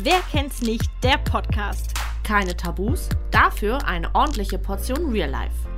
Wer 0.00 0.20
kennt's 0.30 0.62
nicht? 0.62 0.88
Der 1.02 1.18
Podcast. 1.18 1.92
Keine 2.22 2.56
Tabus, 2.56 3.08
dafür 3.32 3.84
eine 3.84 4.14
ordentliche 4.14 4.56
Portion 4.56 5.10
Real 5.10 5.28
Life. 5.28 5.68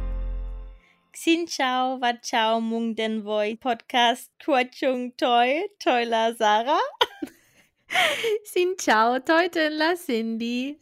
Xin 1.14 1.46
chào 1.48 1.96
và 1.96 2.12
chào 2.22 2.60
mừng 2.60 2.94
đến 2.94 3.22
với 3.22 3.56
podcast 3.60 4.30
của 4.46 4.62
chúng 4.72 5.10
tôi, 5.10 5.68
tôi 5.84 6.06
là 6.06 6.32
Sarah. 6.38 6.82
Xin 8.54 8.68
chào, 8.78 9.18
Teuten 9.18 9.72
la 9.72 9.94
Cindy. 10.06 10.74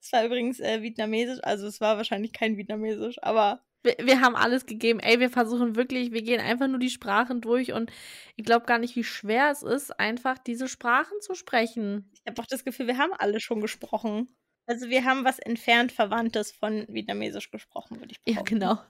Es 0.00 0.12
war 0.12 0.24
übrigens 0.24 0.60
äh, 0.60 0.82
vietnamesisch, 0.82 1.40
also 1.42 1.66
es 1.66 1.80
war 1.80 1.96
wahrscheinlich 1.96 2.32
kein 2.32 2.56
vietnamesisch, 2.56 3.18
aber 3.22 3.58
Wir, 3.82 3.96
wir 4.00 4.20
haben 4.20 4.36
alles 4.36 4.66
gegeben. 4.66 5.00
Ey, 5.00 5.20
wir 5.20 5.30
versuchen 5.30 5.74
wirklich, 5.76 6.12
wir 6.12 6.22
gehen 6.22 6.40
einfach 6.40 6.68
nur 6.68 6.78
die 6.78 6.90
Sprachen 6.90 7.40
durch 7.40 7.72
und 7.72 7.90
ich 8.36 8.44
glaube 8.44 8.66
gar 8.66 8.78
nicht, 8.78 8.94
wie 8.96 9.04
schwer 9.04 9.50
es 9.50 9.62
ist, 9.62 9.98
einfach 9.98 10.38
diese 10.38 10.68
Sprachen 10.68 11.20
zu 11.20 11.34
sprechen. 11.34 12.10
ich 12.12 12.22
habe 12.30 12.42
auch 12.42 12.46
das 12.46 12.64
Gefühl, 12.64 12.86
wir 12.86 12.98
haben 12.98 13.12
alle 13.14 13.40
schon 13.40 13.60
gesprochen. 13.60 14.28
Also 14.66 14.88
wir 14.88 15.04
haben 15.04 15.24
was 15.24 15.38
entfernt 15.38 15.90
Verwandtes 15.92 16.52
von 16.52 16.86
vietnamesisch 16.88 17.50
gesprochen, 17.50 17.98
würde 18.00 18.12
ich 18.12 18.18
Ja, 18.26 18.34
behaupten. 18.34 18.58
genau. 18.60 18.78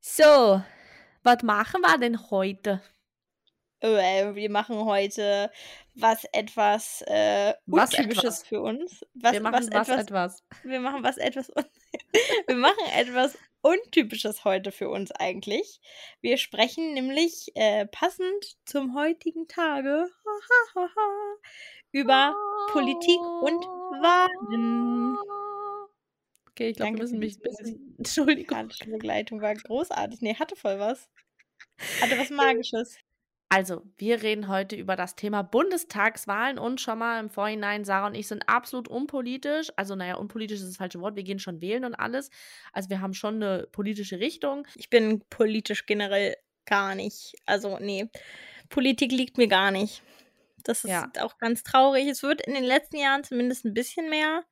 So, 0.00 0.62
was 1.22 1.42
machen 1.42 1.82
wir 1.82 1.98
denn 1.98 2.30
heute? 2.30 2.80
Äh, 3.80 4.34
wir 4.34 4.50
machen 4.50 4.76
heute 4.84 5.50
was 5.94 6.24
etwas 6.32 7.02
äh, 7.06 7.52
Was 7.66 7.92
untypisches 7.92 8.24
etwas? 8.24 8.42
für 8.46 8.60
uns. 8.62 9.04
Was, 9.14 9.32
wir 9.34 9.40
machen 9.40 9.54
was, 9.54 9.70
was, 9.70 9.88
etwas, 9.88 10.00
etwas. 10.00 10.44
Wir 10.64 10.80
machen 10.80 11.02
was 11.04 11.18
etwas. 11.18 11.52
Wir 12.46 12.56
machen 12.56 12.84
etwas 12.96 13.36
Untypisches 13.60 14.44
heute 14.44 14.70
für 14.72 14.88
uns 14.88 15.10
eigentlich. 15.10 15.80
Wir 16.20 16.36
sprechen 16.38 16.94
nämlich 16.94 17.50
äh, 17.54 17.86
passend 17.86 18.56
zum 18.64 18.94
heutigen 18.94 19.48
Tage 19.48 20.08
über 21.92 22.34
Politik 22.70 23.20
und 23.42 23.64
Wahlen. 23.64 25.16
Okay, 26.50 26.70
ich 26.70 26.76
glaube, 26.76 26.94
wir 26.94 27.02
müssen 27.02 27.18
mich 27.18 27.38
die 27.38 27.40
ein 27.40 27.42
bisschen. 27.42 27.94
Entschuldigung. 27.98 28.56
musikalische 28.56 28.90
Begleitung 28.90 29.40
war 29.40 29.54
großartig. 29.54 30.20
Nee, 30.20 30.34
hatte 30.34 30.56
voll 30.56 30.78
was. 30.78 31.08
Hatte 32.00 32.18
was 32.18 32.30
Magisches. 32.30 32.98
Also, 33.50 33.82
wir 33.96 34.22
reden 34.22 34.48
heute 34.48 34.76
über 34.76 34.94
das 34.94 35.16
Thema 35.16 35.40
Bundestagswahlen 35.42 36.58
und 36.58 36.82
schon 36.82 36.98
mal 36.98 37.18
im 37.18 37.30
Vorhinein, 37.30 37.84
Sarah 37.86 38.08
und 38.08 38.14
ich 38.14 38.28
sind 38.28 38.46
absolut 38.46 38.88
unpolitisch. 38.88 39.68
Also, 39.76 39.94
naja, 39.94 40.16
unpolitisch 40.16 40.60
ist 40.60 40.68
das 40.68 40.76
falsche 40.76 41.00
Wort. 41.00 41.16
Wir 41.16 41.22
gehen 41.22 41.38
schon 41.38 41.62
wählen 41.62 41.86
und 41.86 41.94
alles. 41.94 42.28
Also, 42.74 42.90
wir 42.90 43.00
haben 43.00 43.14
schon 43.14 43.36
eine 43.42 43.66
politische 43.72 44.20
Richtung. 44.20 44.66
Ich 44.74 44.90
bin 44.90 45.22
politisch 45.30 45.86
generell 45.86 46.36
gar 46.66 46.94
nicht. 46.94 47.34
Also, 47.46 47.78
nee. 47.80 48.10
Politik 48.68 49.12
liegt 49.12 49.38
mir 49.38 49.48
gar 49.48 49.70
nicht. 49.70 50.02
Das 50.64 50.84
ist 50.84 50.90
Ja. 50.90 51.10
auch 51.20 51.38
ganz 51.38 51.62
traurig. 51.62 52.06
Es 52.06 52.22
wird 52.22 52.42
in 52.42 52.52
den 52.54 52.64
letzten 52.64 52.98
Jahren 52.98 53.24
zumindest 53.24 53.64
ein 53.64 53.72
bisschen 53.74 54.10
mehr. 54.10 54.44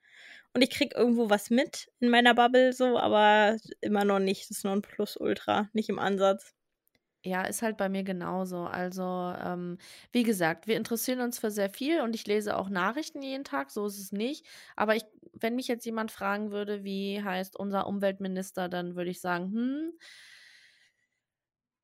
Und 0.54 0.62
ich 0.62 0.70
krieg 0.70 0.94
irgendwo 0.94 1.28
was 1.28 1.50
mit 1.50 1.90
in 2.00 2.08
meiner 2.08 2.34
Bubble 2.34 2.72
so, 2.72 2.98
aber 2.98 3.58
immer 3.82 4.04
noch 4.06 4.20
nicht. 4.20 4.44
Das 4.48 4.58
ist 4.58 4.64
nur 4.64 4.72
ein 4.72 4.80
Plus-Ultra, 4.82 5.68
nicht 5.74 5.90
im 5.90 5.98
Ansatz. 5.98 6.55
Ja, 7.26 7.42
ist 7.42 7.60
halt 7.62 7.76
bei 7.76 7.88
mir 7.88 8.04
genauso. 8.04 8.58
Also, 8.66 9.02
ähm, 9.42 9.78
wie 10.12 10.22
gesagt, 10.22 10.68
wir 10.68 10.76
interessieren 10.76 11.20
uns 11.20 11.40
für 11.40 11.50
sehr 11.50 11.68
viel 11.70 12.00
und 12.02 12.14
ich 12.14 12.24
lese 12.26 12.56
auch 12.56 12.68
Nachrichten 12.68 13.20
jeden 13.20 13.42
Tag, 13.42 13.70
so 13.72 13.84
ist 13.86 13.98
es 13.98 14.12
nicht. 14.12 14.46
Aber 14.76 14.94
ich, 14.94 15.02
wenn 15.32 15.56
mich 15.56 15.66
jetzt 15.66 15.84
jemand 15.84 16.12
fragen 16.12 16.52
würde, 16.52 16.84
wie 16.84 17.20
heißt 17.22 17.56
unser 17.56 17.88
Umweltminister, 17.88 18.68
dann 18.68 18.94
würde 18.94 19.10
ich 19.10 19.20
sagen, 19.20 19.50
hm, 19.52 19.92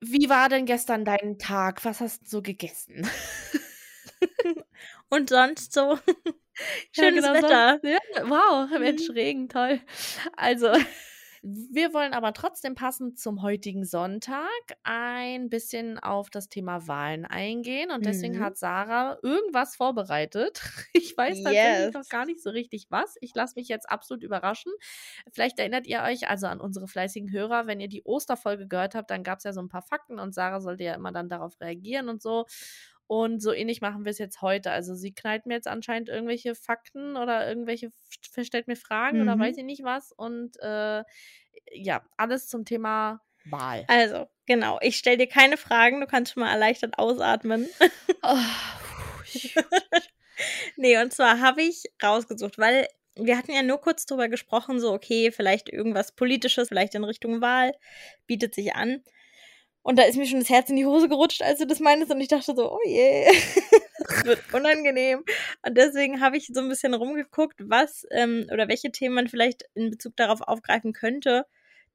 wie 0.01 0.29
war 0.29 0.49
denn 0.49 0.67
gestern 0.67 1.05
dein 1.05 1.39
Tag? 1.39 1.85
Was 1.85 2.01
hast 2.01 2.23
du 2.25 2.29
so 2.29 2.43
gegessen? 2.43 3.07
Und 5.09 5.29
sonst 5.29 5.73
so 5.73 5.99
Ja, 6.97 7.11
schönes 7.11 7.25
genau, 7.25 7.35
Wetter. 7.35 7.81
sonst- 7.83 7.85
Ja, 7.85 7.99
wow, 8.29 8.69
Mensch, 8.79 9.09
Mhm. 9.09 9.13
Regen, 9.15 9.49
toll. 9.49 9.81
Also, 10.37 10.69
wir 11.43 11.93
wollen 11.93 12.13
aber 12.15 12.33
trotzdem 12.35 12.75
passend 12.77 13.19
zum 13.19 13.43
heutigen 13.43 13.85
Sonntag 13.85 14.49
ein 14.85 15.49
bisschen 15.51 15.99
auf 15.99 16.31
das 16.31 16.49
Thema 16.49 16.87
Wahlen 16.87 17.25
eingehen. 17.25 17.91
Und 17.91 18.07
deswegen 18.07 18.39
Mhm. 18.39 18.41
hat 18.41 18.57
Sarah 18.57 19.19
irgendwas 19.23 19.77
vorbereitet. 19.77 20.63
Ich 20.95 21.17
weiß 21.17 21.41
tatsächlich 21.43 21.93
noch 21.93 22.05
Yes. 22.05 22.09
gar 22.09 22.27
nicht 22.27 22.41
so 22.43 22.51
richtig 22.51 22.87
was. 22.91 23.17
Ich 23.21 23.35
lasse 23.35 23.55
mich 23.57 23.69
jetzt 23.69 23.91
absolut 23.91 24.23
überraschen. 24.23 24.73
Vielleicht 25.33 25.59
erinnert 25.59 25.87
ihr 25.87 26.03
euch 26.03 26.29
also 26.29 26.47
an 26.47 26.61
unsere 26.61 26.87
fleißigen 26.89 27.31
Hörer, 27.33 27.67
wenn 27.67 27.81
ihr 27.81 27.89
die 27.89 28.03
Osterfolge 28.05 28.69
gehört 28.69 28.95
habt, 28.95 29.11
dann 29.11 29.23
gab 29.25 29.39
es 29.39 29.45
ja 29.45 29.53
so 29.53 29.61
ein 29.61 29.69
paar 29.69 29.83
Fakten 29.83 30.19
und 30.21 30.35
Sarah 30.35 30.61
sollte 30.61 30.85
ja 30.85 30.95
immer 30.95 31.13
dann 31.13 31.29
darauf 31.29 31.61
reagieren 31.61 32.09
und 32.09 32.23
so. 32.23 32.47
Und 33.13 33.43
so 33.43 33.53
ähnlich 33.53 33.83
machen 33.83 34.07
wir 34.07 34.11
es 34.11 34.17
jetzt 34.17 34.41
heute. 34.41 34.71
Also 34.71 34.95
sie 34.95 35.13
knallt 35.13 35.45
mir 35.45 35.53
jetzt 35.53 35.69
anscheinend 35.69 36.09
irgendwelche 36.09 36.55
Fakten 36.55 37.19
oder 37.19 37.47
irgendwelche, 37.47 37.93
stellt 38.41 38.69
mir 38.69 38.77
Fragen 38.77 39.21
oder 39.21 39.37
Mhm. 39.37 39.41
weiß 39.41 39.59
ich 39.59 39.65
nicht 39.65 39.85
was. 39.85 40.13
Und 40.13 40.57
äh, 40.63 41.05
ja, 41.75 42.03
alles 42.17 42.49
zum 42.49 42.65
Thema 42.65 43.21
Wahl. 43.45 43.85
Also, 43.89 44.29
genau. 44.47 44.79
Ich 44.81 44.97
stelle 44.97 45.19
dir 45.19 45.27
keine 45.27 45.59
Fragen. 45.59 46.01
Du 46.01 46.07
kannst 46.07 46.33
schon 46.33 46.43
mal 46.43 46.51
erleichtert 46.53 46.99
ausatmen. 46.99 47.69
Oh, 48.23 48.39
Nee, 50.77 50.97
und 51.03 51.13
zwar 51.13 51.41
habe 51.41 51.63
ich 51.63 51.85
rausgesucht, 52.03 52.57
weil 52.57 52.87
wir 53.15 53.37
hatten 53.37 53.53
ja 53.53 53.63
nur 53.63 53.79
kurz 53.79 54.07
drüber 54.07 54.29
gesprochen, 54.29 54.81
so, 54.81 54.91
okay, 54.93 55.31
vielleicht 55.31 55.69
irgendwas 55.69 56.13
Politisches, 56.13 56.69
vielleicht 56.69 56.95
in 56.95 57.05
Richtung 57.05 57.43
Wahl, 57.43 57.73
bietet 58.27 58.55
sich 58.55 58.75
an. 58.75 59.03
Und 59.83 59.99
da 59.99 60.05
ist 60.05 60.17
mir 60.17 60.27
schon 60.27 60.39
das 60.39 60.49
Herz 60.49 60.71
in 60.71 60.77
die 60.77 60.87
Hose 60.87 61.09
gerutscht, 61.09 61.43
als 61.43 61.59
du 61.59 61.67
das 61.67 61.81
meintest, 61.81 62.13
und 62.13 62.21
ich 62.21 62.29
dachte 62.29 62.55
so, 62.55 62.73
oh 62.73 62.79
je, 62.87 63.27
das 63.99 64.25
wird 64.25 64.41
unangenehm. 64.53 65.25
Und 65.67 65.77
deswegen 65.77 66.21
habe 66.21 66.37
ich 66.37 66.47
so 66.53 66.61
ein 66.61 66.69
bisschen 66.69 66.95
rumgeguckt, 66.95 67.61
was 67.69 68.07
ähm, 68.11 68.47
oder 68.53 68.69
welche 68.69 68.93
Themen 68.93 69.15
man 69.15 69.29
vielleicht 69.29 69.65
in 69.75 69.91
Bezug 69.91 70.17
darauf 70.17 70.41
aufgreifen 70.41 70.93
könnte, 70.93 71.47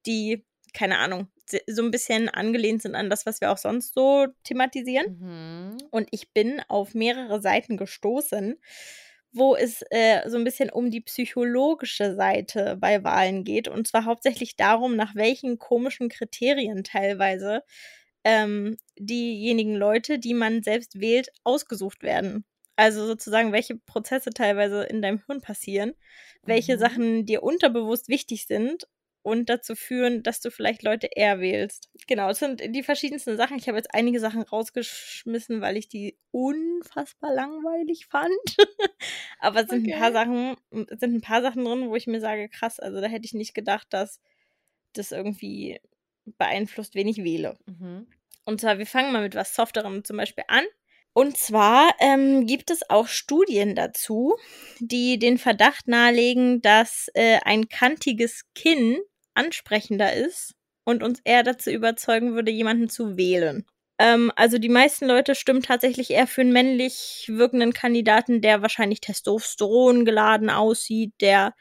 die, 0.06 0.46
keine 0.74 0.98
Ahnung, 0.98 1.30
so 1.68 1.82
ein 1.82 1.92
bisschen 1.92 2.28
angelehnt 2.28 2.82
sind 2.82 2.96
an 2.96 3.10
das, 3.10 3.26
was 3.26 3.40
wir 3.40 3.52
auch 3.52 3.58
sonst 3.58 3.94
so 3.94 4.28
thematisieren. 4.44 5.18
Mhm. 5.20 5.78
Und 5.92 6.10
ich 6.12 6.34
bin 6.34 6.62
auf 6.68 6.94
mehrere 6.94 7.42
Seiten 7.42 7.78
gestoßen, 7.78 8.60
wo 9.38 9.56
es 9.56 9.84
äh, 9.92 10.28
so 10.30 10.38
ein 10.38 10.44
bisschen 10.44 10.70
um 10.70 10.92
die 10.92 11.02
psychologische 11.02 12.16
Seite 12.16 12.78
bei 12.80 13.04
Wahlen 13.04 13.44
geht. 13.44 13.68
Und 13.68 13.88
zwar 13.88 14.06
hauptsächlich 14.06 14.56
darum, 14.56 14.96
nach 14.96 15.16
welchen 15.16 15.60
komischen 15.60 16.10
Kriterien 16.10 16.84
teilweise 16.84 17.64
ähm, 18.24 18.78
diejenigen 18.98 19.76
Leute, 19.76 20.20
die 20.20 20.34
man 20.34 20.64
selbst 20.64 21.00
wählt, 21.00 21.30
ausgesucht 21.44 22.04
werden. 22.04 22.46
Also 22.76 23.06
sozusagen, 23.06 23.52
welche 23.54 23.76
Prozesse 23.76 24.30
teilweise 24.32 24.84
in 24.84 25.02
deinem 25.02 25.24
Hirn 25.26 25.42
passieren, 25.42 25.94
welche 26.46 26.78
Mhm. 26.78 26.80
Sachen 26.80 27.26
dir 27.26 27.44
unterbewusst 27.44 28.08
wichtig 28.10 28.46
sind 28.48 28.88
und 29.24 29.50
dazu 29.50 29.76
führen, 29.76 30.24
dass 30.24 30.42
du 30.42 30.52
vielleicht 30.52 30.84
Leute 30.84 31.08
eher 31.16 31.40
wählst. 31.40 31.90
Genau, 32.08 32.30
es 32.30 32.40
sind 32.40 32.62
die 32.76 32.84
verschiedensten 32.84 33.36
Sachen. 33.38 33.58
Ich 33.58 33.68
habe 33.68 33.78
jetzt 33.78 33.94
einige 33.94 34.20
Sachen 34.20 34.42
rausgeschmissen, 34.44 35.60
weil 35.62 35.76
ich 35.78 35.90
die 35.90 36.18
unfassbar 36.32 37.34
langweilig 37.34 38.06
fand. 38.08 38.32
Aber 39.40 39.62
es 39.62 39.70
sind 39.70 39.88
ein 39.88 40.00
paar 40.00 40.10
Okay. 40.10 40.14
Sachen, 40.14 40.56
sind 40.72 41.16
ein 41.16 41.22
paar 41.22 41.42
Sachen 41.42 41.66
drin, 41.66 41.90
wo 41.90 41.96
ich 41.96 42.08
mir 42.08 42.20
sage, 42.20 42.50
krass, 42.50 42.80
also 42.80 43.02
da 43.02 43.08
hätte 43.08 43.26
ich 43.26 43.34
nicht 43.34 43.54
gedacht, 43.54 43.88
dass 43.92 44.20
das 44.94 45.12
irgendwie 45.12 45.80
beeinflusst, 46.38 46.96
wen 46.96 47.08
ich 47.08 47.24
wähle. 47.24 47.58
Mhm. 47.66 48.08
Und 48.46 48.62
zwar, 48.62 48.78
wir 48.78 48.86
fangen 48.86 49.14
mal 49.14 49.22
mit 49.22 49.36
was 49.36 49.56
Softerem 49.56 50.04
zum 50.04 50.18
Beispiel 50.18 50.46
an. 50.48 50.64
Und 51.14 51.38
zwar 51.38 51.96
ähm, 52.00 52.46
gibt 52.46 52.70
es 52.70 52.90
auch 52.90 53.08
Studien 53.08 53.76
dazu, 53.76 54.36
die 54.80 55.18
den 55.18 55.38
Verdacht 55.38 55.88
nahelegen, 55.88 56.62
dass 56.62 57.10
äh, 57.16 57.40
ein 57.44 57.70
kantiges 57.70 58.46
Kinn 58.54 59.00
ansprechender 59.34 60.14
ist 60.14 60.54
und 60.84 61.04
uns 61.04 61.20
eher 61.24 61.44
dazu 61.44 61.72
überzeugen 61.72 62.36
würde, 62.36 62.52
jemanden 62.52 62.90
zu 62.90 63.18
wählen. 63.18 63.66
Ähm, 64.00 64.32
also 64.36 64.58
die 64.58 64.70
meisten 64.70 65.08
Leute 65.08 65.34
stimmen 65.36 65.64
tatsächlich 65.64 66.12
eher 66.12 66.28
für 66.28 66.42
einen 66.42 66.54
männlich 66.54 67.26
wirkenden 67.32 67.74
Kandidaten, 67.74 68.42
der 68.42 68.62
wahrscheinlich 68.62 69.02
Testosteron 69.02 70.06
geladen 70.06 70.50
aussieht, 70.50 71.14
der 71.22 71.56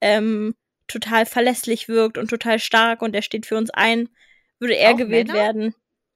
ähm, 0.00 0.54
total 0.86 1.26
verlässlich 1.26 1.88
wirkt 1.88 2.18
und 2.18 2.28
total 2.28 2.58
stark 2.58 3.02
und 3.02 3.12
der 3.12 3.22
steht 3.22 3.46
für 3.46 3.56
uns 3.56 3.70
ein, 3.70 4.08
würde 4.58 4.76
er 4.76 4.92
Auch 4.92 4.96
gewählt 4.96 5.28
Männer? 5.28 5.40
werden. 5.40 5.74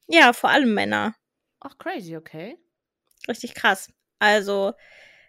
Ja, 0.09 0.33
vor 0.33 0.51
allem 0.51 0.73
Männer. 0.73 1.15
Ach, 1.61 1.77
crazy, 1.79 2.17
okay. 2.17 2.57
Richtig 3.29 3.55
krass. 3.55 3.93
Also 4.19 4.73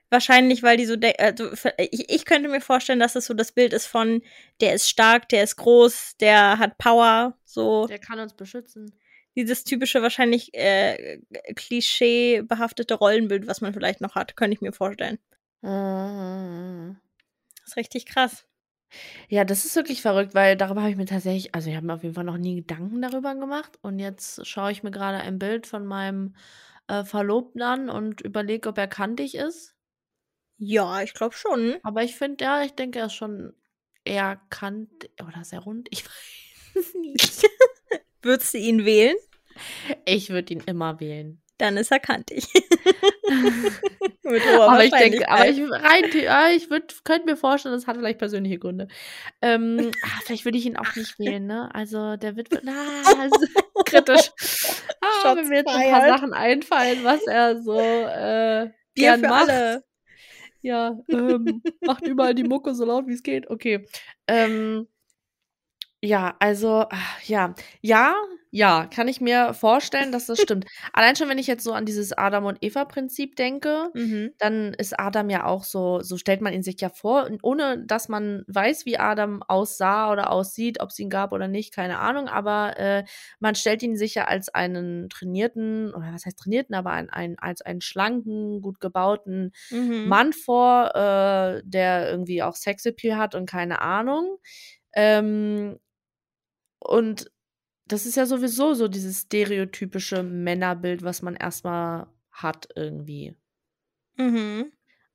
wahrscheinlich, 0.10 0.64
weil 0.64 0.78
die 0.78 0.86
so, 0.86 0.96
also 1.18 1.52
ich, 1.78 2.10
ich 2.10 2.26
könnte 2.26 2.50
mir 2.50 2.62
vorstellen, 2.62 3.00
dass 3.00 3.16
es 3.16 3.26
so 3.26 3.34
das 3.34 3.52
Bild 3.52 3.74
ist 3.74 3.88
von, 3.88 4.22
der 4.62 4.74
ist 4.74 4.90
stark, 4.90 5.28
der 5.30 5.44
ist 5.44 5.58
groß, 5.58 6.16
der 6.20 6.60
hat 6.60 6.78
Power, 6.78 7.38
so 7.44 7.88
Der 7.88 8.00
kann 8.00 8.20
uns 8.20 8.34
beschützen. 8.34 8.94
Dieses 9.36 9.64
typische 9.64 10.02
wahrscheinlich 10.02 10.54
äh, 10.54 11.20
klischeebehaftete 11.56 12.96
Rollenbild, 12.96 13.48
was 13.48 13.62
man 13.62 13.74
vielleicht 13.74 14.02
noch 14.02 14.16
hat, 14.16 14.36
könnte 14.36 14.56
ich 14.56 14.62
mir 14.62 14.74
vorstellen. 14.74 15.20
Mhm. 15.62 16.98
Das 17.60 17.70
ist 17.70 17.78
richtig 17.78 18.06
krass. 18.06 18.46
Ja, 19.28 19.46
das 19.46 19.66
ist 19.66 19.76
wirklich 19.76 20.02
verrückt, 20.02 20.34
weil 20.34 20.58
darüber 20.58 20.82
habe 20.82 20.92
ich 20.92 20.98
mir 20.98 21.06
tatsächlich, 21.06 21.54
also 21.54 21.70
ich 21.70 21.76
habe 21.76 21.86
mir 21.86 21.94
auf 21.94 22.04
jeden 22.04 22.16
Fall 22.16 22.24
noch 22.24 22.38
nie 22.38 22.56
Gedanken 22.56 23.02
darüber 23.02 23.36
gemacht. 23.36 23.78
Und 23.82 24.00
jetzt 24.00 24.46
schaue 24.48 24.72
ich 24.72 24.84
mir 24.84 24.92
gerade 24.92 25.20
ein 25.20 25.38
Bild 25.38 25.68
von 25.68 25.86
meinem 25.86 26.36
äh, 26.88 27.04
Verlobten 27.04 27.62
an 27.62 27.90
und 27.90 28.22
überlege, 28.22 28.70
ob 28.70 28.78
er 28.78 28.88
kantig 28.88 29.36
ist. 29.36 29.76
Ja, 30.58 31.02
ich 31.02 31.14
glaube 31.14 31.36
schon. 31.36 31.78
Aber 31.84 32.04
ich 32.04 32.16
finde, 32.16 32.44
ja, 32.44 32.64
ich 32.64 32.74
denke, 32.74 33.00
er 33.00 33.06
ist 33.06 33.14
schon 33.14 33.54
eher 34.04 34.42
kant 34.50 35.10
oder 35.22 35.44
sehr 35.44 35.60
rund. 35.60 35.88
Ich 35.92 36.06
weiß 36.76 36.76
es 36.76 36.94
nicht. 36.96 37.50
Würdest 38.22 38.54
du 38.54 38.58
ihn 38.58 38.86
wählen? 38.86 39.16
Ich 40.06 40.30
würde 40.30 40.54
ihn 40.54 40.64
immer 40.66 41.00
wählen. 41.00 41.42
Dann 41.60 41.76
ist 41.76 41.92
er 41.92 42.00
kantig. 42.00 42.48
Mit 44.24 44.44
hoher 44.46 44.72
aber 44.72 44.86
ich 44.86 44.92
denke, 44.92 45.30
aber 45.30 45.50
ich 45.50 45.60
rein, 45.60 46.06
ja, 46.14 46.50
ich 46.50 46.70
würd, 46.70 47.04
könnte 47.04 47.26
mir 47.26 47.36
vorstellen, 47.36 47.76
das 47.76 47.86
hat 47.86 47.98
vielleicht 47.98 48.18
persönliche 48.18 48.60
Gründe. 48.60 48.88
Ähm, 49.42 49.92
ah, 50.04 50.20
vielleicht 50.24 50.46
würde 50.46 50.58
ich 50.58 50.66
ihn 50.66 50.78
auch 50.78 50.96
nicht 50.96 51.20
wählen, 51.20 51.46
ne? 51.46 51.70
Also 51.74 52.16
der 52.16 52.38
wird, 52.38 52.48
na, 52.64 52.86
also, 53.20 53.46
kritisch. 53.86 54.32
Ah, 55.02 55.36
wenn 55.36 55.50
mir 55.50 55.58
jetzt 55.58 55.70
ein 55.70 55.92
paar 55.92 56.08
Sachen 56.08 56.34
einfallen, 56.34 57.04
was 57.04 57.28
er 57.28 57.62
so 57.62 57.78
äh, 57.78 58.70
gern 58.96 59.22
macht. 59.22 59.50
Alle. 59.50 59.84
Ja, 60.62 60.98
ähm, 61.10 61.62
macht 61.82 62.08
überall 62.08 62.36
die 62.36 62.44
Mucke 62.44 62.74
so 62.74 62.86
laut 62.86 63.08
wie 63.08 63.14
es 63.14 63.24
geht. 63.24 63.50
Okay. 63.50 63.86
Ähm, 64.28 64.88
ja, 66.02 66.36
also, 66.40 66.86
ja, 67.26 67.54
ja, 67.82 68.16
ja, 68.52 68.88
kann 68.88 69.08
ich 69.08 69.22
mir 69.22 69.54
vorstellen, 69.54 70.12
dass 70.12 70.26
das 70.28 70.40
stimmt. 70.42 70.66
Allein 70.94 71.16
schon, 71.16 71.30
wenn 71.30 71.38
ich 71.38 71.46
jetzt 71.48 71.64
so 71.64 71.74
an 71.74 71.86
dieses 71.86 72.14
Adam 72.18 72.46
und 72.46 72.58
Eva-Prinzip 72.62 73.36
denke, 73.36 73.92
Mhm. 73.94 74.34
dann 74.40 74.74
ist 74.74 74.98
Adam 74.98 75.30
ja 75.30 75.46
auch 75.46 75.64
so, 75.66 76.00
so 76.02 76.18
stellt 76.18 76.40
man 76.42 76.54
ihn 76.54 76.64
sich 76.64 76.80
ja 76.82 76.90
vor, 76.90 77.30
ohne 77.44 77.86
dass 77.86 78.08
man 78.10 78.44
weiß, 78.48 78.86
wie 78.86 78.98
Adam 78.98 79.44
aussah 79.48 80.12
oder 80.12 80.32
aussieht, 80.32 80.80
ob 80.82 80.90
es 80.90 80.98
ihn 81.00 81.10
gab 81.10 81.34
oder 81.34 81.48
nicht, 81.50 81.76
keine 81.76 82.00
Ahnung, 82.00 82.28
aber 82.30 82.78
äh, 82.80 83.04
man 83.40 83.54
stellt 83.56 83.84
ihn 83.84 83.98
sich 83.98 84.16
ja 84.16 84.26
als 84.26 84.48
einen 84.50 85.10
trainierten, 85.10 85.94
oder 85.94 86.14
was 86.14 86.26
heißt 86.26 86.40
trainierten, 86.40 86.74
aber 86.76 86.92
ein, 86.92 87.10
ein, 87.10 87.38
als 87.38 87.62
einen 87.62 87.82
schlanken, 87.82 88.62
gut 88.62 88.80
gebauten 88.80 89.52
Mhm. 89.70 90.00
Mann 90.04 90.32
vor, 90.34 90.96
äh, 90.96 91.62
der 91.66 92.10
irgendwie 92.10 92.42
auch 92.42 92.56
Sexappeal 92.56 93.18
hat 93.18 93.36
und 93.36 93.48
keine 93.50 93.82
Ahnung. 93.82 94.38
Ähm, 94.94 95.80
und 96.80 97.32
das 97.86 98.06
ist 98.06 98.16
ja 98.16 98.26
sowieso 98.26 98.74
so 98.74 98.88
dieses 98.88 99.22
stereotypische 99.22 100.24
Männerbild, 100.24 101.04
was 101.04 101.22
man 101.22 101.36
erstmal 101.36 102.08
hat 102.32 102.70
irgendwie. 102.76 103.36
Mhm. 104.16 104.72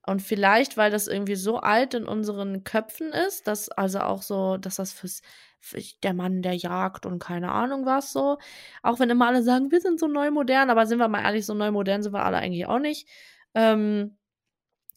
Und 0.07 0.21
vielleicht, 0.21 0.77
weil 0.77 0.91
das 0.91 1.07
irgendwie 1.07 1.37
so 1.37 1.59
alt 1.59 1.95
in 1.95 2.07
unseren 2.07 2.65
Köpfen 2.65 3.13
ist, 3.13 3.47
dass 3.47 3.71
also 3.71 4.01
auch 4.01 4.23
so, 4.23 4.59
dass 4.59 4.77
das 4.77 4.93
fürs 4.93 5.23
für 5.65 5.81
der 6.03 6.13
Mann, 6.13 6.43
der 6.43 6.55
jagt 6.55 7.07
und 7.07 7.21
keine 7.21 7.51
Ahnung 7.51 7.87
was 7.87 8.13
so. 8.13 8.37
Auch 8.83 8.99
wenn 8.99 9.09
immer 9.09 9.29
alle 9.29 9.43
sagen, 9.43 9.71
wir 9.71 9.81
sind 9.81 9.99
so 9.99 10.07
neu 10.07 10.31
modern, 10.31 10.69
aber 10.69 10.87
sind 10.87 10.99
wir 10.99 11.09
mal 11.09 11.23
ehrlich, 11.23 11.47
so 11.47 11.55
neu 11.55 11.71
modern 11.71 12.03
sind 12.03 12.13
wir 12.13 12.25
alle 12.25 12.37
eigentlich 12.37 12.67
auch 12.67 12.79
nicht. 12.79 13.09
Ähm, 13.55 14.19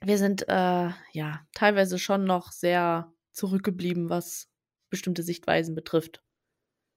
wir 0.02 0.18
sind 0.18 0.48
äh, 0.50 0.90
ja 1.13 1.48
teilweise 1.54 1.98
schon 2.00 2.25
noch 2.25 2.52
sehr 2.52 3.13
zurückgeblieben, 3.31 4.10
was 4.10 4.50
bestimmte 4.90 5.24
Sichtweisen 5.24 5.74
betrifft. 5.74 6.22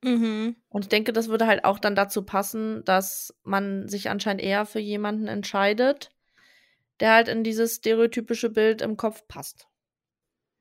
Mhm. 0.03 0.57
Und 0.69 0.85
ich 0.85 0.89
denke, 0.89 1.13
das 1.13 1.29
würde 1.29 1.47
halt 1.47 1.65
auch 1.65 1.79
dann 1.79 1.95
dazu 1.95 2.23
passen, 2.23 2.85
dass 2.85 3.35
man 3.43 3.89
sich 3.89 4.09
anscheinend 4.09 4.43
eher 4.43 4.65
für 4.65 4.79
jemanden 4.79 5.29
entscheidet, 5.29 6.11
der 7.01 7.15
halt 7.15 7.29
in 7.29 7.45
dieses 7.45 7.77
stereotypische 7.77 8.51
Bild 8.51 8.83
im 8.83 8.97
Kopf 8.97 9.27
passt. 9.29 9.69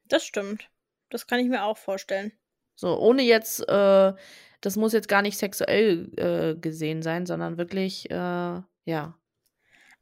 Das 0.06 0.26
stimmt. 0.26 0.70
Das 1.10 1.28
kann 1.28 1.40
ich 1.40 1.48
mir 1.48 1.64
auch 1.64 1.78
vorstellen. 1.78 2.34
So, 2.76 2.98
ohne 2.98 3.24
jetzt, 3.24 3.68
äh, 3.68 4.14
das 4.62 4.76
muss 4.76 4.94
jetzt 4.94 5.10
gar 5.10 5.22
nicht 5.22 5.38
sexuell 5.38 6.12
äh, 6.18 6.60
gesehen 6.60 7.02
sein, 7.02 7.26
sondern 7.26 7.58
wirklich, 7.58 8.10
äh, 8.10 8.62
ja. 8.86 9.19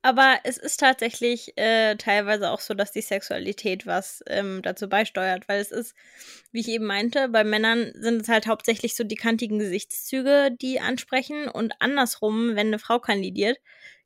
Aber 0.04 0.40
es 0.44 0.58
ist 0.58 0.80
tatsächlich 0.80 1.58
äh, 1.58 1.96
teilweise 1.96 2.52
auch 2.52 2.62
so, 2.62 2.74
dass 2.74 2.92
die 2.92 3.02
Sexualität 3.02 3.86
was 3.86 4.24
ähm, 4.28 4.62
dazu 4.62 4.88
beisteuert, 4.88 5.48
weil 5.50 5.60
es 5.60 5.72
ist, 5.72 5.96
wie 6.52 6.62
ich 6.62 6.70
eben 6.70 6.86
meinte, 6.86 7.30
bei 7.30 7.44
Männern 7.44 7.92
sind 7.96 8.22
es 8.22 8.30
halt 8.30 8.48
hauptsächlich 8.48 8.96
so 8.96 9.04
die 9.04 9.16
kantigen 9.16 9.60
Gesichtszüge, 9.60 10.52
die 10.62 10.80
ansprechen 10.80 11.48
und 11.50 11.74
andersrum, 11.80 12.56
wenn 12.56 12.68
eine 12.68 12.80
Frau 12.80 13.00
kandidiert, 13.00 13.58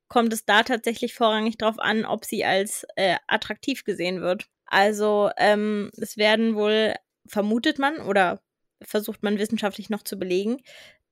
kommt 0.07 0.33
es 0.33 0.45
da 0.45 0.63
tatsächlich 0.63 1.13
vorrangig 1.13 1.57
darauf 1.57 1.79
an, 1.79 2.05
ob 2.05 2.25
sie 2.25 2.45
als 2.45 2.85
äh, 2.95 3.17
attraktiv 3.27 3.83
gesehen 3.83 4.21
wird. 4.21 4.47
Also 4.65 5.29
ähm, 5.37 5.91
es 5.97 6.17
werden 6.17 6.55
wohl, 6.55 6.95
vermutet 7.27 7.79
man 7.79 7.97
oder 7.97 8.41
versucht 8.81 9.23
man 9.23 9.37
wissenschaftlich 9.37 9.89
noch 9.89 10.03
zu 10.03 10.17
belegen, 10.17 10.61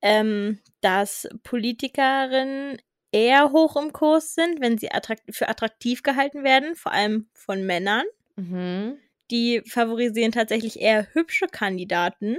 ähm, 0.01 0.59
dass 0.81 1.27
Politikerinnen 1.43 2.81
eher 3.11 3.51
hoch 3.51 3.75
im 3.75 3.93
Kurs 3.93 4.35
sind, 4.35 4.61
wenn 4.61 4.77
sie 4.77 4.91
attrakt 4.91 5.23
für 5.31 5.47
attraktiv 5.49 6.03
gehalten 6.03 6.43
werden, 6.43 6.75
vor 6.75 6.91
allem 6.91 7.29
von 7.33 7.65
Männern. 7.65 8.05
Mhm. 8.35 8.97
Die 9.31 9.61
favorisieren 9.67 10.31
tatsächlich 10.31 10.79
eher 10.79 11.07
hübsche 11.13 11.47
Kandidaten, 11.47 12.37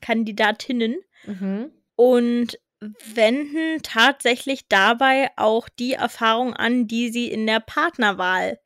Kandidatinnen 0.00 0.96
Mhm. 1.26 1.70
und 1.94 2.58
wenden 3.14 3.80
tatsächlich 3.82 4.66
dabei 4.68 5.30
auch 5.36 5.68
die 5.68 5.92
Erfahrung 5.92 6.52
an, 6.54 6.88
die 6.88 7.10
sie 7.10 7.30
in 7.30 7.46
der 7.46 7.60
Partnerwahl 7.60 8.58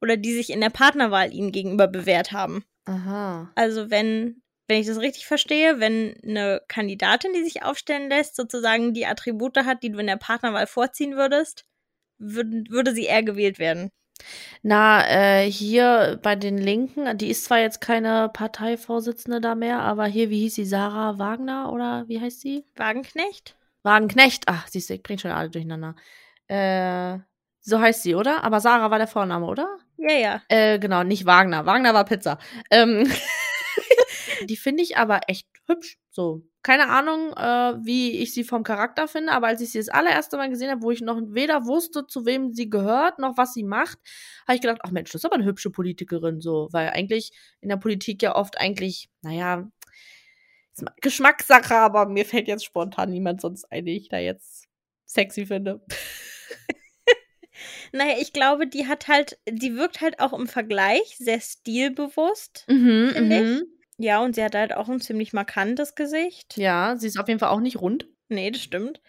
oder 0.00 0.16
die 0.16 0.32
sich 0.34 0.50
in 0.50 0.60
der 0.60 0.70
Partnerwahl 0.70 1.32
ihnen 1.34 1.50
gegenüber 1.52 1.88
bewährt 1.88 2.30
haben. 2.32 2.64
Aha. 2.84 3.50
Also 3.56 3.90
wenn, 3.90 4.42
wenn 4.68 4.80
ich 4.80 4.86
das 4.86 5.00
richtig 5.00 5.26
verstehe, 5.26 5.80
wenn 5.80 6.14
eine 6.22 6.60
Kandidatin, 6.68 7.32
die 7.32 7.44
sich 7.44 7.62
aufstellen 7.62 8.08
lässt, 8.08 8.36
sozusagen 8.36 8.94
die 8.94 9.06
Attribute 9.06 9.56
hat, 9.58 9.82
die 9.82 9.90
du 9.90 9.98
in 9.98 10.06
der 10.06 10.16
Partnerwahl 10.16 10.66
vorziehen 10.66 11.16
würdest, 11.16 11.64
würd, 12.18 12.70
würde 12.70 12.92
sie 12.92 13.04
eher 13.04 13.22
gewählt 13.22 13.58
werden. 13.58 13.90
Na, 14.62 15.06
äh, 15.08 15.50
hier 15.50 16.18
bei 16.22 16.36
den 16.36 16.58
Linken, 16.58 17.16
die 17.18 17.28
ist 17.28 17.44
zwar 17.44 17.60
jetzt 17.60 17.80
keine 17.80 18.30
Parteivorsitzende 18.32 19.40
da 19.40 19.54
mehr, 19.54 19.80
aber 19.80 20.06
hier, 20.06 20.30
wie 20.30 20.40
hieß 20.40 20.54
sie, 20.54 20.64
Sarah 20.64 21.18
Wagner 21.18 21.72
oder 21.72 22.08
wie 22.08 22.20
heißt 22.20 22.40
sie? 22.40 22.64
Wagenknecht? 22.76 23.56
Wagenknecht. 23.82 24.44
Ach, 24.46 24.66
siehst 24.66 24.90
du, 24.90 24.94
ich 24.94 25.02
bring 25.02 25.18
schon 25.18 25.30
alle 25.30 25.50
durcheinander. 25.50 25.94
Äh, 26.48 27.18
so 27.60 27.80
heißt 27.80 28.02
sie, 28.02 28.14
oder? 28.14 28.42
Aber 28.44 28.60
Sarah 28.60 28.90
war 28.90 28.98
der 28.98 29.06
Vorname, 29.06 29.46
oder? 29.46 29.78
Ja, 29.96 30.14
ja. 30.14 30.42
Äh, 30.48 30.78
genau, 30.78 31.02
nicht 31.02 31.26
Wagner. 31.26 31.66
Wagner 31.66 31.94
war 31.94 32.04
Pizza. 32.04 32.38
Ähm, 32.70 33.10
die 34.44 34.56
finde 34.56 34.82
ich 34.82 34.96
aber 34.96 35.20
echt 35.28 35.46
hübsch. 35.66 35.98
So. 36.10 36.42
Keine 36.62 36.88
Ahnung, 36.88 37.32
äh, 37.36 37.84
wie 37.84 38.18
ich 38.18 38.34
sie 38.34 38.44
vom 38.44 38.62
Charakter 38.62 39.06
finde, 39.08 39.32
aber 39.32 39.48
als 39.48 39.60
ich 39.60 39.70
sie 39.70 39.78
das 39.78 39.88
allererste 39.88 40.36
Mal 40.36 40.48
gesehen 40.50 40.70
habe, 40.70 40.82
wo 40.82 40.90
ich 40.90 41.00
noch 41.00 41.20
weder 41.28 41.66
wusste, 41.66 42.06
zu 42.06 42.26
wem 42.26 42.52
sie 42.52 42.70
gehört, 42.70 43.18
noch 43.18 43.36
was 43.36 43.54
sie 43.54 43.64
macht, 43.64 43.98
habe 44.46 44.56
ich 44.56 44.60
gedacht, 44.60 44.80
ach 44.82 44.90
Mensch, 44.90 45.10
das 45.12 45.20
ist 45.20 45.24
aber 45.24 45.36
eine 45.36 45.44
hübsche 45.44 45.70
Politikerin, 45.70 46.40
so. 46.40 46.68
Weil 46.72 46.90
eigentlich 46.90 47.32
in 47.60 47.68
der 47.68 47.76
Politik 47.76 48.22
ja 48.22 48.34
oft 48.34 48.58
eigentlich, 48.58 49.08
naja, 49.22 49.68
Geschmackssache, 51.00 51.74
aber 51.74 52.06
mir 52.06 52.26
fällt 52.26 52.48
jetzt 52.48 52.64
spontan 52.64 53.10
niemand 53.10 53.40
sonst 53.40 53.64
ein, 53.70 53.86
den 53.86 53.96
ich 53.96 54.08
da 54.08 54.18
jetzt 54.18 54.66
sexy 55.06 55.46
finde. 55.46 55.80
Naja, 57.92 58.16
ich 58.20 58.32
glaube, 58.32 58.66
die 58.66 58.86
hat 58.86 59.08
halt, 59.08 59.38
die 59.48 59.76
wirkt 59.76 60.00
halt 60.00 60.20
auch 60.20 60.32
im 60.32 60.46
Vergleich 60.46 61.16
sehr 61.18 61.40
stilbewusst, 61.40 62.66
Mhm, 62.68 63.10
finde 63.12 63.42
mhm. 63.42 63.62
ich. 63.62 63.75
Ja, 63.98 64.22
und 64.22 64.34
sie 64.34 64.44
hat 64.44 64.54
halt 64.54 64.74
auch 64.74 64.88
ein 64.88 65.00
ziemlich 65.00 65.32
markantes 65.32 65.94
Gesicht. 65.94 66.56
Ja, 66.56 66.96
sie 66.98 67.06
ist 67.06 67.18
auf 67.18 67.28
jeden 67.28 67.40
Fall 67.40 67.48
auch 67.50 67.60
nicht 67.60 67.80
rund. 67.80 68.06
Nee, 68.28 68.50
das 68.50 68.60
stimmt. 68.62 69.00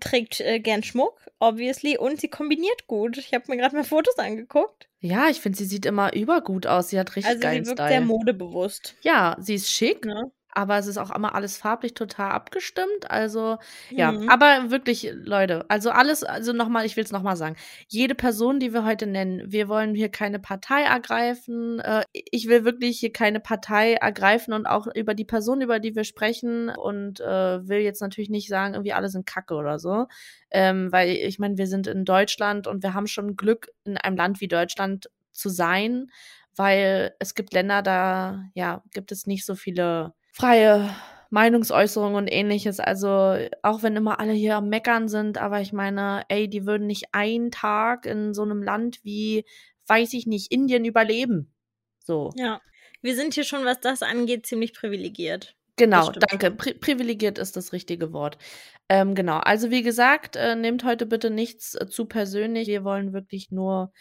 Trägt 0.00 0.40
äh, 0.40 0.60
gern 0.60 0.84
Schmuck, 0.84 1.26
obviously, 1.40 1.98
und 1.98 2.20
sie 2.20 2.28
kombiniert 2.28 2.86
gut. 2.86 3.18
Ich 3.18 3.34
habe 3.34 3.44
mir 3.48 3.56
gerade 3.56 3.74
mal 3.74 3.82
Fotos 3.84 4.16
angeguckt. 4.18 4.88
Ja, 5.00 5.28
ich 5.28 5.40
finde, 5.40 5.58
sie 5.58 5.64
sieht 5.64 5.86
immer 5.86 6.14
übergut 6.14 6.66
aus. 6.68 6.90
Sie 6.90 6.98
hat 7.00 7.10
richtig 7.16 7.26
Also 7.26 7.38
sie 7.38 7.42
geilen 7.46 7.66
wirkt 7.66 7.78
Style. 7.78 7.88
sehr 7.90 8.00
modebewusst. 8.00 8.96
Ja, 9.02 9.36
sie 9.40 9.54
ist 9.54 9.70
schick, 9.70 10.04
Ne? 10.04 10.30
Aber 10.52 10.78
es 10.78 10.86
ist 10.86 10.98
auch 10.98 11.10
immer 11.14 11.34
alles 11.34 11.56
farblich 11.56 11.94
total 11.94 12.30
abgestimmt. 12.32 13.10
Also, 13.10 13.58
ja, 13.94 14.12
Mhm. 14.12 14.28
aber 14.28 14.70
wirklich, 14.70 15.10
Leute, 15.14 15.64
also 15.68 15.90
alles, 15.90 16.24
also 16.24 16.52
nochmal, 16.52 16.84
ich 16.86 16.96
will 16.96 17.04
es 17.04 17.12
nochmal 17.12 17.36
sagen. 17.36 17.56
Jede 17.88 18.14
Person, 18.14 18.58
die 18.60 18.72
wir 18.72 18.84
heute 18.84 19.06
nennen, 19.06 19.42
wir 19.52 19.68
wollen 19.68 19.94
hier 19.94 20.08
keine 20.08 20.38
Partei 20.38 20.82
ergreifen. 20.82 21.80
Äh, 21.80 22.02
ich 22.12 22.48
will 22.48 22.64
wirklich 22.64 22.98
hier 23.00 23.12
keine 23.12 23.40
Partei 23.40 23.94
ergreifen 23.94 24.52
und 24.54 24.66
auch 24.66 24.86
über 24.94 25.14
die 25.14 25.24
Person, 25.24 25.60
über 25.60 25.78
die 25.80 25.94
wir 25.94 26.04
sprechen 26.04 26.70
und 26.70 27.20
äh, 27.20 27.68
will 27.68 27.78
jetzt 27.80 28.00
natürlich 28.00 28.30
nicht 28.30 28.48
sagen, 28.48 28.74
irgendwie 28.74 28.92
alle 28.92 29.08
sind 29.08 29.26
Kacke 29.26 29.54
oder 29.54 29.78
so. 29.78 30.06
Ähm, 30.50 30.90
weil 30.92 31.10
ich 31.10 31.38
meine, 31.38 31.58
wir 31.58 31.66
sind 31.66 31.86
in 31.86 32.04
Deutschland 32.04 32.66
und 32.66 32.82
wir 32.82 32.94
haben 32.94 33.06
schon 33.06 33.36
Glück, 33.36 33.70
in 33.84 33.96
einem 33.98 34.16
Land 34.16 34.40
wie 34.40 34.48
Deutschland 34.48 35.10
zu 35.32 35.48
sein, 35.50 36.10
weil 36.56 37.14
es 37.20 37.34
gibt 37.34 37.52
Länder, 37.52 37.82
da 37.82 38.44
ja, 38.54 38.82
gibt 38.92 39.12
es 39.12 39.26
nicht 39.26 39.44
so 39.46 39.54
viele 39.54 40.14
freie 40.38 40.94
Meinungsäußerungen 41.30 42.16
und 42.16 42.28
ähnliches. 42.28 42.80
Also 42.80 43.36
auch 43.62 43.82
wenn 43.82 43.96
immer 43.96 44.20
alle 44.20 44.32
hier 44.32 44.56
am 44.56 44.68
Meckern 44.68 45.08
sind, 45.08 45.38
aber 45.38 45.60
ich 45.60 45.72
meine, 45.72 46.22
ey, 46.28 46.48
die 46.48 46.64
würden 46.64 46.86
nicht 46.86 47.06
einen 47.12 47.50
Tag 47.50 48.06
in 48.06 48.34
so 48.34 48.42
einem 48.42 48.62
Land 48.62 49.00
wie, 49.02 49.44
weiß 49.86 50.12
ich 50.14 50.26
nicht, 50.26 50.52
Indien 50.52 50.84
überleben. 50.84 51.52
So. 51.98 52.30
Ja. 52.36 52.60
Wir 53.02 53.14
sind 53.14 53.34
hier 53.34 53.44
schon, 53.44 53.64
was 53.64 53.80
das 53.80 54.02
angeht, 54.02 54.46
ziemlich 54.46 54.74
privilegiert. 54.74 55.54
Genau, 55.76 56.10
danke. 56.10 56.50
Pri 56.50 56.74
privilegiert 56.74 57.38
ist 57.38 57.56
das 57.56 57.72
richtige 57.72 58.12
Wort. 58.12 58.36
Ähm, 58.88 59.14
genau, 59.14 59.38
also 59.38 59.70
wie 59.70 59.82
gesagt, 59.82 60.34
äh, 60.34 60.56
nehmt 60.56 60.82
heute 60.82 61.06
bitte 61.06 61.30
nichts 61.30 61.76
äh, 61.76 61.86
zu 61.86 62.06
persönlich. 62.06 62.66
Wir 62.66 62.82
wollen 62.82 63.12
wirklich 63.12 63.52
nur 63.52 63.92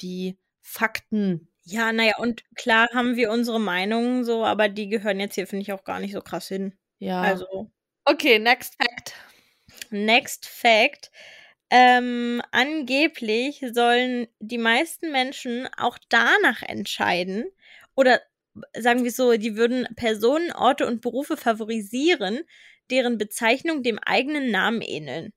die 0.00 0.38
Fakten. 0.62 1.48
Ja, 1.68 1.92
naja, 1.92 2.12
und 2.18 2.44
klar 2.54 2.88
haben 2.94 3.16
wir 3.16 3.30
unsere 3.32 3.58
Meinungen 3.58 4.24
so, 4.24 4.44
aber 4.44 4.68
die 4.68 4.88
gehören 4.88 5.18
jetzt 5.18 5.34
hier, 5.34 5.48
finde 5.48 5.62
ich, 5.62 5.72
auch 5.72 5.82
gar 5.82 5.98
nicht 5.98 6.12
so 6.12 6.20
krass 6.20 6.46
hin. 6.46 6.78
Ja. 6.98 7.20
Also, 7.22 7.70
Okay, 8.04 8.38
next 8.38 8.76
fact. 8.80 9.14
next 9.90 10.46
fact. 10.46 11.10
Ähm, 11.70 12.40
angeblich 12.52 13.60
sollen 13.72 14.28
die 14.38 14.58
meisten 14.58 15.10
Menschen 15.10 15.68
auch 15.76 15.98
danach 16.08 16.62
entscheiden, 16.62 17.46
oder 17.96 18.20
sagen 18.78 19.02
wir 19.04 19.10
so, 19.10 19.32
die 19.36 19.56
würden 19.56 19.86
Personen, 19.96 20.52
Orte 20.52 20.86
und 20.86 21.00
Berufe 21.02 21.36
favorisieren, 21.36 22.40
deren 22.90 23.18
Bezeichnung 23.18 23.82
dem 23.82 23.98
eigenen 23.98 24.50
Namen 24.52 24.82
ähneln. 24.82 25.32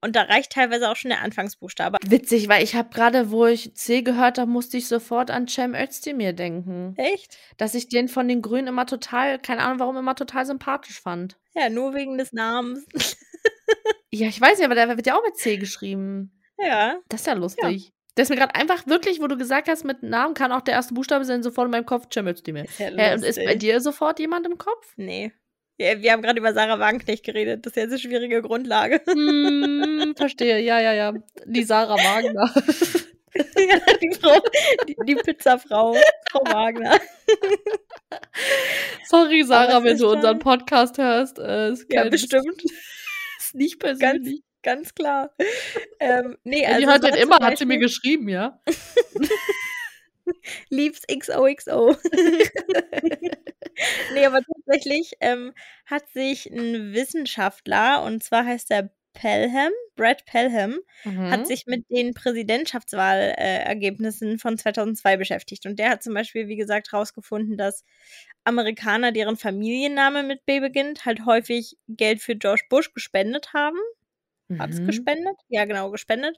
Und 0.00 0.14
da 0.14 0.22
reicht 0.22 0.52
teilweise 0.52 0.90
auch 0.90 0.96
schon 0.96 1.08
der 1.08 1.22
Anfangsbuchstabe. 1.22 1.98
Witzig, 2.06 2.48
weil 2.48 2.62
ich 2.62 2.74
habe 2.74 2.90
gerade, 2.92 3.30
wo 3.30 3.46
ich 3.46 3.74
C 3.74 4.02
gehört 4.02 4.38
habe, 4.38 4.50
musste 4.50 4.76
ich 4.76 4.88
sofort 4.88 5.30
an 5.30 5.48
Cem 5.48 5.74
Özdemir 5.74 6.32
denken. 6.32 6.94
Echt? 6.96 7.38
Dass 7.56 7.74
ich 7.74 7.88
den 7.88 8.08
von 8.08 8.28
den 8.28 8.42
Grünen 8.42 8.68
immer 8.68 8.86
total, 8.86 9.38
keine 9.38 9.62
Ahnung 9.62 9.78
warum, 9.80 9.96
immer 9.96 10.14
total 10.14 10.44
sympathisch 10.46 11.00
fand. 11.00 11.38
Ja, 11.54 11.70
nur 11.70 11.94
wegen 11.94 12.18
des 12.18 12.32
Namens. 12.32 12.86
Ja, 14.12 14.28
ich 14.28 14.40
weiß 14.40 14.58
nicht, 14.58 14.64
aber 14.64 14.74
der 14.74 14.88
wird 14.96 15.06
ja 15.06 15.16
auch 15.16 15.24
mit 15.24 15.36
C 15.36 15.56
geschrieben. 15.56 16.32
ja. 16.58 16.98
Das 17.08 17.20
ist 17.20 17.26
ja 17.26 17.34
lustig. 17.34 17.92
Das 18.14 18.24
ist 18.24 18.30
mir 18.30 18.36
gerade 18.36 18.54
einfach 18.54 18.86
wirklich, 18.86 19.20
wo 19.20 19.26
du 19.26 19.36
gesagt 19.36 19.68
hast, 19.68 19.84
mit 19.84 20.02
Namen 20.02 20.32
kann 20.32 20.52
auch 20.52 20.62
der 20.62 20.74
erste 20.74 20.94
Buchstabe 20.94 21.24
sein, 21.26 21.42
sofort 21.42 21.66
in 21.66 21.72
meinem 21.72 21.84
Kopf 21.84 22.06
Cem 22.12 22.26
Özdemir. 22.26 22.64
Ist 22.64 22.78
ja 22.78 22.88
Ja, 22.90 23.14
und 23.14 23.22
ist 23.24 23.36
bei 23.36 23.54
dir 23.56 23.80
sofort 23.80 24.18
jemand 24.18 24.46
im 24.46 24.56
Kopf? 24.56 24.94
Nee. 24.96 25.32
Ja, 25.78 26.00
wir 26.00 26.12
haben 26.12 26.22
gerade 26.22 26.38
über 26.38 26.54
Sarah 26.54 26.78
Wagenknecht 26.78 27.24
geredet. 27.24 27.66
Das 27.66 27.72
ist 27.72 27.76
jetzt 27.76 27.90
eine 27.90 27.98
schwierige 27.98 28.40
Grundlage. 28.42 29.02
Hm, 29.06 30.14
verstehe, 30.16 30.60
ja, 30.60 30.80
ja, 30.80 30.92
ja. 30.94 31.12
Die 31.44 31.64
Sarah 31.64 31.96
Wagner. 31.96 32.52
ja, 33.56 33.96
die 34.02 34.14
Frau, 34.14 34.40
die, 34.88 34.96
die 35.06 35.14
Pizzafrau, 35.16 35.94
Frau 36.30 36.40
Wagner. 36.40 36.98
Sorry, 39.04 39.44
Sarah, 39.44 39.82
wenn 39.84 39.98
du 39.98 40.10
unseren 40.10 40.38
Podcast 40.38 40.98
hörst. 40.98 41.38
Äh, 41.38 41.74
Ja, 41.90 42.08
bestimmt. 42.08 42.62
Ist 43.38 43.54
nicht 43.54 43.78
persönlich. 43.78 44.42
Ganz 44.62 44.94
klar. 44.94 45.32
Ähm, 46.00 46.36
nee, 46.42 46.66
also 46.66 46.80
die 46.80 46.86
hört 46.86 47.04
den 47.04 47.14
immer, 47.14 47.38
hat 47.38 47.58
sie 47.58 47.66
mir 47.66 47.78
geschrieben, 47.78 48.28
ja. 48.28 48.60
Liebs 50.70 51.02
XOXO. 51.06 51.96
nee, 54.14 54.26
aber 54.26 54.40
tatsächlich 54.66 55.12
ähm, 55.20 55.52
hat 55.86 56.08
sich 56.10 56.46
ein 56.50 56.92
Wissenschaftler, 56.94 58.02
und 58.04 58.22
zwar 58.24 58.44
heißt 58.46 58.70
er 58.70 58.90
Pelham, 59.14 59.72
Brad 59.96 60.24
Pelham, 60.26 60.78
Mhm. 61.04 61.16
hat 61.26 61.46
sich 61.46 61.64
mit 61.66 61.84
den 61.90 62.12
Präsidentschaftswahlergebnissen 62.14 64.34
äh, 64.34 64.38
von 64.38 64.58
2002 64.58 65.16
beschäftigt. 65.16 65.64
Und 65.66 65.78
der 65.78 65.90
hat 65.90 66.02
zum 66.02 66.12
Beispiel, 66.14 66.48
wie 66.48 66.56
gesagt, 66.56 66.92
herausgefunden, 66.92 67.56
dass 67.56 67.84
Amerikaner, 68.44 69.12
deren 69.12 69.36
Familienname 69.36 70.22
mit 70.22 70.44
B 70.46 70.60
beginnt, 70.60 71.04
halt 71.06 71.24
häufig 71.26 71.76
Geld 71.88 72.20
für 72.22 72.36
George 72.36 72.64
Bush 72.70 72.92
gespendet 72.92 73.52
haben. 73.54 73.78
Hat 74.58 74.72
es 74.72 74.78
Mhm. 74.78 74.82
gespendet? 74.82 75.36
Ja, 75.48 75.64
genau, 75.66 75.90
gespendet. 75.90 76.36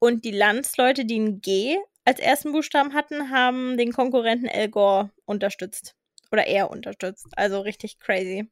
Und 0.00 0.24
die 0.24 0.30
Landsleute, 0.32 1.04
die 1.04 1.18
ein 1.20 1.40
G 1.40 1.78
als 2.04 2.18
ersten 2.20 2.50
Buchstaben 2.52 2.92
hatten, 2.94 3.30
haben 3.30 3.76
den 3.78 3.92
Konkurrenten 3.92 4.48
Al 4.48 4.68
Gore 4.68 5.10
unterstützt. 5.26 5.94
Oder 6.32 6.46
er 6.46 6.70
unterstützt. 6.70 7.26
Also 7.36 7.60
richtig 7.60 7.98
crazy. 7.98 8.50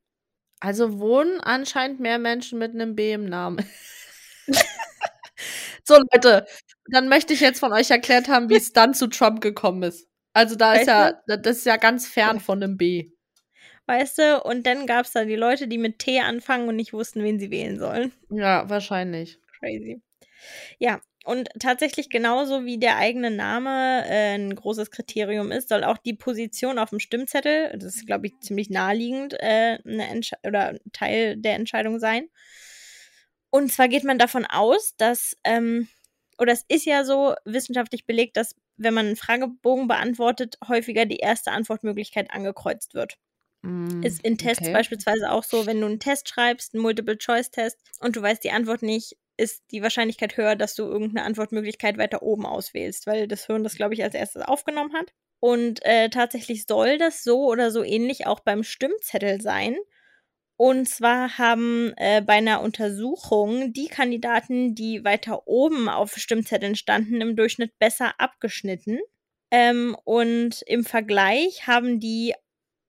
Also 0.61 0.99
wohnen 0.99 1.41
anscheinend 1.41 2.01
mehr 2.01 2.19
Menschen 2.19 2.59
mit 2.59 2.75
einem 2.75 2.97
B 2.97 3.13
im 3.13 3.27
Namen. 3.27 3.65
so, 5.85 5.97
Leute, 6.13 6.47
dann 6.91 7.09
möchte 7.09 7.33
ich 7.33 7.41
jetzt 7.41 7.61
von 7.61 7.73
euch 7.73 7.91
erklärt 7.91 8.29
haben, 8.29 8.49
wie 8.51 8.57
es 8.57 8.73
dann 8.73 8.95
zu 8.95 9.07
Trump 9.07 9.41
gekommen 9.41 9.83
ist. 9.85 10.09
Also 10.33 10.57
da 10.57 10.73
ist 10.75 10.81
Weißt 10.81 10.89
ja, 10.89 11.13
da- 11.27 11.37
das 11.37 11.59
ist 11.59 11.67
ja 11.67 11.77
ganz 11.77 12.07
fern 12.09 12.41
von 12.41 12.63
einem 12.63 12.77
B. 12.77 13.11
Weißt 13.87 14.19
du? 14.19 14.43
Und 14.43 14.67
dann 14.67 14.87
gab 14.87 15.07
es 15.07 15.13
da 15.13 15.25
die 15.25 15.37
Leute, 15.37 15.67
die 15.67 15.79
mit 15.79 15.99
T 15.99 16.21
anfangen 16.21 16.69
und 16.69 16.77
nicht 16.77 16.93
wussten, 16.93 17.23
wen 17.23 17.39
sie 17.39 17.51
wählen 17.51 17.79
sollen. 17.79 18.13
Ja, 18.29 18.69
wahrscheinlich. 18.69 19.39
Crazy. 19.59 20.03
Ja, 20.79 21.01
und 21.29 21.51
tatsächlich 21.61 22.09
genauso 22.09 22.65
wie 22.65 22.79
der 22.79 22.97
eigene 22.97 23.31
Name 23.31 24.03
äh, 24.07 24.35
ein 24.35 24.55
großes 24.55 24.91
Kriterium 24.91 25.53
ist, 25.53 25.69
soll 25.69 25.85
auch 25.85 25.99
die 25.99 26.15
Position 26.15 26.79
auf 26.79 26.89
dem 26.89 27.01
Stimmzettel, 27.01 27.71
das 27.75 27.97
ist, 27.97 28.07
glaube 28.07 28.29
ich, 28.29 28.41
ziemlich 28.41 28.71
naheliegend, 28.71 29.35
äh, 29.39 29.79
oder 30.43 30.79
Teil 30.95 31.37
der 31.37 31.57
Entscheidung 31.57 31.99
sein. 31.99 32.31
Und 33.51 33.71
zwar 33.71 33.89
geht 33.89 34.05
man 34.05 34.19
davon 34.19 34.47
aus, 34.47 34.95
dass, 34.97 35.37
ähm, 35.45 35.89
oder 36.39 36.55
es 36.55 36.65
ist 36.67 36.87
ja 36.87 37.05
so 37.05 37.35
wissenschaftlich 37.45 38.07
belegt, 38.07 38.39
dass 38.39 38.55
wenn 38.79 38.95
man 38.95 39.09
einen 39.09 39.17
Fragebogen 39.17 39.87
beantwortet, 39.87 40.57
häufiger 40.67 41.05
die 41.05 41.19
erste 41.19 41.53
Antwortmöglichkeit 41.53 42.31
angekreuzt 42.31 42.95
wird. 42.95 43.19
Mm, 43.61 44.03
Ist 44.03 44.25
in 44.25 44.39
Tests 44.39 44.63
okay. 44.63 44.73
beispielsweise 44.73 45.31
auch 45.31 45.45
so, 45.45 45.67
wenn 45.67 45.83
du 45.83 45.89
einen 45.89 46.01
Test 46.01 46.31
schreibst, 46.31 46.73
einen 46.73 46.83
Multiple-Choice-Test, 46.85 47.77
und 48.01 48.17
du 48.17 48.23
weißt 48.23 48.43
die 48.43 48.53
Antwort 48.53 48.81
nicht, 48.81 49.19
ist 49.39 49.63
die 49.71 49.83
Wahrscheinlichkeit 49.83 50.37
höher, 50.37 50.57
dass 50.57 50.75
du 50.75 50.85
irgendeine 50.85 51.25
Antwortmöglichkeit 51.25 51.97
weiter 51.97 52.23
oben 52.23 52.45
auswählst, 52.45 53.07
weil 53.07 53.29
das 53.29 53.47
Hirn 53.47 53.65
das, 53.65 53.77
glaube 53.77 53.95
ich, 53.95 54.03
als 54.03 54.15
erstes 54.15 54.43
aufgenommen 54.43 54.93
hat. 54.93 55.13
Und 55.41 55.85
äh, 55.85 56.11
tatsächlich 56.11 56.67
soll 56.67 56.99
das 56.99 57.23
so 57.23 57.47
oder 57.47 57.71
so 57.71 57.85
ähnlich 57.85 58.27
auch 58.27 58.41
beim 58.41 58.65
Stimmzettel 58.65 59.41
sein. 59.41 59.77
Und 60.57 60.89
zwar 60.89 61.39
haben 61.39 61.93
äh, 61.97 62.21
bei 62.21 62.35
einer 62.35 62.63
Untersuchung 62.63 63.73
die 63.73 63.87
Kandidaten, 63.87 64.75
die 64.75 65.05
weiter 65.05 65.47
oben 65.47 65.89
auf 65.89 66.17
Stimmzetteln 66.17 66.75
standen, 66.75 67.21
im 67.21 67.37
Durchschnitt 67.37 67.79
besser 67.79 68.15
abgeschnitten. 68.19 68.99
Ähm, 69.53 69.97
und 70.05 70.63
im 70.67 70.85
Vergleich 70.85 71.69
haben 71.69 72.01
die, 72.01 72.35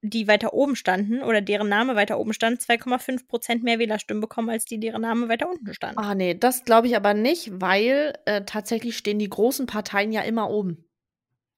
die 0.01 0.27
weiter 0.27 0.53
oben 0.53 0.75
standen 0.75 1.21
oder 1.23 1.41
deren 1.41 1.69
Name 1.69 1.95
weiter 1.95 2.19
oben 2.19 2.33
stand, 2.33 2.61
2,5 2.61 3.27
Prozent 3.27 3.63
mehr 3.63 3.79
Wählerstimmen 3.79 4.21
bekommen, 4.21 4.49
als 4.49 4.65
die, 4.65 4.79
deren 4.79 5.01
Name 5.01 5.29
weiter 5.29 5.49
unten 5.49 5.73
stand. 5.73 5.97
Ah, 5.97 6.15
nee, 6.15 6.33
das 6.35 6.63
glaube 6.63 6.87
ich 6.87 6.95
aber 6.95 7.13
nicht, 7.13 7.49
weil 7.61 8.13
äh, 8.25 8.43
tatsächlich 8.45 8.97
stehen 8.97 9.19
die 9.19 9.29
großen 9.29 9.65
Parteien 9.65 10.11
ja 10.11 10.21
immer 10.21 10.49
oben. 10.49 10.85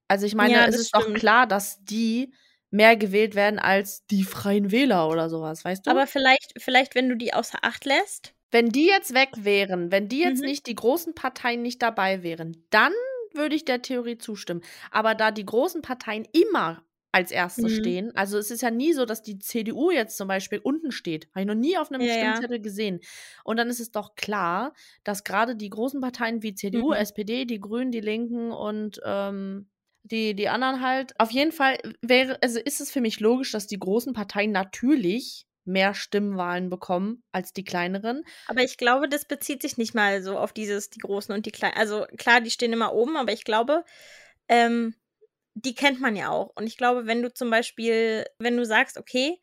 Also 0.10 0.26
ich 0.28 0.36
meine, 0.36 0.54
Ja, 0.54 0.66
es 0.68 0.78
ist 0.78 0.96
doch 0.96 1.04
stimmt. 1.04 1.18
klar, 1.20 1.48
dass 1.48 1.84
die 1.86 2.34
mehr 2.72 2.98
gewählt 2.98 3.36
werden 3.36 3.60
als 3.60 4.06
die 4.08 4.24
Freien 4.24 4.72
Wähler 4.72 5.10
oder 5.10 5.30
sowas, 5.30 5.66
weißt 5.66 5.88
du? 5.88 5.92
Aber 5.92 6.08
vielleicht, 6.08 6.54
vielleicht, 6.60 6.96
wenn 6.96 7.08
du 7.08 7.16
die 7.16 7.36
außer 7.36 7.60
Acht 7.62 7.86
lässt. 7.86 8.34
wenn 8.52 8.70
die 8.70 8.86
jetzt 8.88 9.14
weg 9.14 9.30
wären, 9.38 9.92
wenn 9.92 10.08
die 10.10 10.20
jetzt 10.20 10.40
Mhm. 10.40 10.46
nicht, 10.46 10.66
die 10.68 10.76
großen 10.76 11.14
Parteien 11.16 11.62
nicht 11.62 11.82
dabei 11.82 12.24
wären, 12.24 12.66
dann 12.70 12.94
würde 13.34 13.56
ich 13.56 13.66
der 13.66 13.82
Theorie 13.82 14.18
zustimmen. 14.18 14.62
Aber 14.92 15.16
da 15.16 15.32
die 15.32 15.46
großen 15.46 15.82
Parteien 15.82 16.28
immer 16.34 16.84
als 17.12 17.32
Erste 17.32 17.68
Mhm. 17.68 17.70
stehen, 17.70 18.16
also 18.16 18.38
es 18.38 18.52
ist 18.52 18.62
ja 18.62 18.72
nie 18.72 18.94
so, 18.94 19.06
dass 19.06 19.22
die 19.22 19.40
CDU 19.40 19.92
jetzt 19.92 20.18
zum 20.18 20.28
Beispiel 20.28 20.60
unten 20.60 20.92
steht. 20.92 21.28
Habe 21.32 21.42
ich 21.42 21.46
noch 21.48 21.56
nie 21.56 21.78
auf 21.78 21.92
einem 21.92 22.08
Ja, 22.08 22.16
ja. 22.18 22.42
Stimmzettel 22.42 22.62
gesehen. 22.62 23.02
Und 23.44 23.58
dann 23.58 23.70
ist 23.70 23.80
es 23.80 23.92
doch 23.92 24.16
klar, 24.16 24.74
dass 25.04 25.24
gerade 25.24 25.56
die 25.56 25.70
großen 25.70 26.02
Parteien 26.02 26.42
wie 26.44 26.54
CDU, 26.56 26.94
Mhm. 26.94 26.94
SPD, 26.94 27.46
die 27.46 27.60
Grünen, 27.60 27.92
die 27.92 28.00
Linken 28.02 28.52
und 28.52 29.02
ähm, 29.06 29.70
die, 30.04 30.36
die 30.36 30.50
anderen 30.50 30.82
halt, 30.82 31.20
auf 31.20 31.32
jeden 31.32 31.52
Fall 31.52 31.78
wäre, 32.02 32.42
also 32.42 32.60
ist 32.60 32.82
es 32.82 32.92
für 32.92 33.02
mich 33.02 33.20
logisch, 33.20 33.52
dass 33.52 33.68
die 33.68 33.80
großen 33.80 34.14
Parteien 34.14 34.52
natürlich 34.52 35.46
mehr 35.64 35.94
Stimmwahlen 35.94 36.70
bekommen 36.70 37.24
als 37.32 37.54
die 37.54 37.64
kleineren. 37.64 38.24
Aber 38.46 38.62
ich 38.64 38.78
glaube, 38.78 39.08
das 39.08 39.26
bezieht 39.26 39.62
sich 39.62 39.78
nicht 39.78 39.94
mal 39.94 40.22
so 40.22 40.38
auf 40.38 40.52
dieses, 40.54 40.90
die 40.90 41.00
Großen 41.00 41.34
und 41.34 41.46
die 41.46 41.52
Kleinen. 41.52 41.78
Also 41.78 42.06
klar, 42.18 42.42
die 42.42 42.52
stehen 42.52 42.74
immer 42.74 42.94
oben, 42.94 43.16
aber 43.18 43.32
ich 43.32 43.44
glaube, 43.46 43.86
ähm, 44.48 44.96
die 45.54 45.76
kennt 45.76 46.00
man 46.00 46.16
ja 46.16 46.30
auch. 46.30 46.52
Und 46.56 46.68
ich 46.68 46.78
glaube, 46.78 47.08
wenn 47.08 47.22
du 47.22 47.34
zum 47.34 47.50
Beispiel, 47.50 48.26
wenn 48.40 48.58
du 48.58 48.66
sagst, 48.66 48.98
okay, 48.98 49.40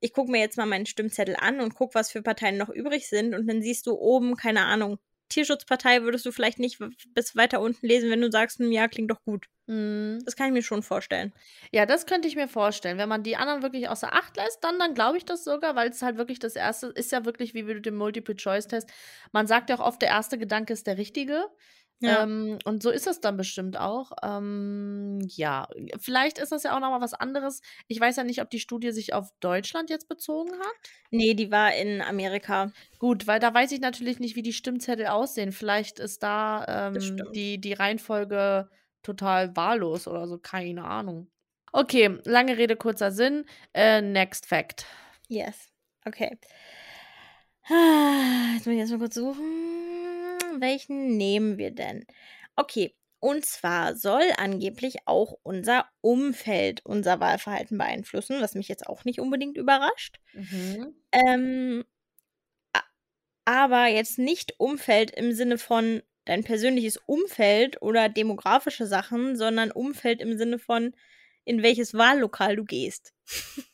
ich 0.00 0.12
gucke 0.12 0.30
mir 0.30 0.40
jetzt 0.40 0.58
mal 0.58 0.66
meinen 0.66 0.86
Stimmzettel 0.86 1.36
an 1.38 1.60
und 1.60 1.74
guck, 1.74 1.94
was 1.94 2.10
für 2.10 2.22
Parteien 2.22 2.58
noch 2.58 2.68
übrig 2.68 3.08
sind, 3.08 3.34
und 3.34 3.46
dann 3.46 3.62
siehst 3.62 3.86
du 3.86 3.92
oben, 3.94 4.36
keine 4.36 4.64
Ahnung, 4.66 4.98
Tierschutzpartei 5.28 6.02
würdest 6.02 6.26
du 6.26 6.32
vielleicht 6.32 6.58
nicht 6.58 6.78
bis 7.14 7.34
weiter 7.34 7.60
unten 7.60 7.86
lesen, 7.86 8.10
wenn 8.10 8.20
du 8.20 8.30
sagst, 8.30 8.58
hm, 8.58 8.70
ja, 8.70 8.88
klingt 8.88 9.10
doch 9.10 9.22
gut. 9.24 9.46
Mhm. 9.66 10.20
Das 10.24 10.36
kann 10.36 10.48
ich 10.48 10.52
mir 10.52 10.62
schon 10.62 10.82
vorstellen. 10.82 11.32
Ja, 11.72 11.86
das 11.86 12.06
könnte 12.06 12.28
ich 12.28 12.36
mir 12.36 12.48
vorstellen. 12.48 12.98
Wenn 12.98 13.08
man 13.08 13.22
die 13.22 13.36
anderen 13.36 13.62
wirklich 13.62 13.88
außer 13.88 14.12
Acht 14.12 14.36
lässt, 14.36 14.62
dann, 14.62 14.78
dann 14.78 14.94
glaube 14.94 15.16
ich 15.16 15.24
das 15.24 15.42
sogar, 15.42 15.74
weil 15.74 15.90
es 15.90 16.02
halt 16.02 16.18
wirklich 16.18 16.38
das 16.38 16.54
erste 16.54 16.88
ist 16.88 17.10
ja 17.12 17.24
wirklich 17.24 17.54
wie 17.54 17.62
mit 17.62 17.86
dem 17.86 17.96
Multiple-Choice-Test. 17.96 18.88
Man 19.32 19.46
sagt 19.46 19.70
ja 19.70 19.76
auch 19.76 19.86
oft, 19.86 20.02
der 20.02 20.10
erste 20.10 20.38
Gedanke 20.38 20.72
ist 20.72 20.86
der 20.86 20.98
richtige. 20.98 21.46
Ja. 22.04 22.22
Ähm, 22.22 22.58
und 22.64 22.82
so 22.82 22.90
ist 22.90 23.06
es 23.06 23.20
dann 23.20 23.36
bestimmt 23.36 23.78
auch. 23.78 24.12
Ähm, 24.22 25.20
ja, 25.22 25.68
vielleicht 25.98 26.38
ist 26.38 26.52
das 26.52 26.62
ja 26.64 26.74
auch 26.76 26.80
nochmal 26.80 27.00
was 27.00 27.14
anderes. 27.14 27.62
Ich 27.88 27.98
weiß 27.98 28.16
ja 28.16 28.24
nicht, 28.24 28.42
ob 28.42 28.50
die 28.50 28.60
Studie 28.60 28.90
sich 28.90 29.14
auf 29.14 29.30
Deutschland 29.40 29.90
jetzt 29.90 30.08
bezogen 30.08 30.52
hat. 30.52 30.74
Nee, 31.10 31.34
die 31.34 31.50
war 31.50 31.74
in 31.74 32.02
Amerika. 32.02 32.72
Gut, 32.98 33.26
weil 33.26 33.40
da 33.40 33.52
weiß 33.54 33.72
ich 33.72 33.80
natürlich 33.80 34.18
nicht, 34.18 34.36
wie 34.36 34.42
die 34.42 34.52
Stimmzettel 34.52 35.06
aussehen. 35.06 35.52
Vielleicht 35.52 35.98
ist 35.98 36.22
da 36.22 36.90
ähm, 36.94 37.32
die, 37.32 37.60
die 37.60 37.72
Reihenfolge 37.72 38.68
total 39.02 39.54
wahllos 39.56 40.06
oder 40.06 40.26
so, 40.26 40.38
keine 40.38 40.84
Ahnung. 40.84 41.28
Okay, 41.72 42.18
lange 42.24 42.56
Rede, 42.56 42.76
kurzer 42.76 43.10
Sinn. 43.10 43.44
Äh, 43.72 44.00
next 44.00 44.46
Fact. 44.46 44.86
Yes. 45.28 45.72
Okay. 46.04 46.38
Jetzt 48.54 48.66
muss 48.66 48.74
ich 48.74 48.78
erst 48.78 48.92
mal 48.92 48.98
kurz 48.98 49.14
suchen. 49.14 49.93
Welchen 50.60 51.16
nehmen 51.16 51.58
wir 51.58 51.70
denn? 51.70 52.04
Okay. 52.56 52.94
Und 53.20 53.46
zwar 53.46 53.96
soll 53.96 54.24
angeblich 54.36 54.96
auch 55.06 55.38
unser 55.42 55.86
Umfeld 56.02 56.84
unser 56.84 57.20
Wahlverhalten 57.20 57.78
beeinflussen, 57.78 58.42
was 58.42 58.54
mich 58.54 58.68
jetzt 58.68 58.86
auch 58.86 59.06
nicht 59.06 59.18
unbedingt 59.18 59.56
überrascht. 59.56 60.20
Mhm. 60.34 60.94
Ähm, 61.10 61.84
aber 63.46 63.86
jetzt 63.86 64.18
nicht 64.18 64.54
Umfeld 64.58 65.10
im 65.10 65.32
Sinne 65.32 65.56
von 65.56 66.02
dein 66.24 66.44
persönliches 66.44 66.98
Umfeld 67.06 67.80
oder 67.82 68.08
demografische 68.08 68.86
Sachen, 68.86 69.36
sondern 69.36 69.70
Umfeld 69.70 70.20
im 70.20 70.38
Sinne 70.38 70.58
von, 70.58 70.94
in 71.44 71.62
welches 71.62 71.94
Wahllokal 71.94 72.56
du 72.56 72.64
gehst. 72.64 73.12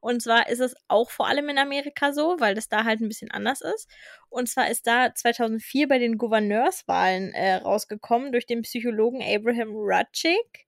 Und 0.00 0.22
zwar 0.22 0.48
ist 0.48 0.60
es 0.60 0.74
auch 0.88 1.10
vor 1.10 1.26
allem 1.26 1.48
in 1.48 1.58
Amerika 1.58 2.12
so, 2.12 2.36
weil 2.38 2.54
das 2.54 2.68
da 2.68 2.84
halt 2.84 3.00
ein 3.00 3.08
bisschen 3.08 3.30
anders 3.30 3.60
ist. 3.60 3.88
Und 4.28 4.48
zwar 4.48 4.70
ist 4.70 4.86
da 4.86 5.14
2004 5.14 5.88
bei 5.88 5.98
den 5.98 6.18
Gouverneurswahlen 6.18 7.32
äh, 7.32 7.56
rausgekommen 7.56 8.32
durch 8.32 8.46
den 8.46 8.62
Psychologen 8.62 9.22
Abraham 9.22 9.70
Rutschik, 9.70 10.66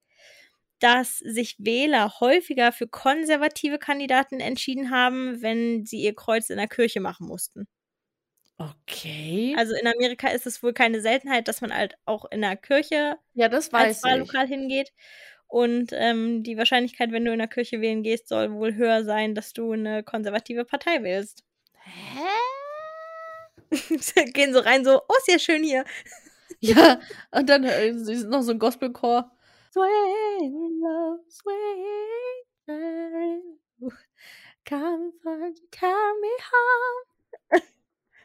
dass 0.81 1.19
sich 1.19 1.57
Wähler 1.59 2.21
häufiger 2.21 2.73
für 2.73 2.87
konservative 2.87 3.79
Kandidaten 3.79 4.41
entschieden 4.41 4.91
haben, 4.91 5.43
wenn 5.43 5.85
sie 5.85 6.01
ihr 6.01 6.15
Kreuz 6.15 6.51
in 6.51 6.59
der 6.59 6.69
Kirche 6.69 7.01
machen 7.01 7.27
mussten. 7.27 7.67
Okay. 8.59 9.55
Also 9.57 9.75
in 9.75 9.87
Amerika 9.87 10.29
ist 10.29 10.47
es 10.47 10.63
wohl 10.65 10.73
keine 10.73 11.01
Seltenheit, 11.01 11.47
dass 11.47 11.61
man 11.61 11.73
halt 11.73 11.95
auch 12.07 12.25
in 12.31 12.41
der 12.41 12.57
Kirche 12.57 13.17
ja, 13.35 13.49
das 13.49 13.73
als 13.73 13.73
weiß 13.73 13.99
ich. 13.99 14.05
Wahllokal 14.05 14.49
hingeht. 14.49 14.93
Und 15.49 15.91
ähm, 15.93 16.43
die 16.43 16.59
Wahrscheinlichkeit, 16.59 17.11
wenn 17.11 17.25
du 17.25 17.33
in 17.33 17.39
der 17.39 17.49
Kirche 17.49 17.81
wählen 17.81 18.03
gehst, 18.03 18.29
soll 18.29 18.53
wohl 18.53 18.75
höher 18.75 19.05
sein, 19.05 19.35
dass 19.35 19.55
du 19.55 19.73
eine 19.73 20.03
konservative 20.03 20.67
Partei 20.67 21.03
wählst. 21.03 21.43
Hä? 21.85 22.29
Gehen 24.35 24.53
so 24.53 24.61
rein, 24.61 24.85
so, 24.85 25.01
oh, 25.09 25.15
ist 25.19 25.29
ja 25.29 25.39
schön 25.39 25.63
hier. 25.65 25.85
Ja, 26.61 26.99
und 27.31 27.49
dann 27.49 27.63
äh, 27.63 27.93
sind 27.95 28.31
noch 28.31 28.43
so 28.43 28.51
ein 28.51 28.59
Gospelchor. 28.59 29.31
Swing 29.73 30.83
swing, 31.31 31.99
low. 33.79 33.93
Come 34.65 35.13
to 35.23 35.63
carry 35.71 36.21
me 36.21 36.29
home. 36.51 37.63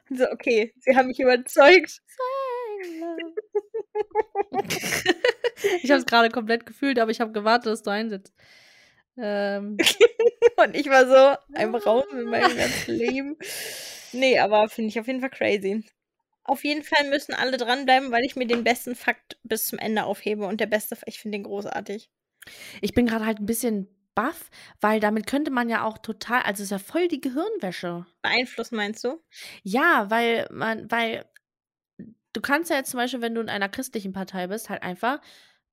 So, 0.09 0.25
okay, 0.31 0.73
sie 0.79 0.95
haben 0.95 1.07
mich 1.07 1.19
überzeugt. 1.19 2.01
Swing 2.07 2.99
low. 3.01 3.17
Ich 5.81 5.91
habe 5.91 5.99
es 5.99 6.05
gerade 6.05 6.29
komplett 6.29 6.65
gefühlt, 6.65 6.99
aber 6.99 7.11
ich 7.11 7.21
habe 7.21 7.31
gewartet, 7.31 7.71
dass 7.71 7.83
du 7.83 7.91
einsetzt. 7.91 8.33
Ähm, 9.17 9.77
Und 10.57 10.75
ich 10.75 10.87
war 10.87 11.07
so 11.07 11.37
ein 11.53 11.75
Raum 11.75 12.03
in 12.11 12.25
meinem 12.25 12.57
ganzen 12.57 12.95
Leben. 12.95 13.37
Nee, 14.11 14.39
aber 14.39 14.69
finde 14.69 14.89
ich 14.89 14.99
auf 14.99 15.07
jeden 15.07 15.21
Fall 15.21 15.29
crazy. 15.29 15.83
Auf 16.43 16.63
jeden 16.63 16.83
Fall 16.83 17.09
müssen 17.09 17.33
alle 17.33 17.57
dranbleiben, 17.57 18.11
weil 18.11 18.25
ich 18.25 18.35
mir 18.35 18.45
den 18.45 18.63
besten 18.63 18.95
Fakt 18.95 19.37
bis 19.43 19.65
zum 19.65 19.79
Ende 19.79 20.03
aufhebe. 20.03 20.45
Und 20.45 20.59
der 20.59 20.67
beste, 20.67 20.97
ich 21.05 21.19
finde 21.19 21.37
den 21.37 21.43
großartig. 21.43 22.09
ich 22.81 22.93
bin 22.93 23.05
gerade 23.07 23.25
halt 23.25 23.39
ein 23.39 23.45
bisschen 23.45 23.87
baff, 24.15 24.49
weil 24.81 24.99
damit 24.99 25.25
könnte 25.25 25.51
man 25.51 25.69
ja 25.69 25.83
auch 25.83 25.97
total, 25.97 26.41
also 26.43 26.61
es 26.61 26.67
ist 26.67 26.71
ja 26.71 26.79
voll 26.79 27.07
die 27.07 27.21
Gehirnwäsche. 27.21 28.05
Beeinflussen 28.21 28.75
meinst 28.75 29.03
du? 29.03 29.21
Ja, 29.63 30.09
weil 30.09 30.47
man, 30.51 30.89
weil 30.91 31.25
du 32.33 32.41
kannst 32.41 32.69
ja 32.69 32.77
jetzt 32.77 32.91
zum 32.91 32.99
Beispiel, 32.99 33.21
wenn 33.21 33.35
du 33.35 33.41
in 33.41 33.49
einer 33.49 33.69
christlichen 33.69 34.13
Partei 34.13 34.47
bist, 34.47 34.69
halt 34.69 34.83
einfach, 34.83 35.21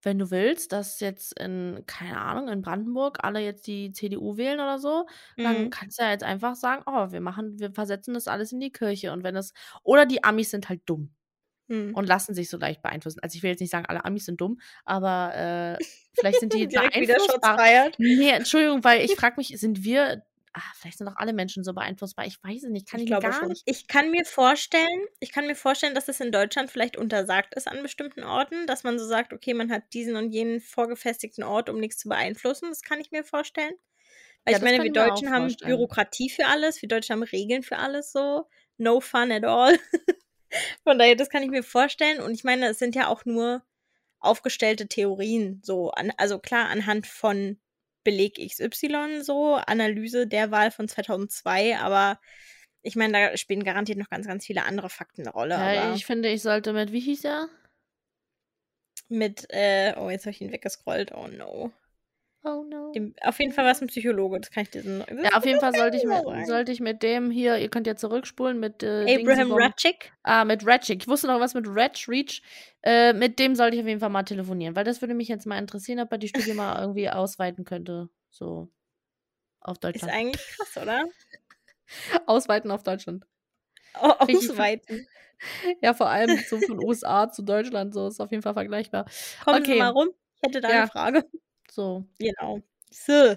wenn 0.03 0.19
du 0.19 0.31
willst, 0.31 0.73
dass 0.73 1.01
jetzt 1.01 1.39
in, 1.39 1.83
keine 1.87 2.21
Ahnung, 2.21 2.49
in 2.49 2.63
Brandenburg 2.63 3.19
alle 3.23 3.41
jetzt 3.41 3.67
die 3.67 3.93
CDU 3.93 4.37
wählen 4.37 4.61
oder 4.61 4.79
so, 4.79 5.07
dann 5.37 5.65
Mhm. 5.65 5.71
kannst 5.71 5.99
du 5.99 6.03
ja 6.05 6.11
jetzt 6.11 6.25
einfach 6.25 6.55
sagen, 6.55 6.83
oh, 6.87 7.13
wir 7.13 7.21
machen, 7.21 7.59
wir 7.59 7.73
versetzen 7.73 8.15
das 8.15 8.29
alles 8.29 8.53
in 8.53 8.61
die 8.61 8.73
Kirche. 8.73 9.13
Und 9.13 9.23
wenn 9.25 9.37
es, 9.37 9.53
oder 9.83 10.07
die 10.07 10.25
Amis 10.25 10.51
sind 10.51 10.69
halt 10.69 10.83
dumm 10.87 11.15
Mhm. 11.69 11.95
und 11.95 12.07
lassen 12.09 12.35
sich 12.35 12.49
so 12.51 12.57
leicht 12.57 12.83
beeinflussen. 12.83 13.21
Also 13.23 13.37
ich 13.37 13.43
will 13.43 13.51
jetzt 13.51 13.61
nicht 13.61 13.71
sagen, 13.71 13.87
alle 13.87 14.05
Amis 14.05 14.25
sind 14.25 14.41
dumm, 14.41 14.59
aber 14.85 15.77
äh, 15.79 15.85
vielleicht 16.15 16.41
sind 16.41 16.53
die 16.55 16.67
beeinflussbar. 16.91 17.57
Nee, 17.99 18.31
Entschuldigung, 18.31 18.83
weil 18.83 19.05
ich 19.05 19.15
frage 19.15 19.35
mich, 19.37 19.49
sind 19.61 19.85
wir, 19.85 20.23
ah, 20.53 20.63
vielleicht 20.77 20.99
sind 20.99 21.09
auch 21.09 21.17
alle 21.17 21.33
Menschen 21.33 21.65
so 21.65 21.73
beeinflussbar. 21.75 22.27
Ich 22.27 22.43
weiß 22.43 22.65
es 22.65 22.71
nicht, 22.71 22.89
kann 22.89 23.01
Ich 23.01 23.11
ich, 23.11 23.21
gar 23.21 23.33
schon. 23.33 23.49
nicht. 23.49 23.63
Ich 23.67 23.87
kann 23.87 24.11
mir 24.11 24.25
vorstellen, 24.25 25.01
ich 25.21 25.33
kann 25.33 25.47
mir 25.47 25.55
vorstellen, 25.55 25.95
dass 25.95 26.09
es 26.09 26.21
in 26.21 26.33
Deutschland 26.33 26.71
vielleicht 26.71 26.97
untersagt 26.97 27.55
ist 27.55 27.69
an 27.69 27.83
bestimmten 27.83 28.25
Orten, 28.25 28.67
dass 28.67 28.83
man 28.85 28.99
so 28.99 29.07
sagt, 29.07 29.33
okay, 29.33 29.55
man 29.55 29.71
hat 29.71 29.85
diesen 29.93 30.17
und 30.17 30.31
jenen 30.33 30.61
vorgefestigten 30.61 31.45
Ort, 31.45 31.69
um 31.69 31.79
nichts 31.79 31.99
zu 31.99 32.09
beeinflussen. 32.09 32.69
Das 32.71 32.83
kann 32.83 33.01
ich 33.01 33.11
mir 33.11 33.25
vorstellen. 33.25 33.75
Weil 34.45 34.55
Ja, 34.55 34.59
ich 34.59 34.65
meine, 34.65 34.83
wir 34.83 34.93
Deutschen 34.93 35.31
haben 35.31 35.51
vorstellen. 35.51 35.71
Bürokratie 35.71 36.31
für 36.31 36.47
alles, 36.47 36.81
wir 36.83 36.89
Deutschen 36.89 37.15
haben 37.15 37.23
Regeln 37.23 37.63
für 37.63 37.79
alles 37.79 38.13
so. 38.13 38.47
No 38.79 39.01
fun 39.01 39.31
at 39.33 39.45
all. 39.45 39.79
Von 40.85 40.99
daher, 40.99 41.15
das 41.17 41.29
kann 41.31 41.43
ich 41.43 41.51
mir 41.51 41.63
vorstellen. 41.63 42.21
Und 42.21 42.33
ich 42.35 42.45
meine, 42.45 42.69
es 42.69 42.79
sind 42.79 42.95
ja 42.95 43.09
auch 43.09 43.25
nur 43.25 43.63
aufgestellte 44.19 44.89
Theorien, 44.89 45.61
so. 45.65 45.91
An, 45.93 46.13
also 46.17 46.39
klar, 46.39 46.69
anhand 46.69 47.07
von 47.07 47.59
Beleg 48.05 48.37
XY, 48.37 49.23
so, 49.23 49.55
Analyse 49.55 50.27
der 50.27 50.51
Wahl 50.51 50.71
von 50.71 50.89
2002, 50.89 51.79
aber 51.79 52.19
ich 52.83 52.97
meine, 52.97 53.13
da 53.13 53.37
spielen 53.37 53.65
garantiert 53.65 53.99
noch 53.99 54.09
ganz, 54.09 54.27
ganz 54.27 54.47
viele 54.47 54.65
andere 54.65 54.89
Fakten 54.89 55.23
eine 55.23 55.33
Rolle. 55.33 55.55
Ja, 55.55 55.83
aber 55.83 55.95
ich 55.95 56.07
finde, 56.07 56.31
ich 56.31 56.43
sollte 56.43 56.73
mit, 56.73 56.93
wie 56.93 57.01
hieß 57.01 57.25
er? 57.25 57.49
mit, 59.11 59.47
äh, 59.51 59.95
oh, 59.97 60.09
jetzt 60.09 60.25
habe 60.25 60.31
ich 60.31 60.41
ihn 60.41 60.53
weggescrollt, 60.53 61.13
oh 61.13 61.27
no. 61.27 61.73
Oh 62.43 62.63
no. 62.63 62.93
Dem, 62.93 63.15
auf 63.23 63.39
jeden 63.39 63.53
Fall 63.53 63.65
war 63.65 63.73
es 63.73 63.83
ein 63.83 63.89
Psychologe, 63.89 64.41
das 64.41 64.51
kann 64.51 64.63
ich 64.63 64.71
diesen. 64.71 65.05
Ja, 65.23 65.37
auf 65.37 65.45
jeden 65.45 65.61
Fall 65.61 65.75
sollte 65.75 65.99
ich, 65.99 66.05
mit, 66.05 66.23
sagen. 66.23 66.47
sollte 66.47 66.73
ich 66.73 66.81
mit 66.81 67.03
dem 67.03 67.31
hier, 67.31 67.59
ihr 67.59 67.69
könnt 67.69 67.87
ja 67.87 67.97
zurückspulen, 67.97 68.59
mit 68.59 68.83
äh, 68.83 69.15
Abraham 69.15 69.53
Ratchik. 69.53 70.13
Ah, 70.23 70.45
mit 70.47 70.67
Ratchik. 70.67 71.03
Ich 71.03 71.09
wusste 71.09 71.27
noch 71.27 71.39
was 71.39 71.53
mit 71.53 71.67
Ratch, 71.69 72.09
Reach. 72.09 72.43
Äh, 72.83 73.13
mit 73.13 73.39
dem 73.39 73.55
sollte 73.55 73.77
ich 73.77 73.83
auf 73.83 73.89
jeden 73.89 74.01
Fall 74.01 74.09
mal 74.09 74.23
telefonieren, 74.23 74.75
weil 74.75 74.85
das 74.85 75.03
würde 75.03 75.13
mich 75.13 75.29
jetzt 75.29 75.47
mal 75.47 75.59
interessieren, 75.59 76.01
ob 76.01 76.11
er 76.13 76.19
die 76.19 76.29
Studie 76.29 76.55
mal 76.55 76.79
irgendwie 76.81 77.11
ausweiten 77.11 77.65
könnte. 77.65 78.09
So. 78.31 78.71
Auf 79.61 79.75
Ist 79.77 79.85
Deutschland. 79.85 80.13
eigentlich 80.15 80.47
krass, 80.57 80.77
oder? 80.83 81.05
Ausweiten 82.27 82.71
auf 82.71 82.83
Deutschland. 82.83 83.25
Oh, 84.01 84.13
ausweiten. 84.19 85.07
Ja, 85.81 85.95
vor 85.95 86.11
allem 86.11 86.37
so 86.37 86.59
von 86.59 86.79
USA 86.85 87.33
zu 87.33 87.41
Deutschland, 87.41 87.95
so 87.95 88.09
ist 88.09 88.21
auf 88.21 88.31
jeden 88.31 88.43
Fall 88.43 88.53
vergleichbar. 88.53 89.07
Kommen 89.43 89.65
Sie 89.65 89.71
Okay. 89.71 89.79
mal 89.79 89.89
rum. 89.89 90.09
Ich 90.37 90.43
hätte 90.47 90.61
da 90.61 90.69
Ja. 90.69 90.79
eine 90.81 90.87
Frage. 90.89 91.25
So. 91.71 92.05
Genau. 92.19 92.61
So, 92.91 93.37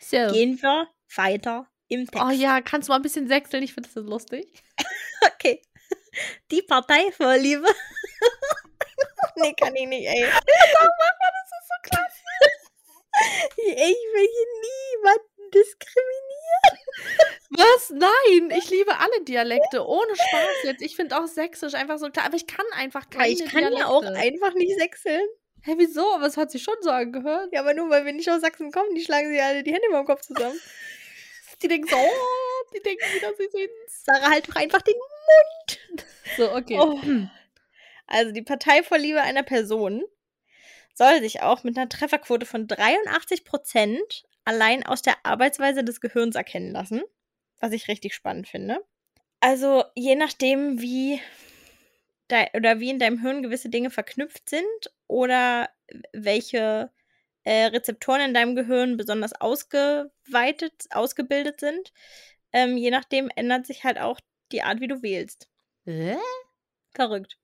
so. 0.00 0.32
gehen 0.32 0.60
wir 0.62 0.88
weiter 1.16 1.66
im 1.88 2.06
Text. 2.06 2.24
Oh 2.24 2.30
ja, 2.30 2.60
kannst 2.60 2.88
du 2.88 2.92
mal 2.92 2.96
ein 2.96 3.02
bisschen 3.02 3.26
sechseln? 3.28 3.62
Ich 3.62 3.74
finde 3.74 3.88
das 3.88 3.94
so 3.94 4.00
lustig. 4.08 4.62
Okay. 5.24 5.62
Die 6.50 6.62
Parteivorliebe. 6.62 7.66
nee, 9.36 9.54
kann 9.54 9.74
ich 9.74 9.86
nicht, 9.88 10.06
ey. 10.06 10.22
Doch, 10.24 10.88
mach 10.98 11.14
mal, 11.18 11.32
das 11.32 11.50
ist 11.58 11.68
so 11.68 11.74
klasse. 11.82 12.22
Ich 13.58 13.76
will 13.76 14.28
hier 14.28 14.48
niemanden 14.62 15.50
diskriminieren. 15.52 16.74
Was? 17.50 17.90
Nein, 17.90 18.58
ich 18.58 18.70
liebe 18.70 18.96
alle 18.98 19.24
Dialekte. 19.24 19.86
Ohne 19.86 20.14
Spaß 20.14 20.62
jetzt. 20.64 20.82
Ich 20.82 20.96
finde 20.96 21.18
auch 21.18 21.26
Sächsisch 21.26 21.74
einfach 21.74 21.98
so 21.98 22.10
klar. 22.10 22.26
Aber 22.26 22.36
ich 22.36 22.46
kann 22.46 22.66
einfach 22.72 23.08
keine 23.08 23.24
Aber 23.24 23.32
ich 23.32 23.40
kann 23.46 23.60
Dialekte. 23.60 23.80
ja 23.80 23.86
auch 23.88 24.04
einfach 24.04 24.54
nicht 24.54 24.78
sechseln. 24.78 25.26
Hä, 25.66 25.74
wieso? 25.78 26.14
Aber 26.14 26.26
es 26.26 26.36
hat 26.36 26.52
sich 26.52 26.62
schon 26.62 26.76
so 26.80 26.90
angehört. 26.90 27.48
Ja, 27.52 27.58
aber 27.60 27.74
nur 27.74 27.90
weil 27.90 28.04
wir 28.04 28.12
nicht 28.12 28.30
aus 28.30 28.40
Sachsen 28.40 28.70
kommen, 28.70 28.94
die 28.94 29.02
schlagen 29.02 29.28
sich 29.28 29.42
alle 29.42 29.64
die 29.64 29.72
Hände 29.72 29.88
über 29.88 29.98
den 29.98 30.06
Kopf 30.06 30.22
zusammen. 30.22 30.58
Die 31.62 31.68
denken 31.68 31.88
so, 31.88 31.96
oh, 31.96 32.64
die 32.74 32.82
denken 32.82 33.06
wieder, 33.14 33.32
sie 33.34 33.48
sind's. 33.50 34.04
Sarah, 34.04 34.28
halt 34.28 34.46
doch 34.46 34.56
einfach 34.56 34.82
den 34.82 34.94
So, 36.36 36.52
okay. 36.52 36.78
Oh. 36.78 37.00
Also 38.06 38.30
die 38.32 38.42
Parteivorliebe 38.42 39.22
einer 39.22 39.42
Person 39.42 40.04
soll 40.92 41.20
sich 41.20 41.40
auch 41.40 41.64
mit 41.64 41.78
einer 41.78 41.88
Trefferquote 41.88 42.44
von 42.44 42.66
83 42.66 43.46
Prozent 43.46 44.26
allein 44.44 44.84
aus 44.84 45.00
der 45.00 45.16
Arbeitsweise 45.24 45.82
des 45.82 46.02
Gehirns 46.02 46.36
erkennen 46.36 46.72
lassen, 46.72 47.02
was 47.58 47.72
ich 47.72 47.88
richtig 47.88 48.14
spannend 48.14 48.48
finde. 48.48 48.84
Also 49.40 49.84
je 49.94 50.14
nachdem, 50.14 50.82
wie 50.82 51.22
dei- 52.28 52.50
oder 52.54 52.80
wie 52.80 52.90
in 52.90 52.98
deinem 52.98 53.20
Hirn 53.20 53.42
gewisse 53.42 53.68
Dinge 53.68 53.90
verknüpft 53.90 54.48
sind 54.48 54.90
oder 55.06 55.70
welche 56.12 56.90
äh, 57.44 57.66
Rezeptoren 57.66 58.20
in 58.20 58.34
deinem 58.34 58.56
Gehirn 58.56 58.96
besonders 58.96 59.32
ausgeweitet, 59.40 60.72
ausgebildet 60.90 61.60
sind, 61.60 61.92
ähm, 62.52 62.76
je 62.76 62.90
nachdem 62.90 63.30
ändert 63.36 63.66
sich 63.66 63.84
halt 63.84 63.98
auch 63.98 64.20
die 64.52 64.62
Art, 64.62 64.80
wie 64.80 64.88
du 64.88 65.02
wählst. 65.02 65.48
Hä? 65.84 66.16
Verrückt. 66.94 67.38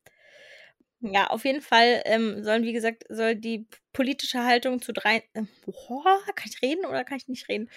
Ja, 1.01 1.29
auf 1.29 1.45
jeden 1.45 1.61
Fall 1.61 2.03
ähm, 2.05 2.45
sollen, 2.45 2.65
wie 2.65 2.73
gesagt, 2.73 3.05
soll 3.09 3.35
die 3.35 3.67
politische 3.93 4.45
Haltung 4.45 4.81
zu 4.81 4.93
drei. 4.93 5.25
Äh, 5.35 5.43
boah, 5.65 6.19
kann 6.35 6.51
ich 6.51 6.63
reden 6.63 6.85
oder 6.87 7.05
kann 7.05 7.19
ich 7.19 7.29
nicht 7.29 7.49
reden? 7.49 7.69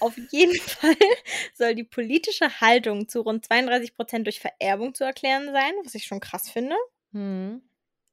Auf 0.00 0.16
jeden 0.30 0.54
Fall 0.60 0.94
soll 1.54 1.74
die 1.74 1.84
politische 1.84 2.60
Haltung 2.60 3.08
zu 3.08 3.20
rund 3.20 3.44
32 3.44 3.94
Prozent 3.94 4.26
durch 4.26 4.40
Vererbung 4.40 4.94
zu 4.94 5.04
erklären 5.04 5.46
sein, 5.52 5.72
was 5.84 5.94
ich 5.94 6.04
schon 6.04 6.20
krass 6.20 6.50
finde. 6.50 6.76
Hm. 7.12 7.62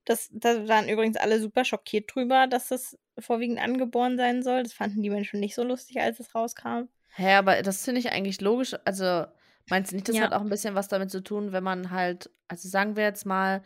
Das, 0.06 0.30
da 0.32 0.68
waren 0.68 0.90
übrigens 0.90 1.18
alle 1.18 1.40
super 1.40 1.66
schockiert 1.66 2.14
drüber, 2.14 2.48
dass 2.48 2.70
das 2.70 2.98
vorwiegend 3.20 3.60
angeboren 3.60 4.18
sein 4.18 4.42
soll. 4.44 4.64
Das 4.64 4.74
fanden 4.74 5.04
die 5.04 5.10
Menschen 5.10 5.40
nicht 5.40 5.54
so 5.56 5.64
lustig, 5.64 6.00
als 6.02 6.20
es 6.20 6.34
rauskam. 6.34 6.88
Hä, 7.16 7.34
aber 7.34 7.62
das 7.62 7.84
finde 7.84 8.00
ich 8.00 8.12
eigentlich 8.12 8.42
logisch. 8.42 8.76
Also, 8.86 9.26
meinst 9.68 9.92
du 9.92 9.96
nicht, 9.96 10.08
das 10.10 10.16
Ja. 10.16 10.24
hat 10.24 10.34
auch 10.34 10.42
ein 10.42 10.50
bisschen 10.50 10.74
was 10.74 10.88
damit 10.88 11.12
zu 11.12 11.22
tun, 11.22 11.52
wenn 11.52 11.64
man 11.64 11.92
halt, 11.92 12.30
also 12.48 12.68
sagen 12.70 12.96
wir 12.96 13.04
jetzt 13.04 13.26
mal, 13.26 13.62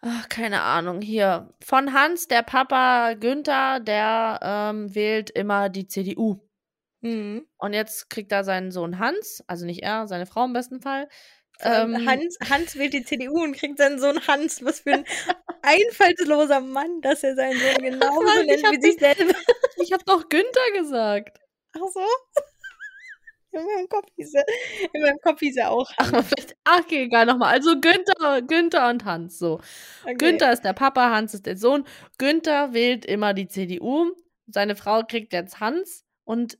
Ach, 0.00 0.28
keine 0.28 0.62
Ahnung. 0.62 1.00
Hier. 1.00 1.52
Von 1.64 1.92
Hans, 1.92 2.28
der 2.28 2.42
Papa 2.42 3.14
Günther, 3.14 3.80
der 3.80 4.38
ähm, 4.42 4.94
wählt 4.94 5.30
immer 5.30 5.68
die 5.68 5.86
CDU. 5.86 6.40
Mhm. 7.00 7.46
Und 7.58 7.72
jetzt 7.72 8.10
kriegt 8.10 8.32
er 8.32 8.44
seinen 8.44 8.70
Sohn 8.70 8.98
Hans, 8.98 9.42
also 9.46 9.64
nicht 9.66 9.82
er, 9.82 10.06
seine 10.08 10.26
Frau 10.26 10.44
im 10.44 10.52
besten 10.52 10.80
Fall. 10.80 11.08
Ähm, 11.60 11.94
Ähm, 11.94 12.06
Hans, 12.08 12.38
Hans 12.48 12.76
wählt 12.76 12.92
die 12.92 13.04
CDU 13.04 13.42
und 13.42 13.54
kriegt 13.56 13.78
seinen 13.78 13.98
Sohn 13.98 14.24
Hans. 14.28 14.64
Was 14.64 14.80
für 14.80 14.92
ein 14.94 15.04
einfallsloser 15.62 16.60
Mann, 16.60 17.00
dass 17.00 17.22
er 17.24 17.34
seinen 17.34 17.58
Sohn 17.58 17.78
genauso 17.82 18.44
nennt 18.44 18.62
wie 18.70 18.80
sich 18.80 18.98
selber. 18.98 19.34
ich 19.82 19.92
hab 19.92 20.04
doch 20.06 20.28
Günther 20.28 20.70
gesagt. 20.74 21.38
Ach 21.74 21.88
so? 21.92 22.00
In 23.50 23.64
meinem 23.64 23.88
Kopf 23.88 24.06
hieß 24.16 24.34
er, 24.34 24.44
in 24.92 25.02
meinem 25.02 25.18
Kopf 25.22 25.40
hieß 25.40 25.56
er 25.56 25.70
auch 25.70 25.90
Ach, 25.96 26.06
vielleicht, 26.24 26.54
ach, 26.64 26.80
okay, 26.80 27.04
egal, 27.04 27.26
nochmal. 27.26 27.52
Also 27.54 27.80
Günther, 27.80 28.42
Günther 28.42 28.90
und 28.90 29.04
Hans, 29.04 29.38
so. 29.38 29.60
Okay. 30.04 30.14
Günther 30.14 30.52
ist 30.52 30.62
der 30.64 30.74
Papa, 30.74 31.10
Hans 31.10 31.34
ist 31.34 31.46
der 31.46 31.56
Sohn. 31.56 31.84
Günther 32.18 32.72
wählt 32.74 33.04
immer 33.06 33.32
die 33.34 33.48
CDU. 33.48 34.12
Seine 34.46 34.76
Frau 34.76 35.02
kriegt 35.02 35.32
jetzt 35.32 35.60
Hans. 35.60 36.04
Und 36.24 36.58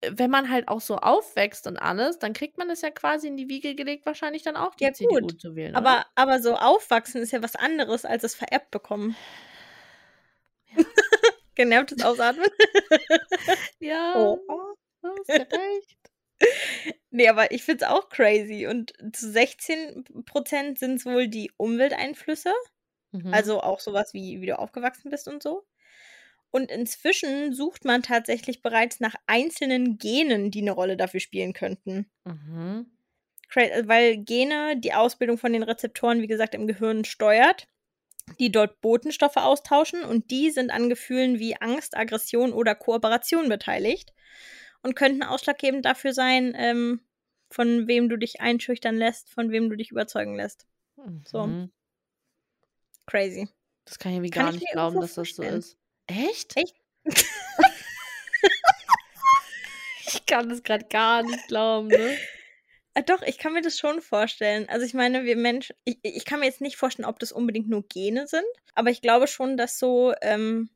wenn 0.00 0.30
man 0.30 0.48
halt 0.48 0.68
auch 0.68 0.80
so 0.80 0.96
aufwächst 0.96 1.66
und 1.66 1.76
alles, 1.76 2.20
dann 2.20 2.32
kriegt 2.32 2.56
man 2.56 2.70
es 2.70 2.82
ja 2.82 2.90
quasi 2.90 3.26
in 3.26 3.36
die 3.36 3.48
Wiege 3.48 3.74
gelegt, 3.74 4.06
wahrscheinlich 4.06 4.44
dann 4.44 4.56
auch 4.56 4.76
die 4.76 4.84
Ja, 4.84 4.92
CDU 4.92 5.18
gut. 5.20 5.40
zu 5.40 5.56
wählen. 5.56 5.74
Aber, 5.74 6.06
aber 6.14 6.40
so 6.40 6.54
aufwachsen 6.54 7.20
ist 7.20 7.32
ja 7.32 7.42
was 7.42 7.56
anderes, 7.56 8.04
als 8.04 8.22
es 8.22 8.36
vererbt 8.36 8.70
bekommen. 8.70 9.16
Genervtes 11.56 12.04
Ausatmen. 12.04 12.46
Ja, 13.80 14.14
Oh. 14.16 14.38
hast 15.02 15.28
ja 15.28 15.34
recht. 15.36 15.97
Nee, 17.10 17.28
aber 17.28 17.50
ich 17.52 17.64
find's 17.64 17.82
auch 17.82 18.08
crazy. 18.10 18.66
Und 18.66 18.92
zu 19.12 19.26
16% 19.26 20.78
sind 20.78 20.96
es 20.96 21.06
wohl 21.06 21.28
die 21.28 21.50
Umwelteinflüsse. 21.56 22.52
Mhm. 23.12 23.32
Also 23.32 23.60
auch 23.62 23.80
sowas 23.80 24.12
wie, 24.14 24.40
wie 24.40 24.46
du 24.46 24.58
aufgewachsen 24.58 25.10
bist 25.10 25.26
und 25.28 25.42
so. 25.42 25.66
Und 26.50 26.70
inzwischen 26.70 27.52
sucht 27.52 27.84
man 27.84 28.02
tatsächlich 28.02 28.62
bereits 28.62 29.00
nach 29.00 29.14
einzelnen 29.26 29.98
Genen, 29.98 30.50
die 30.50 30.60
eine 30.62 30.72
Rolle 30.72 30.96
dafür 30.96 31.20
spielen 31.20 31.52
könnten. 31.52 32.10
Mhm. 32.24 32.86
Cra- 33.50 33.86
Weil 33.88 34.18
Gene 34.18 34.78
die 34.78 34.92
Ausbildung 34.94 35.38
von 35.38 35.52
den 35.52 35.62
Rezeptoren, 35.62 36.22
wie 36.22 36.26
gesagt, 36.26 36.54
im 36.54 36.66
Gehirn 36.66 37.04
steuert, 37.04 37.66
die 38.38 38.52
dort 38.52 38.80
Botenstoffe 38.80 39.36
austauschen 39.38 40.04
und 40.04 40.30
die 40.30 40.50
sind 40.50 40.70
an 40.70 40.88
Gefühlen 40.90 41.38
wie 41.38 41.56
Angst, 41.56 41.96
Aggression 41.96 42.52
oder 42.52 42.74
Kooperation 42.74 43.48
beteiligt 43.48 44.12
und 44.82 44.94
könnten 44.94 45.22
ausschlaggebend 45.22 45.84
dafür 45.84 46.12
sein, 46.12 46.54
ähm, 46.56 47.00
von 47.50 47.86
wem 47.88 48.08
du 48.08 48.16
dich 48.16 48.40
einschüchtern 48.40 48.96
lässt, 48.96 49.30
von 49.30 49.50
wem 49.50 49.70
du 49.70 49.76
dich 49.76 49.90
überzeugen 49.90 50.36
lässt. 50.36 50.66
So. 51.26 51.46
Mhm. 51.46 51.70
Crazy. 53.06 53.48
Das 53.84 53.98
kann 53.98 54.12
ich 54.12 54.16
irgendwie 54.16 54.30
Kann 54.30 54.44
gar 54.46 54.54
ich 54.54 54.60
nicht 54.60 54.72
glauben, 54.72 55.00
dass 55.00 55.14
das 55.14 55.30
so 55.30 55.42
ist. 55.42 55.78
Echt? 56.06 56.56
Echt? 56.56 56.76
ich 60.06 60.26
kann 60.26 60.48
das 60.48 60.62
gerade 60.62 60.84
gar 60.86 61.22
nicht 61.22 61.48
glauben, 61.48 61.88
ne? 61.88 62.16
Äh, 62.94 63.02
doch, 63.02 63.22
ich 63.22 63.38
kann 63.38 63.52
mir 63.52 63.62
das 63.62 63.78
schon 63.78 64.02
vorstellen. 64.02 64.68
Also 64.68 64.84
ich 64.84 64.92
meine, 64.94 65.24
wir 65.24 65.36
Menschen, 65.36 65.76
ich, 65.84 65.98
ich 66.02 66.24
kann 66.24 66.40
mir 66.40 66.46
jetzt 66.46 66.60
nicht 66.60 66.76
vorstellen, 66.76 67.08
ob 67.08 67.18
das 67.18 67.32
unbedingt 67.32 67.68
nur 67.68 67.86
Gene 67.88 68.26
sind, 68.26 68.44
aber 68.74 68.90
ich 68.90 69.00
glaube 69.00 69.26
schon, 69.26 69.56
dass 69.56 69.78
so, 69.78 70.12
ähm, 70.20 70.68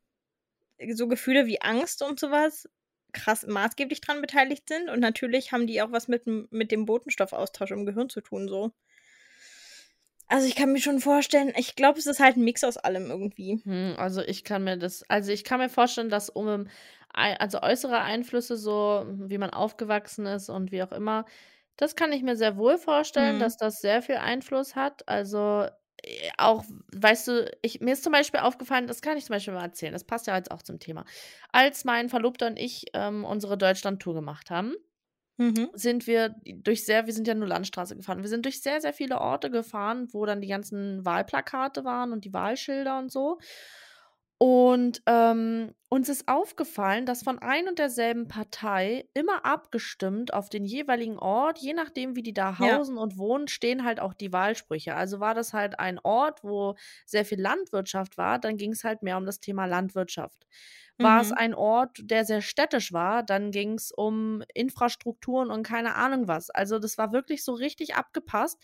so 0.93 1.09
Gefühle 1.09 1.47
wie 1.47 1.61
Angst 1.61 2.03
und 2.03 2.19
sowas 2.19 2.69
krass 3.13 3.47
maßgeblich 3.47 4.01
dran 4.01 4.21
beteiligt 4.21 4.69
sind. 4.69 4.89
Und 4.91 5.01
natürlich 5.01 5.53
haben 5.53 5.67
die 5.67 5.83
auch 5.83 5.93
was 5.93 6.09
mit, 6.09 6.27
dem- 6.27 6.49
mit 6.51 6.71
dem 6.73 6.87
Botenstoffaustausch 6.87 7.71
im 7.73 7.87
Gehirn 7.87 8.09
zu 8.11 8.21
tun, 8.21 8.49
so. 8.49 8.73
Also 10.29 10.47
ich 10.49 10.57
kann 10.57 10.73
mir 10.73 10.81
schon 10.81 10.99
vorstellen, 11.01 11.53
ich 11.57 11.77
glaube, 11.77 11.99
es 11.99 12.07
ist 12.07 12.19
halt 12.21 12.37
ein 12.37 12.45
Mix 12.45 12.65
aus 12.65 12.77
allem 12.77 13.11
irgendwie. 13.11 13.63
Hm, 13.65 13.95
also 13.99 14.23
ich 14.23 14.45
kann 14.45 14.65
mir 14.65 14.77
das, 14.79 15.03
also 15.09 15.31
ich 15.31 15.45
kann 15.45 15.61
mir 15.61 15.69
vorstellen, 15.69 16.09
dass 16.09 16.31
um 16.31 16.69
also 17.15 17.61
äußere 17.61 18.01
Einflüsse, 18.01 18.57
so 18.57 19.05
wie 19.07 19.37
man 19.39 19.51
aufgewachsen 19.51 20.25
ist 20.27 20.49
und 20.49 20.73
wie 20.73 20.83
auch 20.83 20.93
immer, 20.93 21.27
das 21.77 21.95
kann 21.97 22.13
ich 22.13 22.23
mir 22.23 22.37
sehr 22.37 22.57
wohl 22.57 22.79
vorstellen, 22.79 23.39
Mhm. 23.39 23.39
dass 23.39 23.57
das 23.59 23.81
sehr 23.81 24.01
viel 24.03 24.17
Einfluss 24.17 24.75
hat. 24.75 25.07
Also 25.09 25.67
auch, 26.39 26.65
weißt 26.95 27.29
du, 27.29 27.51
ich, 27.63 27.81
mir 27.81 27.93
ist 27.93 28.05
zum 28.05 28.13
Beispiel 28.13 28.41
aufgefallen, 28.41 28.87
das 28.87 29.03
kann 29.03 29.17
ich 29.17 29.25
zum 29.25 29.35
Beispiel 29.35 29.55
mal 29.55 29.63
erzählen, 29.65 29.93
das 29.93 30.05
passt 30.05 30.27
ja 30.27 30.37
jetzt 30.37 30.51
auch 30.51 30.63
zum 30.63 30.79
Thema. 30.79 31.05
Als 31.53 31.85
mein 31.85 32.09
Verlobter 32.09 32.49
und 32.49 32.59
ich 32.59 32.87
ähm, 32.95 33.25
unsere 33.25 33.57
Deutschland-Tour 33.59 34.15
gemacht 34.15 34.51
haben, 34.51 34.75
Mhm. 35.39 35.73
sind 35.75 36.07
wir 36.07 36.35
durch 36.45 36.85
sehr, 36.85 37.07
wir 37.07 37.15
sind 37.15 37.27
ja 37.27 37.35
nur 37.35 37.49
Landstraße 37.49 37.97
gefahren. 37.97 38.23
Wir 38.23 38.29
sind 38.29 38.45
durch 38.45 38.61
sehr, 38.63 38.81
sehr 38.81 38.93
viele 38.93 39.21
Orte 39.21 39.51
gefahren, 39.51 40.09
wo 40.13 40.27
dann 40.27 40.43
die 40.43 40.49
ganzen 40.49 41.05
Wahlplakate 41.05 41.85
waren 41.85 42.13
und 42.13 42.25
die 42.25 42.33
Wahlschilder 42.35 42.99
und 42.99 43.11
so. 43.11 43.39
Und 44.45 45.03
ähm, 45.07 45.73
uns 45.89 46.09
ist 46.09 46.27
aufgefallen, 46.27 47.07
dass 47.07 47.23
von 47.23 47.39
ein 47.39 47.69
und 47.69 47.79
derselben 47.79 48.27
Partei 48.27 49.09
immer 49.15 49.45
abgestimmt 49.45 50.35
auf 50.35 50.49
den 50.49 50.65
jeweiligen 50.65 51.17
Ort, 51.17 51.59
je 51.61 51.75
nachdem, 51.75 52.17
wie 52.17 52.25
die 52.25 52.33
da 52.35 52.59
Ja. 52.59 52.79
hausen 52.79 52.99
und 52.99 53.19
wohnen, 53.19 53.47
stehen 53.47 53.85
halt 53.85 54.01
auch 54.01 54.15
die 54.15 54.33
Wahlsprüche. 54.33 54.97
Also 54.97 55.21
war 55.21 55.35
das 55.35 55.53
halt 55.53 55.79
ein 55.79 56.01
Ort, 56.03 56.43
wo 56.43 56.75
sehr 57.07 57.25
viel 57.25 57.41
Landwirtschaft 57.41 58.19
war, 58.19 58.41
dann 58.41 58.57
ging 58.57 58.73
es 58.73 58.83
halt 58.83 59.03
mehr 59.05 59.17
um 59.17 59.27
das 59.27 59.39
Thema 59.39 59.67
Landwirtschaft. 59.67 60.49
War 60.99 61.21
es 61.21 61.31
Mhm. 61.31 61.33
ein 61.33 61.55
Ort, 61.55 61.99
der 62.03 62.25
sehr 62.25 62.43
städtisch 62.43 62.93
war, 62.93 63.23
dann 63.23 63.51
ging 63.51 63.75
es 63.75 63.91
um 63.93 64.43
Infrastrukturen 64.55 65.51
und 65.51 65.63
keine 65.65 65.95
Ahnung 65.97 66.29
was. 66.29 66.51
Also 66.51 66.79
das 66.79 66.99
war 66.99 67.13
wirklich 67.13 67.45
so 67.45 67.53
richtig 67.55 67.95
abgepasst, 67.97 68.59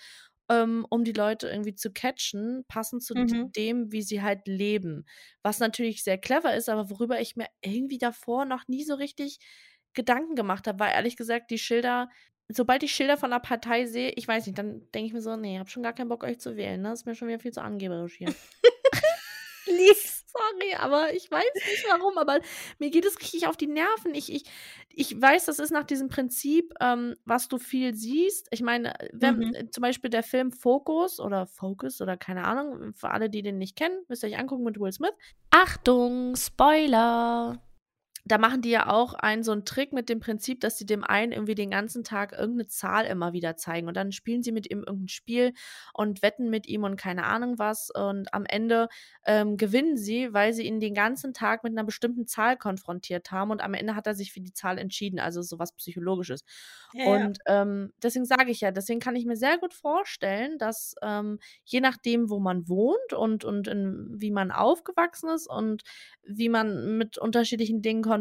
ähm, 0.49 0.87
um 0.91 1.05
die 1.05 1.13
Leute 1.13 1.49
irgendwie 1.49 1.75
zu 1.75 1.93
catchen, 1.93 2.65
passend 2.69 3.03
zu 3.03 3.15
Mhm. 3.15 3.53
dem, 3.57 3.93
wie 3.93 4.03
sie 4.03 4.23
halt 4.23 4.47
leben. 4.47 5.07
Was 5.43 5.59
natürlich 5.61 6.03
sehr 6.05 6.19
clever 6.19 6.55
ist, 6.57 6.69
aber 6.69 6.91
worüber 6.91 7.21
ich 7.21 7.37
mir 7.37 7.47
irgendwie 7.63 7.99
davor 7.99 8.45
noch 8.45 8.69
nie 8.69 8.85
so 8.85 8.95
richtig 8.95 9.39
Gedanken 9.95 10.35
gemacht 10.37 10.67
habe, 10.69 10.79
war 10.81 10.93
ehrlich 10.93 11.17
gesagt 11.17 11.51
die 11.51 11.59
Schilder. 11.59 12.09
Sobald 12.49 12.83
ich 12.83 12.93
Schilder 12.95 13.17
von 13.19 13.33
einer 13.33 13.41
Partei 13.41 13.87
sehe, 13.87 14.11
ich 14.11 14.27
weiß 14.29 14.47
nicht, 14.47 14.59
dann 14.59 14.91
denke 14.95 15.07
ich 15.09 15.13
mir 15.13 15.21
so, 15.23 15.37
nee, 15.37 15.59
hab 15.59 15.69
schon 15.71 15.83
gar 15.83 15.93
keinen 15.93 16.09
Bock, 16.09 16.25
euch 16.25 16.39
zu 16.41 16.57
wählen. 16.57 16.81
Ne? 16.81 16.93
Ist 16.93 17.05
mir 17.07 17.15
schon 17.15 17.29
wieder 17.29 17.41
viel 17.41 17.53
zu 17.53 17.63
angeberisch 17.63 18.17
hier. 18.17 18.35
Lieb. 19.77 19.97
Sorry, 20.27 20.75
aber 20.79 21.15
ich 21.15 21.31
weiß 21.31 21.45
nicht 21.55 21.87
warum, 21.89 22.19
aber 22.19 22.41
mir 22.79 22.91
geht 22.91 23.05
es 23.05 23.19
richtig 23.19 23.47
auf 23.47 23.57
die 23.57 23.67
Nerven. 23.67 24.15
Ich, 24.15 24.33
ich, 24.33 24.45
ich 24.91 25.21
weiß, 25.21 25.47
das 25.47 25.59
ist 25.59 25.71
nach 25.71 25.85
diesem 25.85 26.09
Prinzip, 26.09 26.75
ähm, 26.81 27.17
was 27.25 27.49
du 27.49 27.59
viel 27.59 27.95
siehst. 27.95 28.47
Ich 28.51 28.63
meine, 28.63 28.95
wenn 29.13 29.39
Mhm. 29.39 29.55
äh, 29.55 29.71
zum 29.71 29.83
Beispiel 29.83 30.11
der 30.11 30.23
Film 30.23 30.53
Focus 30.53 31.19
oder 31.19 31.47
Focus 31.47 32.01
oder 32.01 32.17
keine 32.17 32.45
Ahnung, 32.45 32.93
für 32.95 33.11
alle, 33.11 33.31
die 33.31 33.43
den 33.43 33.59
nicht 33.59 33.77
kennen, 33.77 34.05
müsst 34.09 34.23
ihr 34.23 34.29
euch 34.29 34.39
angucken 34.39 34.65
mit 34.65 34.79
Will 34.79 34.93
Smith. 34.93 35.13
Achtung, 35.51 36.37
Spoiler! 36.37 37.61
Da 38.29 38.37
machen 38.37 38.61
die 38.61 38.69
ja 38.71 38.89
auch 38.89 39.15
einen 39.15 39.43
so 39.43 39.53
einen 39.53 39.65
Trick 39.65 39.93
mit 39.93 40.09
dem 40.11 40.21
Prinzip, 40.21 40.61
dass 40.61 40.77
sie 40.77 40.85
dem 40.85 41.03
einen 41.03 41.33
irgendwie 41.33 41.55
den 41.55 41.71
ganzen 41.71 42.05
Tag 42.05 42.33
irgendeine 42.33 42.67
Zahl 42.67 43.07
immer 43.07 43.33
wieder 43.33 43.57
zeigen 43.57 43.89
und 43.89 43.97
dann 43.97 44.13
spielen 44.13 44.43
sie 44.43 44.53
mit 44.53 44.71
ihm 44.71 44.81
irgendein 44.81 45.09
Spiel 45.09 45.55
und 45.95 46.21
wetten 46.23 46.51
mit 46.51 46.67
ihm 46.69 46.85
und 46.85 46.97
keine 46.97 47.25
Ahnung 47.25 47.59
was 47.59 47.91
und 47.91 48.33
am 48.35 48.45
Ende 48.45 48.89
ähm, 49.25 49.57
gewinnen 49.57 49.97
sie, 49.97 50.33
weil 50.35 50.53
sie 50.53 50.65
ihn 50.67 50.79
den 50.79 50.93
ganzen 50.95 51.33
Tag 51.33 51.65
mit 51.65 51.73
einer 51.73 51.85
bestimmten 51.85 52.27
Zahl 52.27 52.59
konfrontiert 52.59 53.31
haben 53.31 53.51
und 53.51 53.63
am 53.63 53.73
Ende 53.75 53.95
hat 53.95 54.07
er 54.07 54.15
sich 54.15 54.33
für 54.33 54.41
die 54.41 54.53
Zahl 54.53 54.79
entschieden, 54.79 55.21
also 55.21 55.41
sowas 55.41 55.73
Psychologisches. 55.73 56.45
Ja, 56.93 57.05
ja. 57.05 57.27
Und 57.27 57.39
ähm, 57.47 57.93
deswegen 58.03 58.27
sage 58.27 58.51
ich 58.51 58.61
ja, 58.61 58.71
deswegen 58.71 59.01
kann 59.01 59.17
ich 59.17 59.25
mir 59.25 59.37
sehr 59.37 59.59
gut 59.59 59.75
vorstellen, 59.75 60.59
dass 60.59 60.95
ähm, 61.03 61.39
je 61.65 61.81
nachdem, 61.81 62.29
wo 62.31 62.41
man 62.41 62.69
wohnt 62.69 63.13
und, 63.13 63.45
und 63.45 63.69
in, 63.69 64.15
wie 64.19 64.31
man 64.31 64.51
aufgewachsen 64.51 65.31
ist 65.31 65.49
und 65.49 65.83
wie 66.23 66.49
man 66.49 66.99
mit 66.99 67.19
unterschiedlichen 67.19 67.83
Dingen 67.83 68.03
konfrontiert 68.03 68.18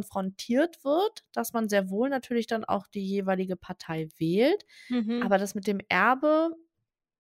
wird, 0.84 1.24
dass 1.34 1.54
man 1.54 1.70
sehr 1.70 1.90
wohl 1.90 2.10
natürlich 2.10 2.48
dann 2.48 2.66
auch 2.66 2.88
die 2.88 3.06
jeweilige 3.06 3.56
Partei 3.56 4.10
wählt. 4.18 4.66
Mhm. 4.90 5.22
Aber 5.24 5.38
das 5.38 5.56
mit 5.56 5.68
dem 5.68 5.80
Erbe, 5.90 6.52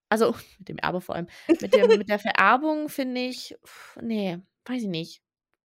also 0.10 0.36
mit 0.60 0.70
dem 0.70 0.78
Erbe 0.78 1.02
vor 1.02 1.16
allem, 1.16 1.28
mit, 1.62 1.74
dem, 1.74 1.88
mit 2.00 2.10
der 2.10 2.20
Vererbung 2.20 2.90
finde 2.90 3.22
ich, 3.22 3.56
pff, 3.66 3.98
nee, 4.02 4.40
weiß 4.66 4.84
ich 4.84 4.90
nicht. 4.90 5.22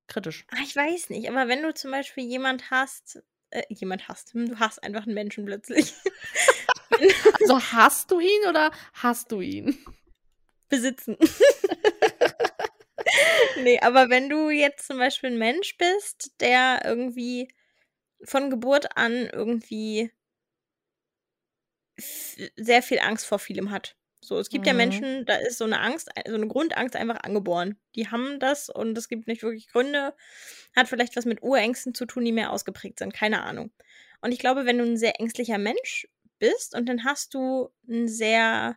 Kritisch. 0.09 0.45
Ah, 0.51 0.59
ich 0.63 0.75
weiß 0.75 1.11
nicht, 1.11 1.29
aber 1.31 1.49
wenn 1.49 1.63
du 1.63 1.73
zum 1.73 1.91
Beispiel 1.91 2.25
jemand 2.25 2.71
hast, 2.71 3.23
äh, 3.51 3.63
jemand 3.69 4.09
hast, 4.09 4.35
hm, 4.35 4.49
du 4.49 4.59
hast 4.59 4.83
einfach 4.83 5.05
einen 5.05 5.15
Menschen 5.15 5.45
plötzlich. 5.45 5.95
Also 7.41 7.61
hast 7.61 8.13
du 8.13 8.21
ihn 8.21 8.49
oder 8.49 8.71
hast 8.93 9.33
du 9.33 9.41
ihn? 9.41 9.77
Besitzen. 10.69 11.17
Nee, 13.55 13.79
aber 13.81 14.11
wenn 14.11 14.29
du 14.29 14.51
jetzt 14.51 14.87
zum 14.87 14.99
Beispiel 14.99 15.31
ein 15.31 15.39
Mensch 15.39 15.77
bist, 15.79 16.33
der 16.41 16.83
irgendwie 16.85 17.49
von 18.25 18.51
Geburt 18.51 18.97
an 18.97 19.29
irgendwie 19.33 20.13
sehr 22.57 22.83
viel 22.83 22.99
Angst 23.01 23.27
vor 23.27 23.39
vielem 23.39 23.71
hat. 23.71 23.97
So, 24.25 24.39
es 24.39 24.51
gibt 24.51 24.67
ja 24.67 24.73
Mhm. 24.73 24.77
Menschen, 24.77 25.27
da 25.27 25.35
ist 25.37 25.59
so 25.59 25.65
eine 25.65 25.81
Angst, 25.81 26.09
so 26.27 26.35
eine 26.35 26.47
Grundangst 26.47 26.95
einfach 26.95 27.23
angeboren. 27.25 27.77
Die 27.97 28.09
haben 28.09 28.39
das 28.39 28.69
und 28.71 28.97
es 28.97 29.09
gibt 29.09 29.27
nicht 29.27 29.43
wirklich 29.43 29.69
Gründe. 29.69 30.15
Hat 30.77 30.89
vielleicht 30.89 31.17
was 31.17 31.25
mit 31.25 31.43
Urängsten 31.43 31.95
zu 31.95 32.07
tun, 32.07 32.25
die 32.25 32.33
mehr 32.33 32.53
ausgeprägt 32.53 33.01
sind. 33.01 33.13
Keine 33.13 33.43
Ahnung. 33.43 33.73
Und 34.21 34.33
ich 34.33 34.39
glaube, 34.39 34.65
wenn 34.65 34.79
du 34.79 34.85
ein 34.85 34.97
sehr 34.97 35.19
ängstlicher 35.21 35.59
Mensch 35.59 36.09
bist 36.39 36.75
und 36.77 36.89
dann 36.89 37.05
hast 37.05 37.35
du 37.35 37.71
ein 37.89 38.07
sehr 38.09 38.77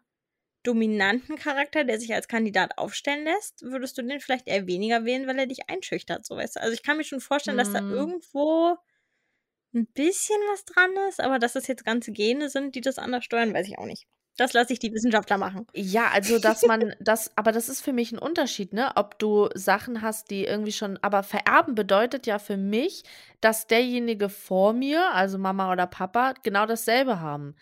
dominanten 0.65 1.37
Charakter, 1.37 1.83
der 1.85 1.99
sich 1.99 2.13
als 2.13 2.27
Kandidat 2.27 2.77
aufstellen 2.77 3.25
lässt, 3.25 3.61
würdest 3.63 3.97
du 3.97 4.01
den 4.03 4.19
vielleicht 4.19 4.47
eher 4.47 4.67
weniger 4.67 5.05
wählen, 5.05 5.27
weil 5.27 5.39
er 5.39 5.47
dich 5.47 5.69
einschüchtert, 5.69 6.25
so 6.25 6.35
weißt 6.37 6.57
du. 6.57 6.61
Also 6.61 6.73
ich 6.73 6.83
kann 6.83 6.97
mir 6.97 7.03
schon 7.05 7.21
vorstellen, 7.21 7.57
dass 7.57 7.71
da 7.71 7.79
Mm. 7.79 7.89
irgendwo 7.89 8.77
ein 9.75 9.85
bisschen 9.93 10.37
was 10.51 10.65
dran 10.65 10.91
ist, 11.09 11.19
aber 11.21 11.37
dass 11.39 11.53
das 11.53 11.67
jetzt 11.67 11.85
ganze 11.85 12.11
Gene 12.11 12.49
sind, 12.49 12.75
die 12.75 12.81
das 12.81 12.97
anders 12.97 13.25
steuern, 13.25 13.53
weiß 13.53 13.67
ich 13.67 13.77
auch 13.77 13.85
nicht. 13.85 14.07
Das 14.37 14.53
lasse 14.53 14.73
ich 14.73 14.79
die 14.79 14.91
Wissenschaftler 14.93 15.37
machen. 15.37 15.67
Ja, 15.77 16.07
also 16.13 16.39
dass 16.39 16.65
man 16.65 16.93
das, 17.01 17.31
aber 17.37 17.51
das 17.51 17.67
ist 17.67 17.81
für 17.81 17.91
mich 17.91 18.11
ein 18.13 18.17
Unterschied, 18.17 18.71
ne? 18.71 18.93
Ob 18.95 19.19
du 19.19 19.49
Sachen 19.55 20.01
hast, 20.01 20.31
die 20.31 20.45
irgendwie 20.45 20.71
schon, 20.71 20.97
aber 21.01 21.21
vererben 21.21 21.75
bedeutet 21.75 22.27
ja 22.27 22.39
für 22.39 22.55
mich, 22.55 23.03
dass 23.41 23.67
derjenige 23.67 24.29
vor 24.29 24.71
mir, 24.71 25.11
also 25.13 25.37
Mama 25.37 25.69
oder 25.73 25.85
Papa, 25.85 26.33
genau 26.43 26.65
dasselbe 26.65 27.19
haben. 27.19 27.55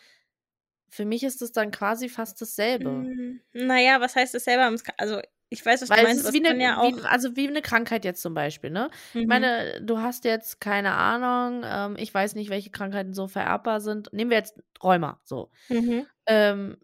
Für 0.94 1.06
mich 1.06 1.24
ist 1.24 1.42
es 1.42 1.52
dann 1.52 1.72
quasi 1.72 2.08
fast 2.10 2.40
dasselbe. 2.42 3.08
Mm, 3.10 3.40
naja, 3.54 4.00
was 4.02 4.16
heißt 4.16 4.34
das 4.34 4.44
selber? 4.46 4.76
Also 4.98 5.22
ich 5.50 5.66
weiß, 5.66 5.82
was 5.82 5.92
du 5.92 5.94
Weil 5.96 6.06
es 6.06 6.14
meinst, 6.14 6.26
ist 6.26 6.28
aber 6.28 6.34
wie 6.34 6.40
es 6.42 6.50
eine, 6.50 6.64
ja 6.64 6.82
wie, 6.82 7.02
also 7.04 7.36
wie 7.36 7.48
eine 7.48 7.62
Krankheit 7.62 8.06
jetzt 8.06 8.22
zum 8.22 8.34
Beispiel, 8.34 8.70
ne? 8.70 8.90
Ich 9.20 9.26
Mhm. 9.26 9.28
meine, 9.28 9.82
du 9.82 10.00
hast 10.00 10.24
jetzt 10.24 10.62
keine 10.62 10.94
Ahnung, 10.94 11.64
ähm, 11.66 11.96
ich 11.98 12.14
weiß 12.14 12.36
nicht, 12.36 12.50
welche 12.50 12.72
Krankheiten 12.72 13.14
so 13.14 13.28
vererbbar 13.28 13.82
sind. 13.82 14.12
Nehmen 14.14 14.32
wir 14.32 14.38
jetzt 14.38 14.62
Rheuma, 14.82 15.20
so. 15.26 15.52
Mhm. 15.70 16.08
Ähm, 16.28 16.78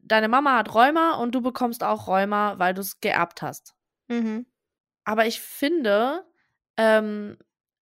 deine 0.00 0.28
Mama 0.28 0.56
hat 0.58 0.74
Rheuma 0.74 1.16
und 1.16 1.34
du 1.34 1.42
bekommst 1.42 1.84
auch 1.84 2.08
Rheuma, 2.08 2.58
weil 2.58 2.74
du 2.74 2.82
es 2.82 3.00
geerbt 3.00 3.42
hast. 3.42 3.74
Mhm. 4.08 4.44
Aber 5.04 5.26
ich 5.26 5.40
finde, 5.40 6.24
ähm, 6.76 7.36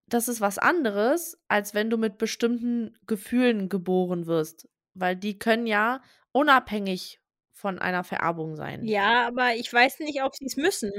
das 0.07 0.27
ist 0.27 0.41
was 0.41 0.57
anderes, 0.57 1.39
als 1.47 1.73
wenn 1.73 1.89
du 1.89 1.97
mit 1.97 2.17
bestimmten 2.17 2.97
Gefühlen 3.07 3.69
geboren 3.69 4.25
wirst. 4.27 4.67
Weil 4.93 5.15
die 5.15 5.37
können 5.39 5.67
ja 5.67 6.01
unabhängig 6.31 7.19
von 7.53 7.79
einer 7.79 8.03
Vererbung 8.03 8.55
sein. 8.55 8.83
Ja, 8.85 9.27
aber 9.27 9.53
ich 9.55 9.71
weiß 9.71 9.99
nicht, 9.99 10.23
ob 10.23 10.35
sie 10.35 10.45
es 10.45 10.57
müssen. 10.57 10.91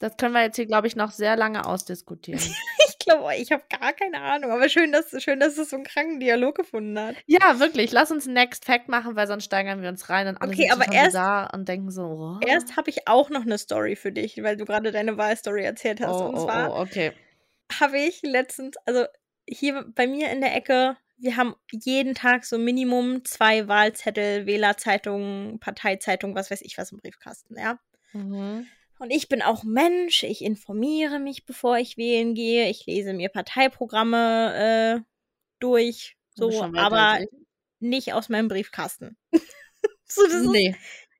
Das 0.00 0.16
können 0.16 0.34
wir 0.34 0.42
jetzt 0.42 0.56
hier, 0.56 0.66
glaube 0.66 0.88
ich, 0.88 0.96
noch 0.96 1.12
sehr 1.12 1.36
lange 1.36 1.64
ausdiskutieren. 1.66 2.40
Ich 3.04 3.06
glaube, 3.06 3.34
ich 3.34 3.50
habe 3.50 3.64
gar 3.68 3.92
keine 3.94 4.20
Ahnung. 4.20 4.52
Aber 4.52 4.68
schön, 4.68 4.92
dass, 4.92 5.10
schön, 5.20 5.40
dass 5.40 5.58
es 5.58 5.70
so 5.70 5.76
einen 5.76 5.84
kranken 5.84 6.20
Dialog 6.20 6.54
gefunden 6.54 6.96
hat. 6.96 7.16
ja, 7.26 7.58
wirklich. 7.58 7.90
Lass 7.90 8.12
uns 8.12 8.26
Next 8.26 8.64
Fact 8.64 8.88
machen, 8.88 9.16
weil 9.16 9.26
sonst 9.26 9.42
steigern 9.44 9.82
wir 9.82 9.88
uns 9.88 10.08
rein 10.08 10.28
und 10.28 10.36
alle 10.40 10.52
Okay, 10.52 10.70
aber 10.70 10.86
erst- 10.92 11.16
da 11.16 11.46
und 11.46 11.68
denken 11.68 11.90
so, 11.90 12.04
oh, 12.40 12.46
Erst 12.46 12.76
habe 12.76 12.90
ich 12.90 13.08
auch 13.08 13.28
noch 13.28 13.42
eine 13.42 13.58
Story 13.58 13.96
für 13.96 14.12
dich, 14.12 14.40
weil 14.44 14.56
du 14.56 14.64
gerade 14.66 14.92
deine 14.92 15.16
Wahlstory 15.16 15.64
erzählt 15.64 16.00
hast. 16.00 16.14
oh, 16.14 16.26
Und 16.26 16.34
oh, 16.36 16.44
zwar 16.44 16.70
oh, 16.76 16.80
okay. 16.80 17.10
habe 17.80 17.98
ich 17.98 18.22
letztens, 18.22 18.76
also 18.86 19.04
hier 19.48 19.84
bei 19.96 20.06
mir 20.06 20.30
in 20.30 20.40
der 20.40 20.54
Ecke, 20.54 20.96
wir 21.22 21.36
haben 21.36 21.54
jeden 21.70 22.14
Tag 22.14 22.44
so 22.44 22.58
Minimum 22.58 23.24
zwei 23.24 23.68
Wahlzettel, 23.68 24.44
Wählerzeitungen, 24.46 25.60
Parteizeitungen, 25.60 26.34
was 26.34 26.50
weiß 26.50 26.62
ich 26.62 26.76
was 26.78 26.90
im 26.90 26.98
Briefkasten, 26.98 27.56
ja. 27.56 27.78
Mhm. 28.12 28.66
Und 28.98 29.10
ich 29.10 29.28
bin 29.28 29.40
auch 29.40 29.62
Mensch, 29.62 30.24
ich 30.24 30.42
informiere 30.42 31.20
mich, 31.20 31.46
bevor 31.46 31.78
ich 31.78 31.96
wählen 31.96 32.34
gehe, 32.34 32.68
ich 32.68 32.86
lese 32.86 33.14
mir 33.14 33.28
Parteiprogramme 33.28 35.00
äh, 35.00 35.00
durch, 35.60 36.16
so, 36.34 36.62
aber 36.62 37.20
nicht 37.78 38.12
aus 38.12 38.28
meinem 38.28 38.48
Briefkasten. 38.48 39.16
so, 40.04 40.24
das 40.24 40.34
ist 40.34 40.50
Nee. 40.50 40.76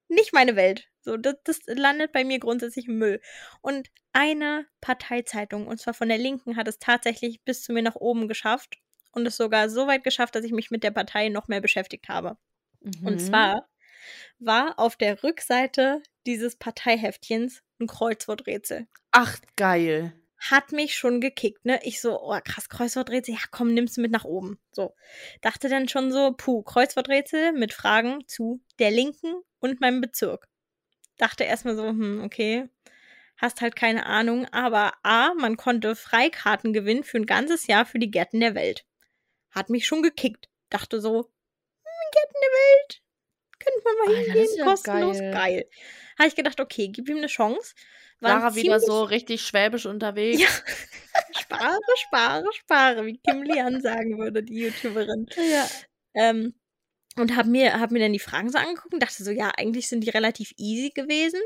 nicht 0.08 0.32
meine 0.32 0.56
Welt. 0.56 0.88
So, 1.00 1.16
das, 1.16 1.36
das 1.44 1.60
landet 1.66 2.12
bei 2.12 2.24
mir 2.24 2.38
grundsätzlich 2.38 2.86
im 2.86 2.98
Müll. 2.98 3.20
Und 3.60 3.88
eine 4.12 4.66
Parteizeitung, 4.80 5.66
und 5.66 5.80
zwar 5.80 5.94
von 5.94 6.08
der 6.08 6.18
Linken, 6.18 6.56
hat 6.56 6.68
es 6.68 6.78
tatsächlich 6.78 7.42
bis 7.44 7.62
zu 7.62 7.72
mir 7.72 7.82
nach 7.82 7.96
oben 7.96 8.28
geschafft 8.28 8.78
und 9.12 9.26
es 9.26 9.36
sogar 9.36 9.68
so 9.70 9.86
weit 9.86 10.04
geschafft, 10.04 10.34
dass 10.34 10.44
ich 10.44 10.52
mich 10.52 10.70
mit 10.70 10.82
der 10.84 10.90
Partei 10.90 11.28
noch 11.28 11.48
mehr 11.48 11.60
beschäftigt 11.60 12.08
habe. 12.08 12.36
Und 13.04 13.14
Mhm. 13.14 13.18
zwar 13.20 13.68
war 14.40 14.78
auf 14.78 14.96
der 14.96 15.22
Rückseite 15.22 16.02
dieses 16.26 16.56
Parteiheftchens 16.56 17.62
ein 17.80 17.86
Kreuzworträtsel. 17.88 18.88
Ach, 19.12 19.38
geil. 19.56 20.12
Hat 20.38 20.72
mich 20.72 20.96
schon 20.96 21.20
gekickt, 21.20 21.64
ne? 21.64 21.78
Ich 21.84 22.00
so, 22.00 22.20
oh 22.20 22.38
krass, 22.44 22.68
Kreuzworträtsel, 22.68 23.34
ja 23.34 23.40
komm, 23.52 23.72
nimm's 23.74 23.96
mit 23.96 24.10
nach 24.10 24.24
oben. 24.24 24.58
So. 24.72 24.94
Dachte 25.40 25.68
dann 25.68 25.88
schon 25.88 26.10
so, 26.12 26.32
puh, 26.36 26.62
Kreuzworträtsel 26.62 27.52
mit 27.52 27.72
Fragen 27.72 28.26
zu 28.26 28.60
der 28.80 28.90
Linken 28.90 29.34
und 29.60 29.80
meinem 29.80 30.00
Bezirk. 30.00 30.48
Dachte 31.18 31.44
erstmal 31.44 31.76
so, 31.76 31.84
hm, 31.88 32.22
okay, 32.24 32.68
hast 33.38 33.60
halt 33.62 33.76
keine 33.76 34.06
Ahnung, 34.06 34.46
aber 34.52 34.94
A, 35.04 35.34
man 35.34 35.56
konnte 35.56 35.96
Freikarten 35.96 36.72
gewinnen 36.72 37.04
für 37.04 37.18
ein 37.18 37.26
ganzes 37.26 37.66
Jahr 37.68 37.86
für 37.86 37.98
die 38.00 38.10
Gärten 38.10 38.40
der 38.40 38.54
Welt. 38.54 38.84
Hat 39.52 39.70
mich 39.70 39.86
schon 39.86 40.02
gekickt. 40.02 40.48
Dachte 40.70 41.00
so, 41.00 41.10
hm, 41.12 42.10
Gärten 42.12 42.34
der 42.42 42.50
Welt, 42.50 43.02
könnte 43.58 43.80
man 43.84 43.96
mal 43.96 44.16
Alter, 44.16 44.26
das 44.26 44.36
hingehen, 44.36 44.58
ja 44.58 44.64
kostenlos, 44.64 45.18
geil. 45.18 45.32
geil. 45.32 45.70
Habe 46.18 46.28
ich 46.28 46.34
gedacht, 46.34 46.60
okay, 46.60 46.88
gib 46.88 47.08
ihm 47.08 47.18
eine 47.18 47.26
Chance. 47.26 47.74
War 48.20 48.40
Sarah 48.40 48.54
wieder 48.54 48.80
so 48.80 49.02
richtig 49.02 49.42
schwäbisch 49.42 49.86
unterwegs. 49.86 50.40
Ja. 50.40 50.48
spare, 51.40 51.78
spare, 52.06 52.46
spare, 52.52 53.06
wie 53.06 53.18
Kim 53.18 53.42
Lian 53.42 53.80
sagen 53.80 54.18
würde, 54.18 54.42
die 54.42 54.60
YouTuberin. 54.60 55.26
Ja. 55.36 55.68
Ähm, 56.14 56.54
und 57.16 57.36
habe 57.36 57.48
mir, 57.50 57.78
hab 57.78 57.90
mir 57.90 57.98
dann 57.98 58.12
die 58.12 58.18
Fragen 58.18 58.50
so 58.50 58.58
angeguckt 58.58 58.94
und 58.94 59.02
dachte 59.02 59.22
so, 59.22 59.30
ja, 59.30 59.50
eigentlich 59.56 59.88
sind 59.88 60.02
die 60.02 60.10
relativ 60.10 60.52
easy 60.56 60.90
gewesen, 60.90 61.40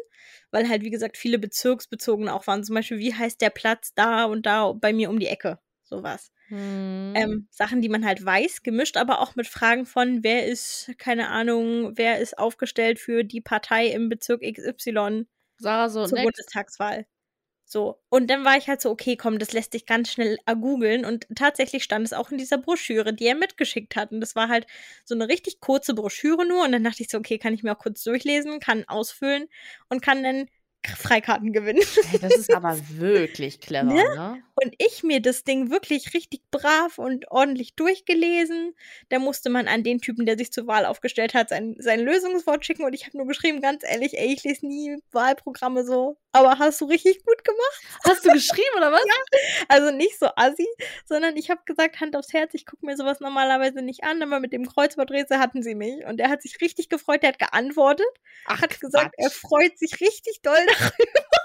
weil 0.50 0.68
halt, 0.68 0.82
wie 0.82 0.90
gesagt, 0.90 1.16
viele 1.16 1.38
bezirksbezogene 1.38 2.32
auch 2.32 2.46
waren. 2.46 2.62
Zum 2.62 2.74
Beispiel, 2.74 2.98
wie 2.98 3.14
heißt 3.14 3.40
der 3.40 3.50
Platz 3.50 3.92
da 3.94 4.26
und 4.26 4.46
da 4.46 4.72
bei 4.72 4.92
mir 4.92 5.10
um 5.10 5.18
die 5.18 5.26
Ecke? 5.26 5.58
Sowas. 5.82 6.30
Hm. 6.48 7.12
Ähm, 7.16 7.48
Sachen, 7.50 7.82
die 7.82 7.88
man 7.88 8.04
halt 8.04 8.24
weiß, 8.24 8.62
gemischt 8.62 8.96
aber 8.96 9.20
auch 9.20 9.34
mit 9.34 9.46
Fragen 9.46 9.84
von, 9.84 10.22
wer 10.22 10.46
ist, 10.46 10.92
keine 10.98 11.28
Ahnung, 11.28 11.96
wer 11.96 12.20
ist 12.20 12.38
aufgestellt 12.38 13.00
für 13.00 13.24
die 13.24 13.40
Partei 13.40 13.88
im 13.88 14.08
Bezirk 14.08 14.42
XY 14.42 15.26
Sarah 15.58 15.88
so, 15.88 16.04
zur 16.04 16.18
next. 16.18 16.24
Bundestagswahl. 16.24 17.06
So. 17.68 18.00
Und 18.10 18.30
dann 18.30 18.44
war 18.44 18.56
ich 18.56 18.68
halt 18.68 18.80
so, 18.80 18.90
okay, 18.90 19.16
komm, 19.16 19.40
das 19.40 19.52
lässt 19.52 19.72
sich 19.72 19.86
ganz 19.86 20.12
schnell 20.12 20.38
googeln. 20.46 21.04
Und 21.04 21.26
tatsächlich 21.34 21.82
stand 21.82 22.06
es 22.06 22.12
auch 22.12 22.30
in 22.30 22.38
dieser 22.38 22.58
Broschüre, 22.58 23.12
die 23.12 23.26
er 23.26 23.34
mitgeschickt 23.34 23.96
hat. 23.96 24.12
Und 24.12 24.20
das 24.20 24.36
war 24.36 24.48
halt 24.48 24.68
so 25.04 25.16
eine 25.16 25.28
richtig 25.28 25.58
kurze 25.58 25.94
Broschüre 25.94 26.46
nur. 26.46 26.64
Und 26.64 26.70
dann 26.70 26.84
dachte 26.84 27.02
ich 27.02 27.08
so, 27.10 27.18
okay, 27.18 27.38
kann 27.38 27.54
ich 27.54 27.64
mir 27.64 27.74
auch 27.74 27.80
kurz 27.80 28.04
durchlesen, 28.04 28.60
kann 28.60 28.84
ausfüllen 28.86 29.48
und 29.88 30.00
kann 30.00 30.22
dann 30.22 30.46
Freikarten 30.96 31.52
gewinnen. 31.52 31.82
Hey, 32.10 32.18
das 32.20 32.36
ist 32.36 32.52
aber 32.54 32.78
wirklich 32.90 33.60
clever, 33.60 33.84
Ne? 33.92 33.94
ne? 33.94 34.42
Und 34.62 34.74
ich 34.78 35.02
mir 35.02 35.20
das 35.20 35.44
Ding 35.44 35.70
wirklich 35.70 36.14
richtig 36.14 36.40
brav 36.50 36.96
und 36.98 37.30
ordentlich 37.30 37.74
durchgelesen. 37.76 38.74
Da 39.10 39.18
musste 39.18 39.50
man 39.50 39.68
an 39.68 39.82
den 39.82 40.00
Typen, 40.00 40.24
der 40.24 40.38
sich 40.38 40.50
zur 40.50 40.66
Wahl 40.66 40.86
aufgestellt 40.86 41.34
hat, 41.34 41.50
sein, 41.50 41.76
sein 41.78 42.00
Lösungswort 42.00 42.64
schicken. 42.64 42.84
Und 42.84 42.94
ich 42.94 43.06
habe 43.06 43.18
nur 43.18 43.26
geschrieben, 43.26 43.60
ganz 43.60 43.82
ehrlich, 43.84 44.16
ey, 44.18 44.32
ich 44.32 44.44
lese 44.44 44.66
nie 44.66 44.96
Wahlprogramme 45.12 45.84
so. 45.84 46.16
Aber 46.32 46.58
hast 46.58 46.80
du 46.80 46.86
richtig 46.86 47.22
gut 47.24 47.44
gemacht. 47.44 47.82
Hast 48.04 48.24
du 48.24 48.32
geschrieben 48.32 48.76
oder 48.78 48.92
was? 48.92 49.02
Also 49.68 49.90
nicht 49.90 50.18
so 50.18 50.26
assi, 50.36 50.66
sondern 51.04 51.36
ich 51.36 51.50
habe 51.50 51.60
gesagt, 51.64 52.00
Hand 52.00 52.14
aufs 52.16 52.32
Herz, 52.32 52.52
ich 52.54 52.66
gucke 52.66 52.84
mir 52.86 52.96
sowas 52.96 53.20
normalerweise 53.20 53.82
nicht 53.82 54.04
an, 54.04 54.22
aber 54.22 54.38
mit 54.40 54.52
dem 54.52 54.66
Kreuzworträtsel 54.66 55.38
hatten 55.38 55.62
sie 55.62 55.74
mich. 55.74 56.04
Und 56.06 56.20
er 56.20 56.28
hat 56.30 56.42
sich 56.42 56.60
richtig 56.60 56.88
gefreut, 56.88 57.22
der 57.22 57.30
hat 57.30 57.38
geantwortet, 57.38 58.06
Ach, 58.46 58.60
hat 58.62 58.80
gesagt, 58.80 59.14
er 59.18 59.28
Quatsch. 59.28 59.38
freut 59.40 59.78
sich 59.78 60.00
richtig 60.00 60.40
doll. 60.42 60.56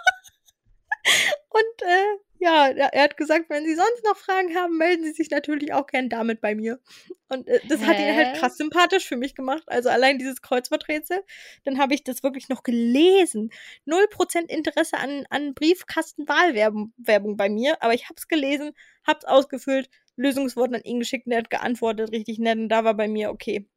Und 1.50 1.82
äh, 1.82 2.18
ja, 2.40 2.70
er 2.70 3.04
hat 3.04 3.18
gesagt, 3.18 3.50
wenn 3.50 3.66
Sie 3.66 3.76
sonst 3.76 4.04
noch 4.04 4.18
Fragen 4.18 4.56
haben, 4.56 4.78
melden 4.78 5.04
Sie 5.04 5.12
sich 5.12 5.30
natürlich 5.30 5.74
auch 5.74 5.86
gern 5.86 6.10
damit 6.10 6.42
bei 6.42 6.56
mir. 6.56 6.80
Und 7.30 7.48
äh, 7.48 7.60
das 7.68 7.82
hat 7.82 8.00
ihn 8.00 8.16
halt 8.16 8.36
Hä? 8.36 8.40
krass 8.40 8.58
sympathisch 8.58 9.08
für 9.08 9.16
mich 9.16 9.36
gemacht. 9.36 9.64
Also 9.68 9.90
allein 9.90 10.18
dieses 10.18 10.42
Kreuzworträtsel. 10.42 11.24
Dann 11.66 11.78
habe 11.78 11.94
ich 11.94 12.04
das 12.04 12.24
wirklich 12.24 12.50
noch 12.50 12.64
gelesen. 12.64 13.52
0% 13.86 14.50
Interesse 14.50 14.98
an, 14.98 15.26
an 15.30 15.54
Briefkastenwahlwerbung 15.54 16.94
Werbung 16.98 17.38
bei 17.38 17.50
mir, 17.50 17.82
aber 17.84 17.94
ich 17.94 18.06
habe 18.06 18.16
es 18.18 18.28
gelesen, 18.28 18.72
habe 19.06 19.20
es 19.20 19.26
ausgefüllt, 19.26 19.90
Lösungswort 20.16 20.74
an 20.74 20.82
ihn 20.84 21.00
geschickt 21.00 21.26
und 21.28 21.34
er 21.34 21.40
hat 21.40 21.50
geantwortet, 21.50 22.12
richtig 22.12 22.40
nett. 22.40 22.58
Und 22.58 22.70
da 22.70 22.84
war 22.84 22.96
bei 22.96 23.08
mir, 23.08 23.30
okay, 23.30 23.68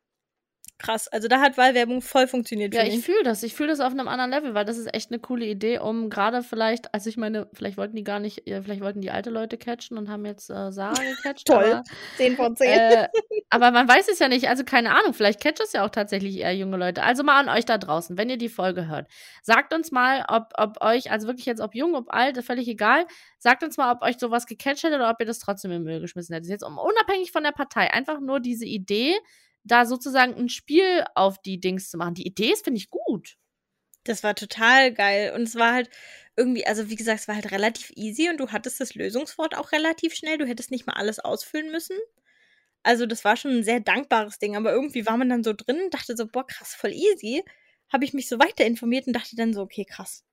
krass. 0.84 1.08
Also 1.08 1.28
da 1.28 1.40
hat 1.40 1.56
Wahlwerbung 1.56 2.02
voll 2.02 2.26
funktioniert 2.26 2.74
Ja, 2.74 2.84
ich 2.84 3.04
fühle 3.04 3.22
das. 3.24 3.42
Ich 3.42 3.54
fühle 3.54 3.70
das 3.70 3.80
auf 3.80 3.92
einem 3.92 4.08
anderen 4.08 4.30
Level, 4.30 4.54
weil 4.54 4.64
das 4.64 4.76
ist 4.76 4.92
echt 4.92 5.10
eine 5.10 5.18
coole 5.18 5.46
Idee, 5.46 5.78
um 5.78 6.10
gerade 6.10 6.42
vielleicht, 6.42 6.92
also 6.92 7.08
ich 7.08 7.16
meine, 7.16 7.48
vielleicht 7.54 7.76
wollten 7.76 7.96
die 7.96 8.04
gar 8.04 8.20
nicht, 8.20 8.42
vielleicht 8.44 8.82
wollten 8.82 9.00
die 9.00 9.10
alte 9.10 9.30
Leute 9.30 9.56
catchen 9.56 9.96
und 9.96 10.08
haben 10.08 10.26
jetzt 10.26 10.50
äh, 10.50 10.70
Sarah 10.72 10.94
gecatcht. 11.02 11.46
Toll. 11.46 11.72
Aber, 11.72 11.84
10 12.18 12.36
von 12.36 12.56
10. 12.56 12.68
äh, 12.68 13.08
aber 13.50 13.70
man 13.70 13.88
weiß 13.88 14.08
es 14.08 14.18
ja 14.18 14.28
nicht, 14.28 14.48
also 14.48 14.64
keine 14.64 14.94
Ahnung, 14.94 15.14
vielleicht 15.14 15.40
catcht 15.40 15.60
es 15.60 15.72
ja 15.72 15.84
auch 15.84 15.90
tatsächlich 15.90 16.38
eher 16.38 16.54
junge 16.54 16.76
Leute. 16.76 17.02
Also 17.02 17.22
mal 17.22 17.40
an 17.40 17.48
euch 17.48 17.64
da 17.64 17.78
draußen, 17.78 18.18
wenn 18.18 18.28
ihr 18.28 18.38
die 18.38 18.48
Folge 18.48 18.86
hört. 18.86 19.08
Sagt 19.42 19.72
uns 19.72 19.90
mal, 19.90 20.24
ob, 20.28 20.52
ob 20.56 20.82
euch, 20.82 21.10
also 21.10 21.26
wirklich 21.26 21.46
jetzt, 21.46 21.60
ob 21.60 21.74
jung, 21.74 21.94
ob 21.94 22.12
alt, 22.12 22.42
völlig 22.44 22.68
egal, 22.68 23.06
sagt 23.38 23.62
uns 23.62 23.76
mal, 23.78 23.92
ob 23.92 24.02
euch 24.02 24.18
sowas 24.18 24.46
gecatcht 24.46 24.84
hätte 24.84 24.96
oder 24.96 25.10
ob 25.10 25.16
ihr 25.20 25.26
das 25.26 25.38
trotzdem 25.38 25.70
im 25.70 25.82
Müll 25.82 26.00
geschmissen 26.00 26.34
hättet. 26.34 26.50
Jetzt 26.50 26.64
um, 26.64 26.78
unabhängig 26.78 27.32
von 27.32 27.42
der 27.42 27.52
Partei, 27.52 27.90
einfach 27.92 28.20
nur 28.20 28.40
diese 28.40 28.66
Idee, 28.66 29.14
da 29.64 29.86
sozusagen 29.86 30.34
ein 30.34 30.48
Spiel 30.48 31.04
auf 31.14 31.40
die 31.40 31.60
Dings 31.60 31.90
zu 31.90 31.96
machen. 31.96 32.14
Die 32.14 32.26
Idee 32.26 32.52
ist, 32.52 32.64
finde 32.64 32.78
ich, 32.78 32.90
gut. 32.90 33.36
Das 34.04 34.22
war 34.22 34.34
total 34.34 34.92
geil. 34.92 35.32
Und 35.34 35.42
es 35.42 35.54
war 35.56 35.72
halt 35.72 35.90
irgendwie, 36.36 36.66
also 36.66 36.90
wie 36.90 36.96
gesagt, 36.96 37.20
es 37.20 37.28
war 37.28 37.34
halt 37.36 37.50
relativ 37.52 37.90
easy 37.96 38.28
und 38.28 38.38
du 38.38 38.50
hattest 38.50 38.80
das 38.80 38.94
Lösungswort 38.94 39.56
auch 39.56 39.72
relativ 39.72 40.14
schnell. 40.14 40.38
Du 40.38 40.46
hättest 40.46 40.70
nicht 40.70 40.86
mal 40.86 40.94
alles 40.94 41.18
ausfüllen 41.18 41.70
müssen. 41.70 41.96
Also 42.82 43.06
das 43.06 43.24
war 43.24 43.36
schon 43.36 43.52
ein 43.52 43.64
sehr 43.64 43.80
dankbares 43.80 44.38
Ding. 44.38 44.56
Aber 44.56 44.72
irgendwie 44.72 45.06
war 45.06 45.16
man 45.16 45.30
dann 45.30 45.44
so 45.44 45.54
drin 45.54 45.80
und 45.84 45.94
dachte 45.94 46.16
so, 46.16 46.26
boah, 46.26 46.46
krass, 46.46 46.74
voll 46.74 46.92
easy. 46.92 47.42
habe 47.92 48.04
ich 48.04 48.14
mich 48.14 48.28
so 48.28 48.38
weiter 48.38 48.64
informiert 48.66 49.06
und 49.06 49.14
dachte 49.14 49.36
dann 49.36 49.54
so, 49.54 49.62
okay, 49.62 49.84
krass. 49.84 50.24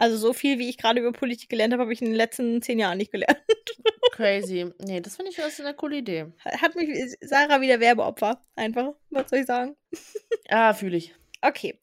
Also 0.00 0.16
so 0.16 0.32
viel, 0.32 0.58
wie 0.58 0.70
ich 0.70 0.78
gerade 0.78 0.98
über 1.00 1.12
Politik 1.12 1.50
gelernt 1.50 1.74
habe, 1.74 1.82
habe 1.82 1.92
ich 1.92 2.00
in 2.00 2.06
den 2.08 2.14
letzten 2.16 2.62
zehn 2.62 2.78
Jahren 2.78 2.96
nicht 2.96 3.12
gelernt. 3.12 3.38
Crazy. 4.12 4.72
Nee, 4.78 5.00
das 5.02 5.16
finde 5.16 5.30
ich 5.30 5.36
das 5.36 5.60
eine 5.60 5.74
coole 5.74 5.98
Idee. 5.98 6.26
Hat 6.44 6.74
mich 6.74 6.88
Sarah 7.20 7.60
wieder 7.60 7.80
Werbeopfer. 7.80 8.42
Einfach. 8.56 8.94
Was 9.10 9.28
soll 9.28 9.40
ich 9.40 9.46
sagen? 9.46 9.76
Ah, 10.48 10.72
fühle 10.74 10.96
ich. 10.96 11.14
Okay. 11.42 11.78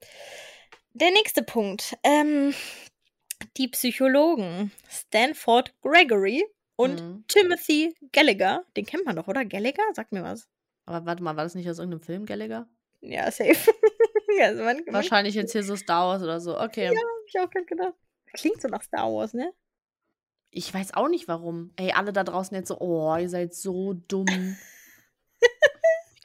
Der 0.94 1.12
nächste 1.12 1.42
Punkt. 1.44 1.96
Ähm, 2.04 2.54
die 3.56 3.68
Psychologen 3.70 4.72
Stanford 4.90 5.74
Gregory 5.82 6.44
und 6.76 7.00
Mhm. 7.02 7.24
Timothy 7.28 7.96
Gallagher. 8.12 8.66
Den 8.76 8.86
kennt 8.86 9.06
man 9.06 9.16
doch, 9.16 9.28
oder? 9.28 9.46
Gallagher? 9.46 9.84
Sagt 9.94 10.12
mir 10.12 10.24
was. 10.24 10.50
Aber 10.86 11.06
warte 11.06 11.24
mal, 11.24 11.36
war 11.38 11.44
das 11.44 11.56
nicht 11.56 11.70
aus 11.70 11.78
irgendeinem 11.80 12.02
Film, 12.02 12.26
Gallagher? 12.26 12.68
Ja, 13.02 13.32
safe. 13.32 13.54
also 14.42 14.64
man, 14.64 14.78
man, 14.86 14.94
Wahrscheinlich 14.96 15.36
jetzt 15.36 15.52
hier 15.54 15.64
so 15.64 15.76
Star 15.76 16.08
Wars 16.08 16.24
oder 16.24 16.40
so. 16.42 16.60
Okay. 16.60 16.86
Ja. 16.86 16.92
hab 16.92 17.28
ich 17.28 17.40
auch 17.40 17.50
gerade 17.50 17.66
gedacht. 17.66 17.94
Klingt 18.34 18.62
so 18.62 18.68
nach 18.68 18.84
Star 18.84 19.12
Wars, 19.14 19.34
ne? 19.34 19.52
Ich 20.50 20.74
weiß 20.74 20.94
auch 20.94 21.10
nicht 21.10 21.28
warum. 21.28 21.72
Ey, 21.76 21.92
alle 21.92 22.14
da 22.14 22.24
draußen 22.24 22.56
jetzt 22.56 22.70
so, 22.70 22.80
oh, 22.80 23.16
ihr 23.18 23.30
seid 23.30 23.54
so 23.54 23.94
dumm. 23.94 24.58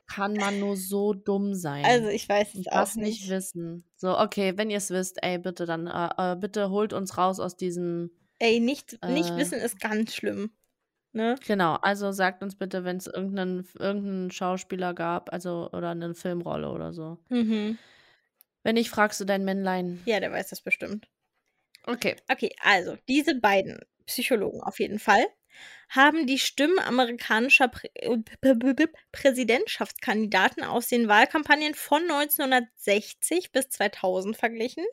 Kann 0.06 0.34
man 0.34 0.60
nur 0.60 0.76
so 0.76 1.14
dumm 1.14 1.54
sein? 1.54 1.84
Also 1.86 2.08
ich 2.08 2.28
weiß 2.28 2.54
es 2.54 2.66
auch 2.66 2.72
das 2.72 2.96
nicht 2.96 3.30
wissen. 3.30 3.84
So, 3.96 4.18
okay, 4.18 4.52
wenn 4.56 4.68
ihr 4.68 4.76
es 4.76 4.90
wisst, 4.90 5.22
ey, 5.22 5.38
bitte 5.38 5.64
dann, 5.64 5.86
äh, 5.86 6.32
äh, 6.32 6.36
bitte 6.36 6.70
holt 6.70 6.92
uns 6.92 7.16
raus 7.16 7.40
aus 7.40 7.56
diesem. 7.56 8.10
Ey, 8.38 8.60
nicht, 8.60 8.98
nicht 9.06 9.30
Äh. 9.30 9.36
wissen 9.38 9.58
ist 9.58 9.80
ganz 9.80 10.14
schlimm. 10.14 10.52
Ne? 11.12 11.36
Genau, 11.46 11.74
also 11.76 12.10
sagt 12.12 12.42
uns 12.42 12.56
bitte, 12.56 12.84
wenn 12.84 12.96
es 12.96 13.06
irgendeinen, 13.06 13.66
irgendeinen 13.78 14.30
Schauspieler 14.30 14.94
gab, 14.94 15.32
also 15.32 15.68
oder 15.72 15.90
eine 15.90 16.14
Filmrolle 16.14 16.70
oder 16.70 16.92
so. 16.92 17.18
Mhm. 17.28 17.78
Wenn 18.62 18.74
nicht, 18.74 18.90
fragst 18.90 19.20
du 19.20 19.24
dein 19.24 19.44
Männlein. 19.44 20.00
Ja, 20.06 20.20
der 20.20 20.32
weiß 20.32 20.48
das 20.48 20.60
bestimmt. 20.62 21.08
Okay. 21.88 22.16
Okay, 22.30 22.50
also 22.60 22.96
diese 23.08 23.34
beiden 23.40 23.80
Psychologen 24.06 24.60
auf 24.62 24.80
jeden 24.80 24.98
Fall 24.98 25.24
haben 25.88 26.26
die 26.26 26.38
Stimmen 26.38 26.78
amerikanischer 26.78 27.68
Prä 27.68 27.88
äh, 27.94 28.86
Präsidentschaftskandidaten 29.12 30.64
aus 30.64 30.88
den 30.88 31.08
Wahlkampagnen 31.08 31.74
von 31.74 32.06
1960 32.06 33.52
bis 33.52 33.68
2000 33.70 34.36
verglichen 34.36 34.84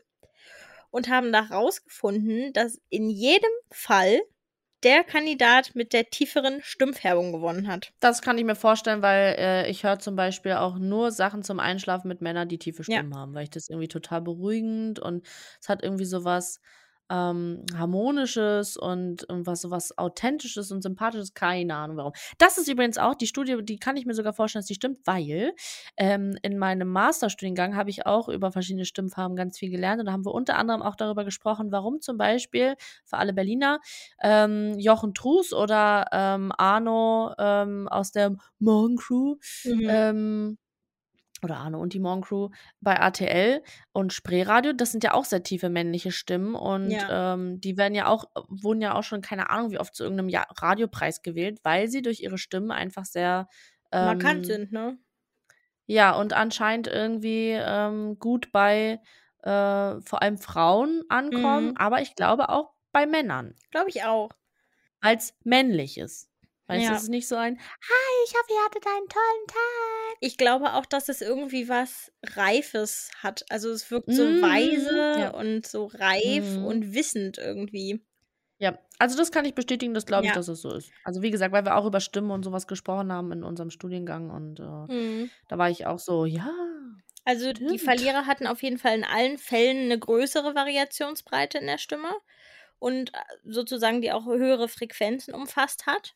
und 0.91 1.09
haben 1.09 1.33
herausgefunden, 1.33 2.53
dass 2.53 2.79
in 2.89 3.09
jedem 3.09 3.51
Fall 3.71 4.19
der 4.83 5.03
Kandidat 5.03 5.75
mit 5.75 5.93
der 5.93 6.09
tieferen 6.09 6.61
Stimmfärbung 6.63 7.31
gewonnen 7.33 7.67
hat. 7.67 7.91
Das 7.99 8.21
kann 8.21 8.37
ich 8.37 8.45
mir 8.45 8.55
vorstellen, 8.55 9.01
weil 9.01 9.35
äh, 9.37 9.69
ich 9.69 9.83
höre 9.83 9.99
zum 9.99 10.15
Beispiel 10.15 10.53
auch 10.53 10.77
nur 10.77 11.11
Sachen 11.11 11.43
zum 11.43 11.59
Einschlafen 11.59 12.07
mit 12.07 12.21
Männern, 12.21 12.47
die 12.47 12.59
tiefe 12.59 12.83
Ja. 12.85 13.01
Stimmen 13.01 13.13
haben, 13.15 13.33
weil 13.33 13.43
ich 13.43 13.49
das 13.49 13.67
irgendwie 13.69 13.89
total 13.89 14.21
beruhigend 14.21 14.99
und 14.99 15.27
es 15.61 15.67
hat 15.67 15.83
irgendwie 15.83 16.05
sowas 16.05 16.61
ähm, 17.09 17.65
Harmonisches 17.75 18.77
und 18.77 19.25
irgendwas 19.29 19.61
sowas 19.61 19.97
Authentisches 19.97 20.71
und 20.71 20.81
Sympathisches, 20.81 21.33
keine 21.33 21.75
Ahnung 21.75 21.97
warum. 21.97 22.13
Das 22.37 22.57
ist 22.57 22.67
übrigens 22.67 22.97
auch 22.97 23.15
die 23.15 23.27
Studie, 23.27 23.57
die 23.63 23.77
kann 23.79 23.97
ich 23.97 24.05
mir 24.05 24.13
sogar 24.13 24.33
vorstellen, 24.33 24.61
dass 24.61 24.67
die 24.67 24.75
stimmt, 24.75 24.99
weil 25.05 25.53
ähm, 25.97 26.37
in 26.41 26.57
meinem 26.57 26.89
Masterstudiengang 26.89 27.75
habe 27.75 27.89
ich 27.89 28.05
auch 28.05 28.29
über 28.29 28.51
verschiedene 28.51 28.85
Stimmfarben 28.85 29.35
ganz 29.35 29.57
viel 29.57 29.69
gelernt 29.69 29.99
und 29.99 30.05
da 30.05 30.11
haben 30.11 30.25
wir 30.25 30.33
unter 30.33 30.57
anderem 30.57 30.81
auch 30.81 30.95
darüber 30.95 31.25
gesprochen, 31.25 31.71
warum 31.71 32.01
zum 32.01 32.17
Beispiel 32.17 32.75
für 33.05 33.17
alle 33.17 33.33
Berliner 33.33 33.79
ähm, 34.21 34.77
Jochen 34.77 35.13
Trus 35.13 35.53
oder 35.53 36.07
ähm, 36.11 36.51
Arno 36.57 37.33
ähm, 37.37 37.87
aus 37.87 38.11
der 38.11 38.35
Morgencrew 38.59 39.35
Mhm. 39.65 39.87
Oder 41.43 41.57
Arno 41.57 41.79
und 41.81 41.93
die 41.93 41.99
Morgencrew 41.99 42.49
bei 42.81 42.93
RTL 42.93 43.63
und 43.91 44.13
Spreeradio, 44.13 44.73
das 44.73 44.91
sind 44.91 45.03
ja 45.03 45.13
auch 45.13 45.25
sehr 45.25 45.43
tiefe 45.43 45.69
männliche 45.69 46.11
Stimmen 46.11 46.55
und 46.55 46.91
Ja. 46.91 47.09
ähm, 47.09 47.59
die 47.61 47.77
werden 47.77 47.95
ja 47.95 48.07
auch, 48.07 48.25
wurden 48.49 48.81
ja 48.81 48.95
auch 48.95 49.03
schon, 49.03 49.21
keine 49.21 49.49
Ahnung, 49.49 49.71
wie 49.71 49.79
oft 49.79 49.95
zu 49.95 50.03
irgendeinem 50.03 50.29
ja 50.29 50.45
Radiopreis 50.57 51.21
gewählt, 51.21 51.59
weil 51.63 51.87
sie 51.87 52.01
durch 52.01 52.19
ihre 52.21 52.37
Stimmen 52.37 52.71
einfach 52.71 53.05
sehr 53.05 53.47
Markant 53.99 54.45
ähm, 54.45 54.45
sind, 54.45 54.71
ne? 54.71 54.97
ja, 55.85 56.15
und 56.15 56.33
anscheinend 56.33 56.87
irgendwie 56.87 57.51
ähm, 57.51 58.17
gut 58.19 58.51
bei 58.51 59.01
äh, 59.43 60.01
vor 60.01 60.21
allem 60.21 60.37
Frauen 60.37 61.03
ankommen, 61.09 61.71
Mhm. 61.71 61.77
aber 61.77 62.01
ich 62.01 62.15
glaube 62.15 62.49
auch 62.49 62.73
bei 62.91 63.05
Männern 63.05 63.55
Glaube 63.71 63.89
ich 63.89 64.03
auch. 64.03 64.29
als 65.01 65.33
männlich 65.43 65.97
ist. 65.97 66.29
Weißt 66.67 66.87
du, 66.89 66.93
Ja. 66.93 66.93
es 66.93 67.03
ist 67.03 67.09
nicht 67.09 67.27
so 67.27 67.35
ein 67.35 67.59
Hi, 67.59 68.25
ich 68.25 68.33
hoffe, 68.35 68.53
ihr 68.53 68.63
hattet 68.65 68.85
einen 68.87 69.07
tollen 69.09 69.47
Tag. 69.47 69.98
Ich 70.21 70.37
glaube 70.37 70.73
auch, 70.73 70.85
dass 70.85 71.09
es 71.09 71.21
irgendwie 71.21 71.67
was 71.69 72.11
Reifes 72.25 73.11
hat. 73.17 73.45
Also 73.49 73.69
es 73.71 73.89
wirkt 73.91 74.13
so 74.13 74.41
Mhm, 74.41 74.41
weise 74.41 75.13
ja. 75.13 75.33
und 75.33 75.65
so 75.67 75.85
reif 75.87 76.57
Mhm. 76.57 76.57
und 76.57 76.93
wissend 76.93 77.37
irgendwie. 77.37 78.01
Ja, 78.61 78.77
also 78.99 79.17
das 79.17 79.31
kann 79.31 79.45
ich 79.45 79.55
bestätigen, 79.55 79.93
das 79.93 80.05
glaube 80.05 80.27
ich, 80.27 80.31
Ja. 80.31 80.33
dass 80.33 80.47
es 80.49 80.61
so 80.61 80.73
ist. 80.73 80.93
Also 81.03 81.21
wie 81.21 81.31
gesagt, 81.31 81.53
weil 81.53 81.63
wir 81.65 81.75
auch 81.77 81.85
über 81.85 82.01
Stimmen 82.01 82.31
und 82.31 82.43
sowas 82.43 82.67
gesprochen 82.67 83.11
haben 83.13 83.31
in 83.31 83.43
unserem 83.43 83.69
Studiengang 83.69 84.29
und 84.31 84.59
äh, 84.59 84.87
Mhm. 84.87 85.29
da 85.47 85.57
war 85.57 85.69
ich 85.69 85.85
auch 85.87 85.99
so, 85.99 86.25
ja. 86.25 86.51
Also 87.25 87.53
die 87.53 87.79
Stimmt. 87.79 87.79
Verlierer 87.79 88.25
hatten 88.25 88.45
auf 88.47 88.61
jeden 88.63 88.77
Fall 88.77 88.95
in 88.97 89.03
allen 89.05 89.37
Fällen 89.37 89.85
eine 89.85 89.99
größere 89.99 90.53
Variationsbreite 90.55 91.57
in 91.59 91.67
der 91.67 91.77
Stimme 91.77 92.11
und 92.79 93.13
äh, 93.13 93.19
sozusagen 93.45 94.01
die 94.01 94.11
auch 94.11 94.25
höhere 94.25 94.69
Frequenzen 94.69 95.33
umfasst 95.33 95.85
hat. 95.87 96.15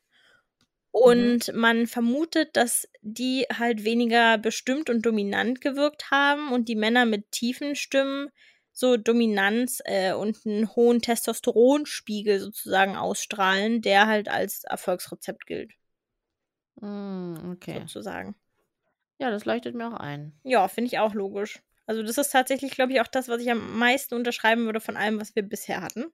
Mhm. 0.94 1.00
Und 1.02 1.54
man 1.54 1.88
vermutet, 1.88 2.56
dass 2.56 2.88
die 3.02 3.46
halt 3.52 3.84
weniger 3.84 4.38
bestimmt 4.38 4.90
und 4.90 5.06
dominant 5.06 5.62
gewirkt 5.62 6.12
haben 6.12 6.52
und 6.52 6.70
die 6.70 6.76
Männer 6.76 7.06
mit 7.06 7.32
tiefen 7.32 7.76
Stimmen 7.76 8.30
so 8.74 8.98
Dominanz 8.98 9.82
äh, 9.86 10.14
und 10.14 10.46
einen 10.46 10.76
hohen 10.76 11.02
Testosteronspiegel 11.02 12.40
sozusagen 12.40 12.96
ausstrahlen, 12.96 13.82
der 13.82 14.08
halt 14.08 14.30
als 14.30 14.64
Erfolgsrezept 14.64 15.46
gilt, 15.46 15.74
Mm, 16.82 17.52
okay. 17.52 17.80
sozusagen. 17.82 18.36
Ja, 19.20 19.30
das 19.30 19.46
leuchtet 19.46 19.76
mir 19.76 19.88
auch 19.88 20.00
ein. 20.00 20.34
Ja, 20.44 20.68
finde 20.68 20.88
ich 20.88 21.00
auch 21.00 21.14
logisch. 21.14 21.62
Also 21.86 22.02
das 22.02 22.18
ist 22.18 22.32
tatsächlich, 22.32 22.72
glaube 22.72 22.94
ich, 22.94 23.02
auch 23.02 23.08
das, 23.08 23.28
was 23.30 23.42
ich 23.42 23.52
am 23.52 23.78
meisten 23.78 24.16
unterschreiben 24.16 24.66
würde 24.66 24.80
von 24.80 24.98
allem, 24.98 25.20
was 25.20 25.36
wir 25.36 25.44
bisher 25.44 25.82
hatten. 25.82 26.06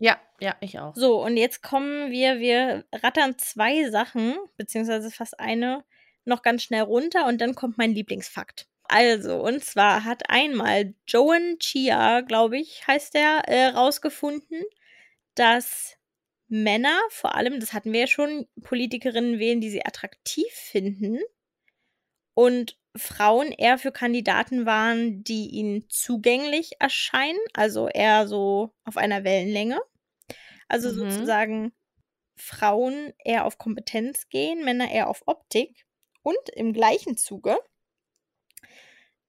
Ja, 0.00 0.18
ja, 0.40 0.56
ich 0.60 0.78
auch. 0.78 0.94
So, 0.96 1.22
und 1.22 1.36
jetzt 1.36 1.62
kommen 1.62 2.10
wir, 2.10 2.40
wir 2.40 2.84
rattern 2.92 3.36
zwei 3.38 3.90
Sachen, 3.90 4.34
beziehungsweise 4.56 5.10
fast 5.10 5.38
eine, 5.38 5.84
noch 6.24 6.40
ganz 6.42 6.62
schnell 6.62 6.82
runter 6.82 7.26
und 7.26 7.40
dann 7.40 7.54
kommt 7.54 7.76
mein 7.76 7.92
Lieblingsfakt. 7.92 8.66
Also, 8.84 9.36
und 9.36 9.62
zwar 9.62 10.04
hat 10.04 10.30
einmal 10.30 10.94
Joan 11.06 11.58
Chia, 11.58 12.22
glaube 12.22 12.58
ich, 12.58 12.86
heißt 12.86 13.12
der, 13.14 13.42
äh, 13.46 13.66
rausgefunden, 13.66 14.64
dass 15.34 15.96
Männer, 16.48 16.98
vor 17.10 17.34
allem, 17.34 17.60
das 17.60 17.74
hatten 17.74 17.92
wir 17.92 18.00
ja 18.00 18.06
schon, 18.06 18.48
Politikerinnen 18.62 19.38
wählen, 19.38 19.60
die 19.60 19.70
sie 19.70 19.84
attraktiv 19.84 20.50
finden 20.50 21.18
und 22.34 22.78
Frauen 22.96 23.52
eher 23.52 23.78
für 23.78 23.92
Kandidaten 23.92 24.66
waren, 24.66 25.22
die 25.22 25.50
ihnen 25.50 25.88
zugänglich 25.88 26.72
erscheinen, 26.80 27.38
also 27.52 27.86
eher 27.88 28.26
so 28.26 28.72
auf 28.84 28.96
einer 28.96 29.24
Wellenlänge. 29.24 29.78
Also 30.70 30.90
Mhm. 30.90 30.94
sozusagen 30.94 31.72
Frauen 32.36 33.12
eher 33.24 33.44
auf 33.44 33.58
Kompetenz 33.58 34.28
gehen, 34.28 34.64
Männer 34.64 34.90
eher 34.90 35.08
auf 35.08 35.22
Optik. 35.26 35.84
Und 36.22 36.48
im 36.54 36.72
gleichen 36.72 37.16
Zuge, 37.16 37.58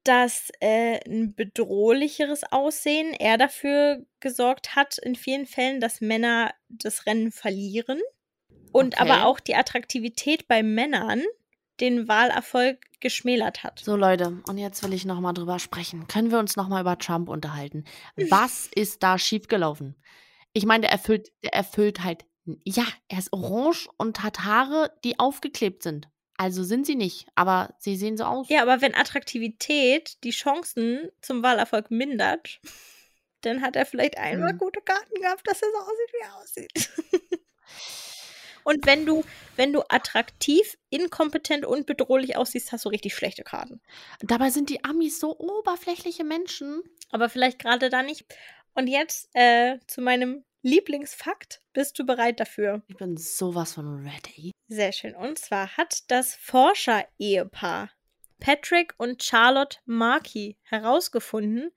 dass 0.03 0.49
äh, 0.59 0.99
ein 1.07 1.35
bedrohlicheres 1.35 2.43
Aussehen 2.51 3.13
eher 3.13 3.37
dafür 3.37 4.05
gesorgt 4.19 4.75
hat, 4.75 4.97
in 4.97 5.15
vielen 5.15 5.45
Fällen, 5.45 5.79
dass 5.79 6.01
Männer 6.01 6.53
das 6.69 7.05
Rennen 7.05 7.31
verlieren. 7.31 8.01
Und 8.71 8.95
Okay. 8.95 9.01
aber 9.01 9.25
auch 9.25 9.39
die 9.39 9.55
Attraktivität 9.55 10.47
bei 10.47 10.63
Männern 10.63 11.23
den 11.79 12.07
Wahlerfolg 12.07 12.79
geschmälert 12.99 13.63
hat. 13.63 13.79
So 13.79 13.95
Leute, 13.95 14.41
und 14.47 14.57
jetzt 14.57 14.83
will 14.83 14.93
ich 14.93 15.05
noch 15.05 15.19
mal 15.19 15.33
drüber 15.33 15.59
sprechen. 15.59 16.07
Können 16.07 16.31
wir 16.31 16.39
uns 16.39 16.55
noch 16.55 16.67
mal 16.67 16.81
über 16.81 16.97
Trump 16.97 17.29
unterhalten? 17.29 17.83
Was 18.29 18.67
ist 18.75 19.03
da 19.03 19.17
schiefgelaufen? 19.17 19.95
Ich 20.53 20.65
meine, 20.65 20.81
der 20.81 20.91
erfüllt, 20.91 21.31
der 21.43 21.53
erfüllt 21.53 22.03
halt. 22.03 22.25
Ja, 22.65 22.85
er 23.07 23.19
ist 23.19 23.31
orange 23.33 23.87
und 23.97 24.23
hat 24.23 24.43
Haare, 24.43 24.91
die 25.03 25.19
aufgeklebt 25.19 25.83
sind. 25.83 26.09
Also 26.37 26.63
sind 26.63 26.87
sie 26.87 26.95
nicht, 26.95 27.27
aber 27.35 27.75
sie 27.77 27.95
sehen 27.95 28.17
so 28.17 28.23
aus. 28.23 28.49
Ja, 28.49 28.63
aber 28.63 28.81
wenn 28.81 28.95
Attraktivität 28.95 30.23
die 30.23 30.31
Chancen 30.31 31.09
zum 31.21 31.43
Wahlerfolg 31.43 31.91
mindert, 31.91 32.59
dann 33.41 33.61
hat 33.61 33.75
er 33.75 33.85
vielleicht 33.85 34.17
einmal 34.17 34.53
Mhm. 34.53 34.57
gute 34.57 34.81
Karten 34.81 35.21
gehabt, 35.21 35.47
dass 35.47 35.61
er 35.61 35.69
so 35.71 35.77
aussieht, 35.77 36.13
wie 36.13 36.23
er 36.23 36.35
aussieht. 36.37 36.89
Und 38.63 38.85
wenn 38.85 39.05
du, 39.07 39.23
wenn 39.55 39.73
du 39.73 39.81
attraktiv, 39.89 40.77
inkompetent 40.91 41.65
und 41.65 41.87
bedrohlich 41.87 42.37
aussiehst, 42.37 42.71
hast 42.71 42.85
du 42.85 42.89
richtig 42.89 43.15
schlechte 43.15 43.43
Karten. 43.43 43.81
Dabei 44.19 44.51
sind 44.51 44.69
die 44.69 44.83
Amis 44.83 45.19
so 45.19 45.35
oberflächliche 45.37 46.23
Menschen. 46.23 46.83
Aber 47.09 47.27
vielleicht 47.29 47.57
gerade 47.59 47.89
da 47.89 48.03
nicht. 48.03 48.25
Und 48.73 48.87
jetzt 48.87 49.29
äh, 49.33 49.77
zu 49.87 50.01
meinem 50.01 50.43
Lieblingsfakt. 50.63 51.61
Bist 51.73 51.97
du 51.97 52.05
bereit 52.05 52.39
dafür? 52.39 52.83
Ich 52.87 52.97
bin 52.97 53.17
sowas 53.17 53.73
von 53.73 54.05
ready. 54.05 54.51
Sehr 54.67 54.91
schön. 54.91 55.15
Und 55.15 55.39
zwar 55.39 55.75
hat 55.75 56.03
das 56.09 56.35
Forscher-Ehepaar 56.35 57.89
Patrick 58.39 58.93
und 58.97 59.23
Charlotte 59.23 59.77
Markey 59.85 60.57
herausgefunden, 60.63 61.71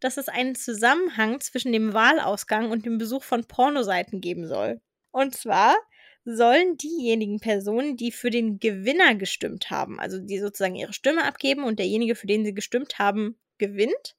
dass 0.00 0.16
es 0.16 0.28
einen 0.28 0.54
Zusammenhang 0.54 1.40
zwischen 1.40 1.72
dem 1.72 1.94
Wahlausgang 1.94 2.70
und 2.70 2.84
dem 2.84 2.98
Besuch 2.98 3.22
von 3.22 3.44
Pornoseiten 3.44 4.20
geben 4.20 4.46
soll. 4.46 4.80
Und 5.10 5.34
zwar 5.34 5.76
sollen 6.24 6.76
diejenigen 6.76 7.38
Personen, 7.38 7.96
die 7.96 8.10
für 8.12 8.30
den 8.30 8.58
Gewinner 8.58 9.14
gestimmt 9.14 9.70
haben, 9.70 10.00
also 10.00 10.18
die 10.18 10.38
sozusagen 10.38 10.74
ihre 10.74 10.92
Stimme 10.92 11.24
abgeben 11.24 11.64
und 11.64 11.78
derjenige, 11.78 12.16
für 12.16 12.26
den 12.26 12.44
sie 12.44 12.54
gestimmt 12.54 12.98
haben, 12.98 13.38
gewinnt, 13.58 14.16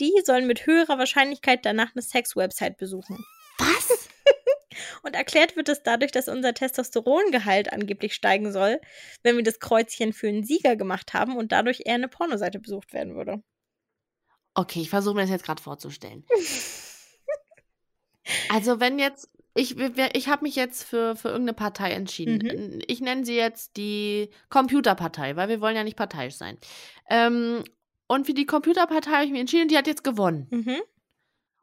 die 0.00 0.12
sollen 0.24 0.46
mit 0.46 0.66
höherer 0.66 0.98
Wahrscheinlichkeit 0.98 1.64
danach 1.64 1.94
eine 1.94 2.02
Sex-Website 2.02 2.76
besuchen. 2.76 3.24
Was? 3.58 4.08
Und 5.02 5.14
erklärt 5.14 5.56
wird 5.56 5.68
es 5.68 5.82
dadurch, 5.82 6.12
dass 6.12 6.28
unser 6.28 6.54
Testosterongehalt 6.54 7.72
angeblich 7.72 8.14
steigen 8.14 8.52
soll, 8.52 8.80
wenn 9.22 9.36
wir 9.36 9.42
das 9.42 9.58
Kreuzchen 9.58 10.12
für 10.12 10.28
einen 10.28 10.44
Sieger 10.44 10.76
gemacht 10.76 11.14
haben 11.14 11.36
und 11.36 11.52
dadurch 11.52 11.82
eher 11.84 11.94
eine 11.94 12.08
Pornoseite 12.08 12.60
besucht 12.60 12.92
werden 12.92 13.16
würde. 13.16 13.42
Okay, 14.54 14.80
ich 14.80 14.90
versuche 14.90 15.14
mir 15.14 15.22
das 15.22 15.30
jetzt 15.30 15.44
gerade 15.44 15.62
vorzustellen. 15.62 16.24
also 18.50 18.80
wenn 18.80 18.98
jetzt, 18.98 19.30
ich, 19.54 19.78
ich 19.78 20.28
habe 20.28 20.44
mich 20.44 20.56
jetzt 20.56 20.84
für, 20.84 21.16
für 21.16 21.28
irgendeine 21.28 21.54
Partei 21.54 21.92
entschieden. 21.92 22.38
Mhm. 22.38 22.82
Ich 22.86 23.00
nenne 23.00 23.24
sie 23.24 23.36
jetzt 23.36 23.76
die 23.76 24.30
Computerpartei, 24.48 25.36
weil 25.36 25.48
wir 25.48 25.60
wollen 25.60 25.76
ja 25.76 25.84
nicht 25.84 25.96
parteiisch 25.96 26.34
sein. 26.34 26.58
Ähm, 27.08 27.64
und 28.08 28.26
für 28.26 28.34
die 28.34 28.46
Computerpartei 28.46 29.10
habe 29.12 29.24
ich 29.24 29.30
mich 29.30 29.40
entschieden, 29.40 29.68
die 29.68 29.78
hat 29.78 29.86
jetzt 29.86 30.02
gewonnen. 30.02 30.48
Mhm. 30.50 30.82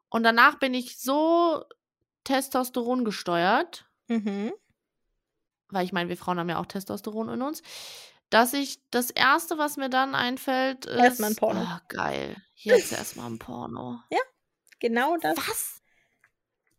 Und 0.10 0.24
danach 0.24 0.58
bin 0.60 0.74
ich 0.74 0.98
so 0.98 1.66
Testosteron 2.24 3.04
gesteuert, 3.04 3.86
Mhm. 4.08 4.54
weil 5.70 5.84
ich 5.86 5.92
meine, 5.92 6.08
wir 6.10 6.16
Frauen 6.18 6.40
haben 6.40 6.50
ja 6.50 6.60
auch 6.60 6.66
Testosteron 6.68 7.28
in 7.30 7.42
uns, 7.42 7.62
dass 8.30 8.54
ich 8.54 8.80
das 8.92 9.12
erste, 9.12 9.58
was 9.58 9.78
mir 9.78 9.90
dann 9.90 10.16
einfällt, 10.16 10.86
ist. 10.86 10.98
Erstmal 10.98 11.32
ein 11.32 11.36
Porno. 11.36 11.60
Ah, 11.62 11.82
geil. 11.90 12.36
Jetzt 12.56 12.92
erstmal 12.94 13.28
ein 13.30 13.40
Porno. 13.40 14.00
Genau 14.80 15.16
das. 15.18 15.38
Was? 15.38 15.82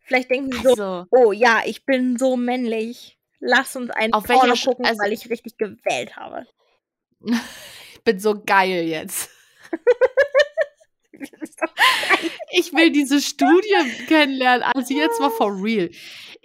Vielleicht 0.00 0.30
denken 0.30 0.52
sie 0.52 0.60
so, 0.62 0.68
Also, 0.70 1.06
oh 1.10 1.32
ja, 1.32 1.62
ich 1.64 1.84
bin 1.86 2.18
so 2.18 2.36
männlich. 2.36 3.18
Lass 3.40 3.74
uns 3.74 3.90
einen 3.90 4.12
Auf 4.12 4.24
Porno 4.24 4.54
gucken, 4.54 4.84
also- 4.86 4.98
weil 5.02 5.12
ich 5.12 5.28
richtig 5.30 5.56
gewählt 5.56 6.14
habe. 6.16 6.46
ich 7.20 8.02
bin 8.04 8.20
so 8.20 8.40
geil 8.44 8.84
jetzt. 8.86 9.30
Ich 12.52 12.72
will 12.72 12.90
diese 12.90 13.20
Studie 13.20 13.74
kennenlernen. 14.08 14.62
Also 14.74 14.94
jetzt 14.94 15.20
mal 15.20 15.30
for 15.30 15.52
real. 15.62 15.90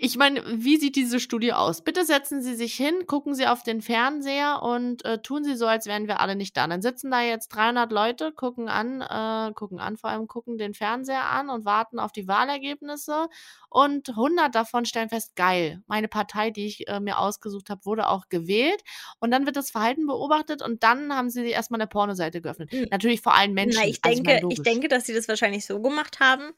Ich 0.03 0.17
meine, 0.17 0.43
wie 0.47 0.77
sieht 0.77 0.95
diese 0.95 1.19
Studie 1.19 1.53
aus? 1.53 1.83
Bitte 1.83 2.05
setzen 2.05 2.41
Sie 2.41 2.55
sich 2.55 2.73
hin, 2.73 3.05
gucken 3.05 3.35
Sie 3.35 3.45
auf 3.45 3.61
den 3.61 3.83
Fernseher 3.83 4.63
und 4.63 5.05
äh, 5.05 5.21
tun 5.21 5.43
Sie 5.43 5.55
so, 5.55 5.67
als 5.67 5.85
wären 5.85 6.07
wir 6.07 6.19
alle 6.19 6.35
nicht 6.35 6.57
da. 6.57 6.65
Dann 6.65 6.81
sitzen 6.81 7.11
da 7.11 7.21
jetzt 7.21 7.49
300 7.49 7.91
Leute, 7.91 8.31
gucken 8.31 8.67
an, 8.67 9.01
äh, 9.01 9.53
gucken 9.53 9.79
an, 9.79 9.97
vor 9.97 10.09
allem 10.09 10.25
gucken 10.25 10.57
den 10.57 10.73
Fernseher 10.73 11.29
an 11.29 11.51
und 11.51 11.65
warten 11.65 11.99
auf 11.99 12.11
die 12.11 12.27
Wahlergebnisse. 12.27 13.27
Und 13.69 14.09
100 14.09 14.55
davon 14.55 14.85
stellen 14.85 15.09
fest, 15.09 15.35
geil, 15.35 15.83
meine 15.85 16.07
Partei, 16.07 16.49
die 16.49 16.65
ich 16.65 16.87
äh, 16.87 16.99
mir 16.99 17.19
ausgesucht 17.19 17.69
habe, 17.69 17.85
wurde 17.85 18.07
auch 18.07 18.27
gewählt. 18.27 18.81
Und 19.19 19.29
dann 19.29 19.45
wird 19.45 19.55
das 19.55 19.69
Verhalten 19.69 20.07
beobachtet 20.07 20.63
und 20.63 20.81
dann 20.81 21.15
haben 21.15 21.29
sie 21.29 21.47
erstmal 21.47 21.79
eine 21.79 21.87
Pornoseite 21.87 22.41
geöffnet. 22.41 22.71
Hm. 22.71 22.87
Natürlich 22.89 23.21
vor 23.21 23.35
allen 23.35 23.53
Menschen. 23.53 23.79
Na, 23.79 23.87
ich 23.87 23.99
also, 24.01 24.17
ich 24.17 24.23
denke, 24.23 24.37
ich 24.37 24.41
logisch. 24.41 24.63
denke, 24.63 24.87
dass 24.87 25.05
sie 25.05 25.13
das 25.13 25.27
wahrscheinlich 25.27 25.67
so 25.67 25.79
gemacht 25.79 26.19
haben, 26.19 26.53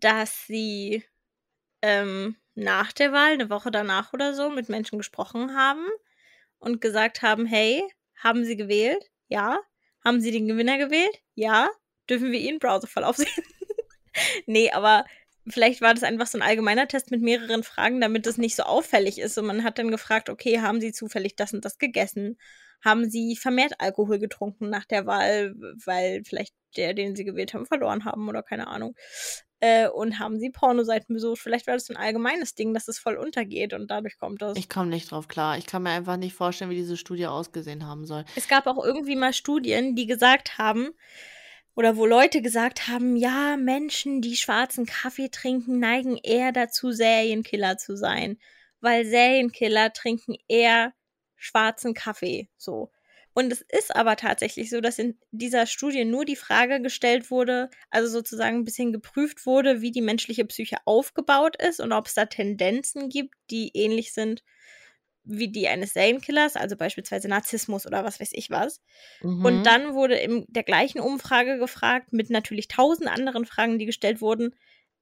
dass 0.00 0.48
sie 0.48 1.04
ähm, 1.80 2.34
nach 2.54 2.92
der 2.92 3.12
Wahl, 3.12 3.32
eine 3.32 3.50
Woche 3.50 3.70
danach 3.70 4.12
oder 4.12 4.34
so, 4.34 4.50
mit 4.50 4.68
Menschen 4.68 4.98
gesprochen 4.98 5.56
haben 5.56 5.86
und 6.58 6.80
gesagt 6.80 7.22
haben, 7.22 7.46
hey, 7.46 7.82
haben 8.16 8.44
sie 8.44 8.56
gewählt? 8.56 9.10
Ja. 9.28 9.60
Haben 10.04 10.20
sie 10.20 10.30
den 10.30 10.48
Gewinner 10.48 10.78
gewählt? 10.78 11.22
Ja. 11.34 11.70
Dürfen 12.08 12.32
wir 12.32 12.40
ihren 12.40 12.58
Browserverlauf 12.58 13.16
sehen? 13.16 13.28
nee, 14.46 14.70
aber 14.70 15.04
vielleicht 15.46 15.80
war 15.80 15.94
das 15.94 16.02
einfach 16.02 16.26
so 16.26 16.38
ein 16.38 16.42
allgemeiner 16.42 16.88
Test 16.88 17.10
mit 17.10 17.22
mehreren 17.22 17.62
Fragen, 17.62 18.00
damit 18.00 18.26
es 18.26 18.38
nicht 18.38 18.56
so 18.56 18.64
auffällig 18.64 19.18
ist. 19.18 19.38
Und 19.38 19.46
man 19.46 19.64
hat 19.64 19.78
dann 19.78 19.90
gefragt, 19.90 20.28
okay, 20.28 20.60
haben 20.60 20.80
sie 20.80 20.92
zufällig 20.92 21.36
das 21.36 21.52
und 21.52 21.64
das 21.64 21.78
gegessen? 21.78 22.38
Haben 22.84 23.08
sie 23.10 23.36
vermehrt 23.36 23.74
Alkohol 23.78 24.18
getrunken 24.18 24.68
nach 24.68 24.84
der 24.84 25.06
Wahl, 25.06 25.54
weil 25.84 26.22
vielleicht 26.24 26.54
der, 26.76 26.94
den 26.94 27.14
sie 27.14 27.24
gewählt 27.24 27.54
haben, 27.54 27.66
verloren 27.66 28.04
haben 28.04 28.28
oder 28.28 28.42
keine 28.42 28.66
Ahnung. 28.66 28.94
Äh, 29.64 29.86
und 29.86 30.18
haben 30.18 30.40
sie 30.40 30.50
Pornoseiten 30.50 31.14
besucht. 31.14 31.40
Vielleicht 31.40 31.68
war 31.68 31.74
das 31.74 31.88
ein 31.88 31.96
allgemeines 31.96 32.56
Ding, 32.56 32.74
dass 32.74 32.88
es 32.88 32.98
voll 32.98 33.16
untergeht 33.16 33.74
und 33.74 33.92
dadurch 33.92 34.18
kommt 34.18 34.42
das. 34.42 34.58
Ich 34.58 34.68
komme 34.68 34.88
nicht 34.88 35.12
drauf 35.12 35.28
klar. 35.28 35.56
Ich 35.56 35.66
kann 35.66 35.84
mir 35.84 35.90
einfach 35.90 36.16
nicht 36.16 36.34
vorstellen, 36.34 36.72
wie 36.72 36.74
diese 36.74 36.96
Studie 36.96 37.26
ausgesehen 37.26 37.86
haben 37.86 38.04
soll. 38.04 38.24
Es 38.34 38.48
gab 38.48 38.66
auch 38.66 38.84
irgendwie 38.84 39.14
mal 39.14 39.32
Studien, 39.32 39.94
die 39.94 40.06
gesagt 40.06 40.58
haben, 40.58 40.88
oder 41.76 41.96
wo 41.96 42.06
Leute 42.06 42.42
gesagt 42.42 42.88
haben, 42.88 43.14
ja, 43.14 43.56
Menschen, 43.56 44.20
die 44.20 44.34
schwarzen 44.34 44.84
Kaffee 44.84 45.28
trinken, 45.28 45.78
neigen 45.78 46.16
eher 46.16 46.50
dazu, 46.50 46.90
Serienkiller 46.90 47.78
zu 47.78 47.96
sein. 47.96 48.38
Weil 48.80 49.04
Serienkiller 49.04 49.92
trinken 49.92 50.34
eher 50.48 50.92
schwarzen 51.36 51.94
Kaffee. 51.94 52.48
So. 52.56 52.90
Und 53.34 53.52
es 53.52 53.62
ist 53.62 53.94
aber 53.94 54.16
tatsächlich 54.16 54.68
so, 54.68 54.80
dass 54.80 54.98
in 54.98 55.18
dieser 55.30 55.66
Studie 55.66 56.04
nur 56.04 56.24
die 56.24 56.36
Frage 56.36 56.82
gestellt 56.82 57.30
wurde, 57.30 57.70
also 57.90 58.08
sozusagen 58.08 58.58
ein 58.58 58.64
bisschen 58.64 58.92
geprüft 58.92 59.46
wurde, 59.46 59.80
wie 59.80 59.90
die 59.90 60.02
menschliche 60.02 60.44
Psyche 60.44 60.76
aufgebaut 60.84 61.56
ist 61.62 61.80
und 61.80 61.92
ob 61.92 62.06
es 62.06 62.14
da 62.14 62.26
Tendenzen 62.26 63.08
gibt, 63.08 63.34
die 63.50 63.70
ähnlich 63.74 64.12
sind 64.12 64.42
wie 65.24 65.48
die 65.48 65.68
eines 65.68 65.92
Serienkillers, 65.92 66.56
also 66.56 66.76
beispielsweise 66.76 67.28
Narzissmus 67.28 67.86
oder 67.86 68.04
was 68.04 68.20
weiß 68.20 68.30
ich 68.32 68.50
was. 68.50 68.80
Mhm. 69.22 69.44
Und 69.44 69.62
dann 69.64 69.94
wurde 69.94 70.16
in 70.16 70.46
der 70.48 70.64
gleichen 70.64 71.00
Umfrage 71.00 71.58
gefragt, 71.58 72.12
mit 72.12 72.30
natürlich 72.30 72.68
tausend 72.68 73.08
anderen 73.08 73.46
Fragen, 73.46 73.78
die 73.78 73.86
gestellt 73.86 74.20
wurden, 74.20 74.54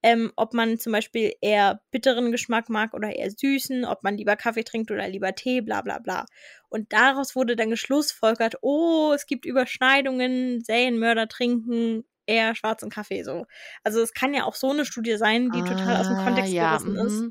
ähm, 0.03 0.31
ob 0.35 0.53
man 0.53 0.79
zum 0.79 0.91
Beispiel 0.93 1.33
eher 1.41 1.81
bitteren 1.91 2.31
Geschmack 2.31 2.69
mag 2.69 2.93
oder 2.93 3.15
eher 3.15 3.29
süßen, 3.31 3.85
ob 3.85 4.03
man 4.03 4.17
lieber 4.17 4.35
Kaffee 4.35 4.63
trinkt 4.63 4.91
oder 4.91 5.07
lieber 5.07 5.33
Tee, 5.35 5.61
bla 5.61 5.81
bla 5.81 5.99
bla. 5.99 6.25
Und 6.69 6.93
daraus 6.93 7.35
wurde 7.35 7.55
dann 7.55 7.69
geschlussfolgert, 7.69 8.55
oh, 8.61 9.11
es 9.13 9.25
gibt 9.27 9.45
Überschneidungen, 9.45 10.63
Serienmörder 10.63 11.27
trinken 11.27 12.03
eher 12.25 12.55
schwarzen 12.55 12.89
Kaffee 12.89 13.23
so. 13.23 13.45
Also 13.83 14.01
es 14.01 14.13
kann 14.13 14.33
ja 14.33 14.45
auch 14.45 14.55
so 14.55 14.69
eine 14.71 14.85
Studie 14.85 15.17
sein, 15.17 15.51
die 15.51 15.63
total 15.63 15.97
aus 15.97 16.07
dem 16.07 16.15
Ah, 16.15 16.23
Kontext 16.23 16.53
ja, 16.53 16.57
gerissen 16.57 16.95
ist. 16.95 17.27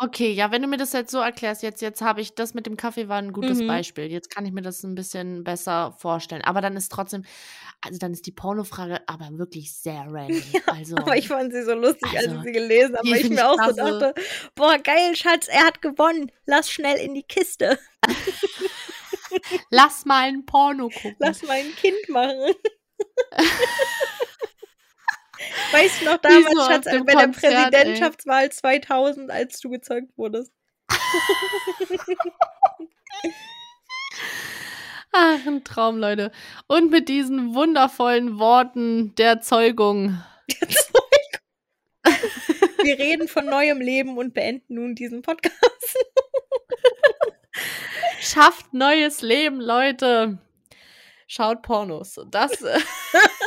Okay, 0.00 0.30
ja, 0.30 0.52
wenn 0.52 0.62
du 0.62 0.68
mir 0.68 0.76
das 0.76 0.92
jetzt 0.92 1.10
so 1.10 1.18
erklärst, 1.18 1.64
jetzt, 1.64 1.82
jetzt 1.82 2.00
habe 2.02 2.20
ich 2.20 2.34
das 2.36 2.54
mit 2.54 2.66
dem 2.66 2.76
Kaffee 2.76 3.08
war 3.08 3.18
ein 3.18 3.32
gutes 3.32 3.58
Mhm. 3.58 3.66
Beispiel. 3.66 4.04
Jetzt 4.04 4.30
kann 4.30 4.46
ich 4.46 4.52
mir 4.52 4.62
das 4.62 4.84
ein 4.84 4.94
bisschen 4.94 5.42
besser 5.42 5.90
vorstellen. 5.98 6.42
Aber 6.42 6.60
dann 6.60 6.76
ist 6.76 6.92
trotzdem, 6.92 7.24
also 7.84 7.98
dann 7.98 8.12
ist 8.12 8.24
die 8.26 8.30
Pornofrage 8.32 9.00
aber 9.08 9.28
wirklich 9.38 9.72
sehr 9.74 10.04
random. 10.08 10.40
Also, 10.66 10.96
Aber 10.98 11.16
ich 11.16 11.26
fand 11.26 11.52
sie 11.52 11.64
so 11.64 11.74
lustig, 11.74 12.16
als 12.16 12.28
Also, 12.28 12.36
ich 12.38 12.42
sie 12.44 12.52
gelesen 12.52 12.96
habe, 12.96 13.06
die 13.08 13.12
weil 13.12 13.20
ich 13.22 13.28
mir 13.28 13.34
ich 13.34 13.42
auch 13.42 13.56
so 13.56 13.72
klasse. 13.74 13.98
dachte, 13.98 14.14
boah, 14.54 14.78
geil, 14.78 15.16
Schatz, 15.16 15.48
er 15.48 15.66
hat 15.66 15.82
gewonnen. 15.82 16.30
Lass 16.46 16.70
schnell 16.70 16.98
in 17.00 17.14
die 17.14 17.24
Kiste. 17.24 17.76
lass 19.70 20.04
mal 20.04 20.28
ein 20.28 20.44
Porno 20.46 20.88
gucken. 20.94 21.16
Lass 21.18 21.42
mal 21.42 21.54
ein 21.58 21.74
Kind 21.74 22.08
machen. 22.08 22.54
Weißt 25.72 26.00
du 26.00 26.04
noch 26.06 26.18
damals, 26.18 26.46
so 26.50 26.64
Schatz, 26.64 26.84
bei 26.84 27.14
der 27.14 27.24
Konzert, 27.24 27.52
ey. 27.52 27.70
Präsidentschaftswahl 27.70 28.50
2000, 28.50 29.30
als 29.30 29.60
du 29.60 29.70
gezeugt 29.70 30.16
wurdest? 30.16 30.52
Ach, 35.12 35.46
ein 35.46 35.64
Traum, 35.64 35.98
Leute. 35.98 36.30
Und 36.66 36.90
mit 36.90 37.08
diesen 37.08 37.54
wundervollen 37.54 38.38
Worten 38.38 39.14
der 39.16 39.40
Zeugung. 39.40 40.22
Wir 42.82 42.98
reden 42.98 43.26
von 43.28 43.46
neuem 43.46 43.80
Leben 43.80 44.18
und 44.18 44.34
beenden 44.34 44.74
nun 44.74 44.94
diesen 44.94 45.22
Podcast. 45.22 45.54
Schafft 48.20 48.74
neues 48.74 49.22
Leben, 49.22 49.60
Leute. 49.60 50.38
Schaut 51.26 51.62
Pornos. 51.62 52.20
Das. 52.30 52.52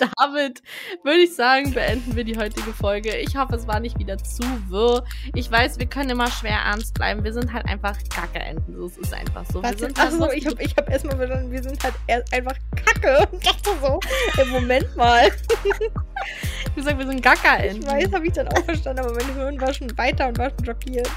äh, 0.00 0.06
Damit 0.18 0.62
würde 1.02 1.20
ich 1.20 1.34
sagen, 1.34 1.72
beenden 1.72 2.16
wir 2.16 2.24
die 2.24 2.36
heutige 2.36 2.72
Folge. 2.72 3.16
Ich 3.18 3.36
hoffe, 3.36 3.54
es 3.56 3.66
war 3.66 3.80
nicht 3.80 3.98
wieder 3.98 4.16
zu 4.18 4.42
wirr. 4.68 5.04
Ich 5.34 5.50
weiß, 5.50 5.78
wir 5.78 5.86
können 5.86 6.10
immer 6.10 6.30
schwer 6.30 6.58
ernst 6.66 6.94
bleiben. 6.94 7.24
Wir 7.24 7.32
sind 7.32 7.52
halt 7.52 7.66
einfach 7.66 7.96
Kacke-Enten. 8.10 8.74
So, 8.76 8.86
es 8.86 8.96
ist 8.98 9.14
einfach 9.14 9.44
so. 9.46 9.62
Wir 9.62 9.70
Was? 9.72 9.78
sind 9.80 9.98
halt 9.98 10.12
Achso, 10.12 10.30
ich 10.32 10.46
habe 10.46 10.62
ich 10.62 10.76
hab 10.76 10.88
erstmal 10.88 11.16
verstanden, 11.16 11.50
wir 11.50 11.62
sind 11.62 11.82
halt 11.82 11.94
einfach 12.32 12.56
Kacke. 12.76 13.28
Und 13.32 13.46
dachte 13.46 13.70
so, 13.80 14.00
im 14.42 14.48
Moment 14.50 14.94
mal. 14.96 15.30
gesagt, 16.74 16.98
wir 16.98 17.06
sind 17.06 17.16
Ich 17.18 17.22
Gacker-Enten. 17.22 17.86
weiß, 17.86 18.12
habe 18.12 18.26
ich 18.26 18.32
dann 18.32 18.48
auch 18.48 18.64
verstanden, 18.64 19.00
aber 19.04 19.14
mein 19.14 19.34
Hirn 19.34 19.60
war 19.60 19.72
schon 19.72 19.96
weiter 19.96 20.26
und 20.28 20.38
war 20.38 20.50
schon 20.50 20.64
schockiert. 20.64 21.08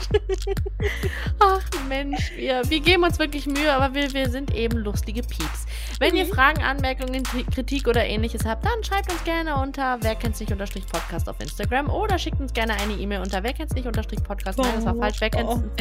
Ach 1.39 1.61
Mensch, 1.87 2.31
wir, 2.35 2.61
wir 2.69 2.79
geben 2.79 3.03
uns 3.03 3.17
wirklich 3.17 3.45
Mühe, 3.47 3.71
aber 3.71 3.93
wir, 3.95 4.13
wir 4.13 4.29
sind 4.29 4.53
eben 4.53 4.77
lustige 4.77 5.21
Pieps. 5.23 5.65
Wenn 5.99 6.15
ihr 6.15 6.25
Mhm. 6.25 6.29
Fragen, 6.29 6.61
Anmerkungen, 6.63 7.23
Kritik 7.53 7.87
oder 7.87 8.05
ähnliches 8.05 8.45
habt, 8.45 8.65
dann 8.67 8.83
schreibt 8.83 9.11
uns 9.11 9.23
gerne 9.23 9.55
unter 9.55 9.97
wer 10.01 10.15
kennt's 10.15 10.39
nicht 10.39 10.51
podcast 10.91 11.29
auf 11.29 11.39
Instagram 11.39 11.89
oder 11.89 12.17
schickt 12.17 12.39
uns 12.39 12.53
gerne 12.53 12.73
eine 12.73 12.93
E-Mail 12.93 13.21
unter 13.21 13.43
wer 13.43 13.53
kennt's 13.53 13.73
nicht 13.73 13.87
podcast. 14.23 14.59
Nein, 14.59 14.73
das 14.75 14.85
war 14.85 14.95
falsch. 14.95 15.21
Wer 15.21 15.29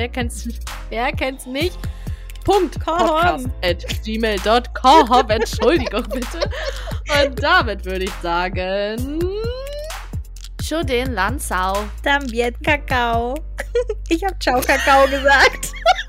kennt's, 0.09 0.47
oh. 1.47 1.51
nicht? 1.51 1.79
Punkt 2.45 2.79
podcast 2.79 3.49
at 3.65 3.85
gmail.com. 4.05 5.31
Entschuldigung 5.31 6.05
bitte. 6.05 6.49
Und 7.23 7.43
damit 7.43 7.85
würde 7.85 8.05
ich 8.05 8.13
sagen. 8.23 9.21
Show 10.63 10.83
den 10.83 11.13
Lanzau. 11.13 11.85
También 12.03 12.55
Kakao. 12.63 13.35
Ich 14.09 14.25
habe 14.25 14.39
Ciao 14.39 14.61
Kakao 14.61 15.07
gesagt. 15.07 15.73